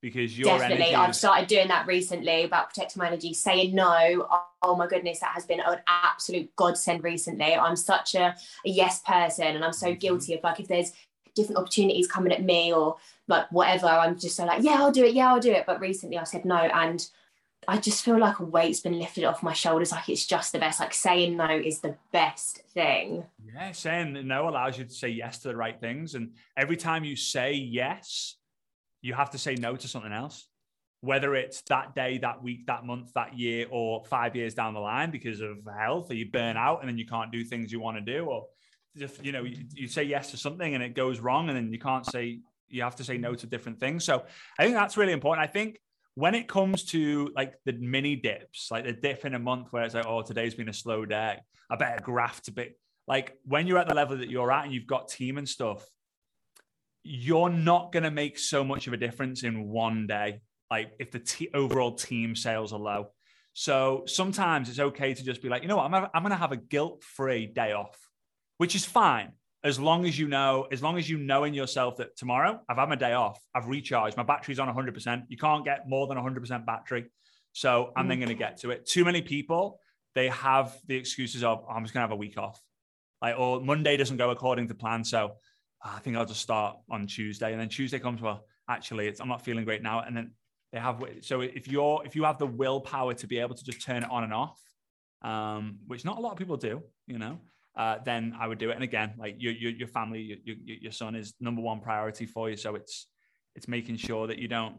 because 0.00 0.36
your 0.36 0.58
definitely. 0.58 0.86
is... 0.86 0.94
i've 0.94 1.14
started 1.14 1.46
doing 1.46 1.68
that 1.68 1.86
recently 1.86 2.42
about 2.42 2.70
protecting 2.70 3.00
my 3.00 3.06
energy 3.06 3.32
saying 3.32 3.74
no. 3.74 4.26
Oh 4.64 4.76
my 4.76 4.88
goodness 4.88 5.20
that 5.20 5.32
has 5.34 5.46
been 5.46 5.60
an 5.60 5.78
absolute 5.86 6.54
godsend 6.56 7.04
recently. 7.04 7.54
I'm 7.54 7.76
such 7.76 8.16
a, 8.16 8.34
a 8.66 8.68
yes 8.68 9.00
person 9.06 9.54
and 9.54 9.64
i'm 9.64 9.72
so 9.72 9.88
mm-hmm. 9.88 9.98
guilty 9.98 10.34
of 10.34 10.42
like 10.42 10.58
if 10.58 10.68
there's 10.68 10.92
different 11.34 11.58
opportunities 11.58 12.06
coming 12.06 12.32
at 12.32 12.42
me 12.42 12.72
or 12.72 12.96
like 13.32 13.50
whatever 13.50 13.86
i'm 13.86 14.18
just 14.18 14.36
so 14.36 14.44
like 14.44 14.62
yeah 14.62 14.74
i'll 14.74 14.92
do 14.92 15.04
it 15.04 15.14
yeah 15.14 15.32
i'll 15.32 15.40
do 15.40 15.52
it 15.52 15.64
but 15.66 15.80
recently 15.80 16.18
i 16.18 16.24
said 16.24 16.44
no 16.44 16.56
and 16.56 17.08
I 17.68 17.78
just 17.78 18.04
feel 18.04 18.18
like 18.18 18.40
a 18.40 18.44
weight's 18.44 18.80
been 18.80 18.98
lifted 18.98 19.24
off 19.24 19.42
my 19.42 19.52
shoulders. 19.52 19.92
Like 19.92 20.08
it's 20.08 20.26
just 20.26 20.52
the 20.52 20.58
best. 20.58 20.80
Like 20.80 20.92
saying 20.92 21.36
no 21.36 21.48
is 21.48 21.80
the 21.80 21.96
best 22.12 22.62
thing. 22.74 23.24
Yeah, 23.54 23.72
saying 23.72 24.26
no 24.26 24.48
allows 24.48 24.78
you 24.78 24.84
to 24.84 24.92
say 24.92 25.08
yes 25.08 25.38
to 25.40 25.48
the 25.48 25.56
right 25.56 25.78
things. 25.80 26.14
And 26.14 26.32
every 26.56 26.76
time 26.76 27.04
you 27.04 27.14
say 27.14 27.52
yes, 27.52 28.36
you 29.00 29.14
have 29.14 29.30
to 29.30 29.38
say 29.38 29.54
no 29.54 29.76
to 29.76 29.88
something 29.88 30.12
else. 30.12 30.48
Whether 31.02 31.34
it's 31.34 31.62
that 31.62 31.94
day, 31.94 32.18
that 32.18 32.42
week, 32.42 32.66
that 32.66 32.84
month, 32.84 33.12
that 33.14 33.36
year, 33.36 33.66
or 33.70 34.04
five 34.04 34.36
years 34.36 34.54
down 34.54 34.74
the 34.74 34.80
line 34.80 35.10
because 35.10 35.40
of 35.40 35.58
health, 35.76 36.10
or 36.10 36.14
you 36.14 36.30
burn 36.30 36.56
out 36.56 36.80
and 36.80 36.88
then 36.88 36.98
you 36.98 37.06
can't 37.06 37.32
do 37.32 37.44
things 37.44 37.72
you 37.72 37.80
want 37.80 37.96
to 37.96 38.00
do, 38.00 38.24
or 38.24 38.46
if 38.94 39.24
you 39.24 39.32
know 39.32 39.42
you, 39.42 39.64
you 39.72 39.88
say 39.88 40.04
yes 40.04 40.30
to 40.30 40.36
something 40.36 40.74
and 40.74 40.82
it 40.82 40.94
goes 40.94 41.18
wrong, 41.18 41.48
and 41.48 41.56
then 41.56 41.72
you 41.72 41.78
can't 41.78 42.06
say 42.06 42.40
you 42.72 42.82
have 42.82 42.96
to 42.96 43.04
say 43.04 43.18
no 43.18 43.34
to 43.34 43.46
different 43.46 43.78
things. 43.78 44.04
So 44.04 44.24
I 44.58 44.64
think 44.64 44.74
that's 44.74 44.96
really 44.96 45.12
important. 45.12 45.46
I 45.46 45.50
think 45.50 45.78
when 46.14 46.34
it 46.34 46.48
comes 46.48 46.84
to 46.84 47.30
like 47.34 47.54
the 47.64 47.72
mini 47.72 48.16
dips, 48.16 48.68
like 48.70 48.84
the 48.84 48.92
dip 48.92 49.24
in 49.24 49.34
a 49.34 49.38
month 49.38 49.72
where 49.72 49.82
it's 49.82 49.94
like, 49.94 50.06
oh, 50.06 50.22
today's 50.22 50.54
been 50.54 50.68
a 50.68 50.74
slow 50.74 51.04
day, 51.04 51.38
I 51.70 51.76
better 51.76 52.02
graft 52.02 52.48
a 52.48 52.52
bit. 52.52 52.78
Like 53.06 53.36
when 53.44 53.66
you're 53.66 53.78
at 53.78 53.88
the 53.88 53.94
level 53.94 54.16
that 54.18 54.30
you're 54.30 54.52
at 54.52 54.64
and 54.64 54.74
you've 54.74 54.86
got 54.86 55.08
team 55.08 55.38
and 55.38 55.48
stuff, 55.48 55.86
you're 57.02 57.50
not 57.50 57.92
going 57.92 58.04
to 58.04 58.10
make 58.10 58.38
so 58.38 58.62
much 58.62 58.86
of 58.86 58.92
a 58.92 58.96
difference 58.96 59.42
in 59.42 59.68
one 59.68 60.06
day. 60.06 60.40
Like 60.70 60.92
if 60.98 61.10
the 61.10 61.18
t- 61.18 61.50
overall 61.52 61.94
team 61.94 62.36
sales 62.36 62.72
are 62.72 62.78
low. 62.78 63.08
So 63.54 64.04
sometimes 64.06 64.70
it's 64.70 64.78
okay 64.78 65.12
to 65.12 65.24
just 65.24 65.42
be 65.42 65.48
like, 65.48 65.62
you 65.62 65.68
know 65.68 65.76
what, 65.76 65.92
I'm, 65.92 66.08
I'm 66.14 66.22
going 66.22 66.30
to 66.30 66.36
have 66.36 66.52
a 66.52 66.56
guilt 66.56 67.04
free 67.04 67.46
day 67.46 67.72
off, 67.72 67.98
which 68.56 68.74
is 68.74 68.84
fine 68.84 69.32
as 69.64 69.78
long 69.78 70.06
as 70.06 70.18
you 70.18 70.26
know, 70.28 70.66
as 70.72 70.82
long 70.82 70.98
as 70.98 71.08
you 71.08 71.18
know 71.18 71.44
in 71.44 71.54
yourself 71.54 71.96
that 71.96 72.16
tomorrow 72.16 72.60
I've 72.68 72.78
had 72.78 72.88
my 72.88 72.96
day 72.96 73.12
off, 73.12 73.40
I've 73.54 73.68
recharged, 73.68 74.16
my 74.16 74.22
battery's 74.24 74.58
on 74.58 74.68
100%. 74.74 75.22
You 75.28 75.36
can't 75.36 75.64
get 75.64 75.88
more 75.88 76.06
than 76.06 76.18
100% 76.18 76.66
battery. 76.66 77.10
So 77.52 77.92
I'm 77.96 78.08
then 78.08 78.16
mm. 78.16 78.20
going 78.22 78.28
to 78.30 78.34
get 78.34 78.58
to 78.58 78.70
it. 78.70 78.86
Too 78.86 79.04
many 79.04 79.22
people, 79.22 79.78
they 80.14 80.28
have 80.28 80.76
the 80.86 80.96
excuses 80.96 81.44
of, 81.44 81.64
oh, 81.68 81.72
I'm 81.72 81.84
just 81.84 81.94
going 81.94 82.02
to 82.02 82.08
have 82.08 82.12
a 82.12 82.16
week 82.16 82.38
off. 82.38 82.60
like 83.20 83.38
or 83.38 83.60
Monday 83.60 83.96
doesn't 83.96 84.16
go 84.16 84.30
according 84.30 84.68
to 84.68 84.74
plan. 84.74 85.04
So 85.04 85.32
ah, 85.84 85.96
I 85.96 86.00
think 86.00 86.16
I'll 86.16 86.26
just 86.26 86.40
start 86.40 86.76
on 86.90 87.06
Tuesday, 87.06 87.52
and 87.52 87.60
then 87.60 87.68
Tuesday 87.68 87.98
comes. 87.98 88.20
Well, 88.20 88.44
actually, 88.68 89.06
it's 89.06 89.20
I'm 89.20 89.28
not 89.28 89.42
feeling 89.44 89.64
great 89.64 89.82
now, 89.82 90.00
and 90.00 90.16
then 90.16 90.32
they 90.72 90.80
have. 90.80 91.02
So 91.20 91.40
if 91.40 91.68
you're 91.68 92.02
if 92.04 92.16
you 92.16 92.24
have 92.24 92.38
the 92.38 92.46
willpower 92.46 93.14
to 93.14 93.26
be 93.26 93.38
able 93.38 93.54
to 93.54 93.64
just 93.64 93.82
turn 93.82 94.02
it 94.02 94.10
on 94.10 94.24
and 94.24 94.34
off, 94.34 94.60
um, 95.22 95.78
which 95.86 96.04
not 96.04 96.18
a 96.18 96.20
lot 96.20 96.32
of 96.32 96.38
people 96.38 96.56
do, 96.56 96.82
you 97.06 97.18
know. 97.18 97.38
Uh, 97.76 97.96
then 98.04 98.34
I 98.38 98.46
would 98.46 98.58
do 98.58 98.70
it. 98.70 98.74
And 98.74 98.84
again, 98.84 99.14
like 99.18 99.36
your 99.38 99.52
your, 99.52 99.72
your 99.72 99.88
family, 99.88 100.20
your, 100.20 100.38
your, 100.44 100.76
your 100.82 100.92
son 100.92 101.14
is 101.14 101.34
number 101.40 101.62
one 101.62 101.80
priority 101.80 102.26
for 102.26 102.50
you. 102.50 102.56
So 102.56 102.74
it's 102.74 103.06
it's 103.54 103.68
making 103.68 103.96
sure 103.96 104.26
that 104.26 104.38
you 104.38 104.48
don't 104.48 104.76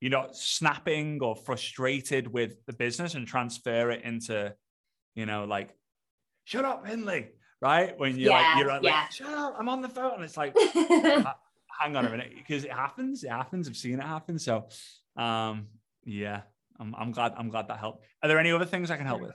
you're 0.00 0.10
not 0.10 0.36
snapping 0.36 1.20
or 1.22 1.34
frustrated 1.34 2.32
with 2.32 2.64
the 2.66 2.72
business 2.72 3.14
and 3.14 3.26
transfer 3.26 3.90
it 3.90 4.04
into, 4.04 4.54
you 5.14 5.26
know, 5.26 5.44
like, 5.44 5.74
shut 6.44 6.64
up, 6.64 6.86
Hindley, 6.86 7.28
right? 7.62 7.98
When 7.98 8.18
you're 8.18 8.32
yeah, 8.32 8.38
like, 8.38 8.58
you're 8.58 8.68
like, 8.68 8.82
yeah. 8.82 9.08
shut 9.08 9.32
up, 9.32 9.56
I'm 9.58 9.68
on 9.68 9.80
the 9.80 9.88
phone. 9.88 10.16
And 10.16 10.24
it's 10.24 10.36
like, 10.36 10.54
hang 11.80 11.96
on 11.96 12.06
a 12.06 12.10
minute, 12.10 12.32
because 12.36 12.64
it 12.64 12.72
happens. 12.72 13.24
It 13.24 13.30
happens. 13.30 13.68
I've 13.68 13.76
seen 13.76 13.98
it 13.98 14.04
happen. 14.04 14.38
So, 14.38 14.66
um, 15.16 15.68
yeah, 16.04 16.42
I'm, 16.78 16.94
I'm 16.94 17.12
glad. 17.12 17.32
I'm 17.36 17.48
glad 17.48 17.68
that 17.68 17.78
helped. 17.78 18.04
Are 18.22 18.28
there 18.28 18.38
any 18.38 18.52
other 18.52 18.66
things 18.66 18.90
I 18.90 18.96
can 18.98 19.06
help 19.06 19.22
with? 19.22 19.32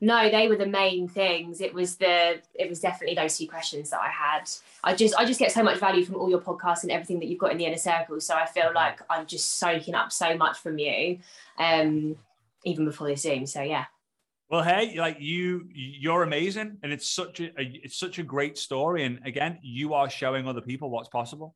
No 0.00 0.30
they 0.30 0.48
were 0.48 0.56
the 0.56 0.66
main 0.66 1.08
things. 1.08 1.60
It 1.60 1.72
was 1.72 1.96
the 1.96 2.40
it 2.54 2.68
was 2.68 2.80
definitely 2.80 3.16
those 3.16 3.38
two 3.38 3.48
questions 3.48 3.90
that 3.90 4.00
i 4.00 4.08
had. 4.08 4.48
I 4.84 4.94
just 4.94 5.14
i 5.16 5.24
just 5.24 5.38
get 5.38 5.52
so 5.52 5.62
much 5.62 5.78
value 5.78 6.04
from 6.04 6.16
all 6.16 6.28
your 6.28 6.40
podcasts 6.40 6.82
and 6.82 6.92
everything 6.92 7.18
that 7.20 7.26
you've 7.26 7.38
got 7.38 7.52
in 7.52 7.58
the 7.58 7.66
inner 7.66 7.78
circle. 7.78 8.20
So 8.20 8.34
i 8.34 8.46
feel 8.46 8.64
mm-hmm. 8.64 8.76
like 8.76 9.00
i'm 9.08 9.26
just 9.26 9.58
soaking 9.58 9.94
up 9.94 10.12
so 10.12 10.36
much 10.36 10.58
from 10.58 10.78
you 10.78 11.18
um 11.58 12.16
even 12.64 12.84
before 12.84 13.08
this 13.08 13.22
zoom. 13.22 13.46
So 13.46 13.62
yeah. 13.62 13.84
Well 14.48 14.62
hey 14.62 14.98
like 14.98 15.16
you 15.20 15.68
you're 15.72 16.22
amazing 16.22 16.78
and 16.82 16.92
it's 16.92 17.08
such 17.08 17.40
a, 17.40 17.46
a 17.58 17.80
it's 17.84 17.98
such 17.98 18.18
a 18.18 18.22
great 18.22 18.58
story. 18.58 19.04
And 19.04 19.20
again 19.24 19.58
you 19.62 19.94
are 19.94 20.10
showing 20.10 20.46
other 20.46 20.60
people 20.60 20.90
what's 20.90 21.08
possible 21.08 21.54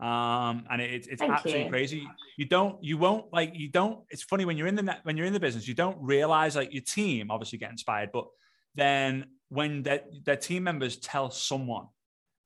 um, 0.00 0.64
and 0.70 0.80
it, 0.80 1.06
it's 1.06 1.20
Thank 1.20 1.32
absolutely 1.32 1.64
you. 1.64 1.70
crazy. 1.70 2.08
You 2.36 2.46
don't, 2.46 2.82
you 2.82 2.96
won't 2.96 3.32
like, 3.32 3.52
you 3.54 3.68
don't. 3.68 4.00
It's 4.10 4.22
funny 4.22 4.44
when 4.44 4.56
you're 4.56 4.66
in 4.66 4.74
the 4.74 4.82
net, 4.82 5.00
when 5.02 5.16
you're 5.16 5.26
in 5.26 5.32
the 5.32 5.40
business, 5.40 5.68
you 5.68 5.74
don't 5.74 5.98
realize 6.00 6.56
like 6.56 6.72
your 6.72 6.82
team 6.82 7.30
obviously 7.30 7.58
get 7.58 7.70
inspired, 7.70 8.10
but 8.12 8.26
then 8.74 9.26
when 9.48 9.82
their, 9.82 10.02
their 10.24 10.36
team 10.36 10.62
members 10.62 10.96
tell 10.96 11.30
someone, 11.30 11.86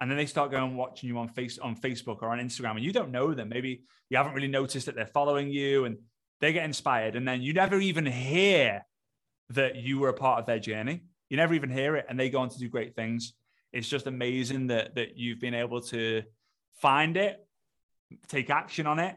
and 0.01 0.11
then 0.11 0.19
they 0.19 0.27
start 0.27 0.51
going 0.51 0.77
watching 0.77 1.09
you 1.09 1.17
on 1.19 1.29
face 1.29 1.59
on 1.59 1.77
Facebook 1.77 2.23
or 2.23 2.29
on 2.31 2.38
Instagram, 2.38 2.73
and 2.73 2.83
you 2.83 2.93
don't 2.93 3.12
know 3.12 3.33
them. 3.33 3.49
Maybe 3.49 3.83
you 4.11 4.17
haven't 4.17 4.35
really 4.35 4.49
noticed 4.49 4.87
that 4.87 4.97
they're 4.97 5.07
following 5.07 5.49
you, 5.49 5.85
and 5.85 5.99
they 6.40 6.53
get 6.53 6.64
inspired, 6.64 7.14
and 7.14 7.27
then 7.27 7.40
you 7.40 7.53
never 7.53 7.79
even 7.79 8.05
hear 8.05 8.85
that 9.51 9.77
you 9.77 10.01
were 10.01 10.09
a 10.09 10.14
part 10.14 10.40
of 10.40 10.47
their 10.47 10.59
journey. 10.59 11.05
You 11.31 11.37
never 11.37 11.55
even 11.55 11.71
hear 11.71 11.97
it, 11.97 12.07
and 12.09 12.19
they 12.19 12.31
go 12.31 12.40
on 12.40 12.49
to 12.49 12.59
do 12.59 12.69
great 12.69 12.97
things. 12.97 13.35
It's 13.73 13.88
just 13.88 14.07
amazing 14.07 14.67
that 14.67 14.97
that 14.97 15.17
you've 15.17 15.40
been 15.40 15.55
able 15.55 15.81
to 15.83 16.23
find 16.81 17.17
it, 17.17 17.43
take 18.29 18.50
action 18.50 18.87
on 18.87 18.98
it, 18.98 19.16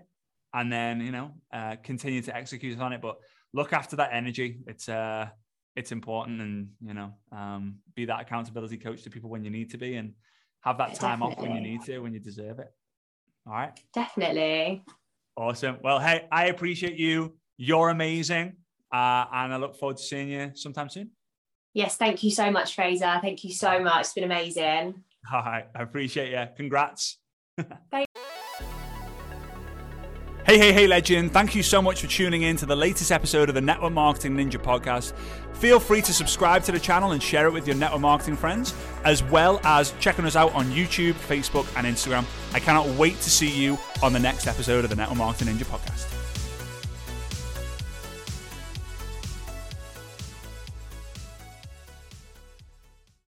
and 0.53 0.71
then 0.71 1.01
you 1.01 1.12
know 1.12 1.31
uh, 1.53 1.75
continue 1.83 2.21
to 2.21 2.36
execute 2.36 2.79
on 2.79 2.93
it. 2.93 3.01
But 3.01 3.17
look 3.53 3.73
after 3.73 3.95
that 3.97 4.12
energy. 4.13 4.60
It's 4.67 4.89
uh, 4.89 5.27
it's 5.75 5.91
important, 5.91 6.41
and 6.41 6.69
you 6.81 6.93
know, 6.93 7.13
um, 7.31 7.75
be 7.95 8.05
that 8.05 8.21
accountability 8.21 8.77
coach 8.77 9.03
to 9.03 9.10
people 9.10 9.29
when 9.29 9.43
you 9.43 9.51
need 9.51 9.71
to 9.71 9.77
be, 9.77 9.95
and 9.95 10.13
have 10.62 10.77
that 10.79 10.95
time 10.95 11.19
Definitely. 11.19 11.36
off 11.36 11.41
when 11.41 11.55
you 11.55 11.62
need 11.62 11.83
to, 11.83 11.99
when 11.99 12.13
you 12.13 12.19
deserve 12.19 12.60
it. 12.60 12.67
All 13.45 13.53
right. 13.53 13.79
Definitely. 13.93 14.83
Awesome. 15.38 15.77
Well, 15.83 15.99
hey, 15.99 16.27
I 16.31 16.47
appreciate 16.47 16.97
you. 16.97 17.38
You're 17.57 17.89
amazing, 17.89 18.53
uh, 18.91 19.25
and 19.31 19.53
I 19.53 19.57
look 19.57 19.75
forward 19.75 19.97
to 19.97 20.03
seeing 20.03 20.29
you 20.29 20.51
sometime 20.55 20.89
soon. 20.89 21.12
Yes, 21.73 21.95
thank 21.95 22.23
you 22.23 22.31
so 22.31 22.49
much, 22.49 22.73
Frazer. 22.73 23.19
Thank 23.21 23.43
you 23.43 23.53
so 23.53 23.79
much. 23.79 24.01
It's 24.01 24.13
been 24.13 24.23
amazing. 24.23 25.03
All 25.31 25.41
right, 25.41 25.67
I 25.75 25.83
appreciate 25.83 26.31
you. 26.31 26.43
Congrats. 26.55 27.19
Hey, 30.47 30.57
hey, 30.57 30.71
hey, 30.71 30.88
legend. 30.88 31.33
Thank 31.33 31.55
you 31.55 31.62
so 31.62 31.81
much 31.81 31.99
for 31.99 32.07
tuning 32.07 32.43
in 32.43 32.55
to 32.55 32.65
the 32.65 32.73
latest 32.73 33.12
episode 33.12 33.49
of 33.49 33.55
the 33.55 33.60
Network 33.60 33.91
Marketing 33.91 34.33
Ninja 34.38 34.53
podcast. 34.53 35.12
Feel 35.55 35.77
free 35.77 36.01
to 36.01 36.13
subscribe 36.13 36.63
to 36.63 36.71
the 36.71 36.79
channel 36.79 37.12
and 37.12 37.21
share 37.21 37.47
it 37.47 37.51
with 37.51 37.67
your 37.67 37.75
network 37.75 37.99
marketing 37.99 38.38
friends, 38.38 38.73
as 39.03 39.21
well 39.23 39.60
as 39.65 39.93
checking 39.99 40.23
us 40.23 40.38
out 40.38 40.53
on 40.53 40.67
YouTube, 40.67 41.15
Facebook, 41.15 41.67
and 41.75 41.86
Instagram. 41.86 42.23
I 42.53 42.62
cannot 42.62 42.88
wait 42.97 43.19
to 43.19 43.29
see 43.29 43.49
you 43.49 43.77
on 44.01 44.13
the 44.13 44.19
next 44.19 44.47
episode 44.47 44.86
of 44.86 44.89
the 44.89 44.95
Network 44.95 45.17
Marketing 45.17 45.53
Ninja 45.53 45.65
podcast. 45.65 46.16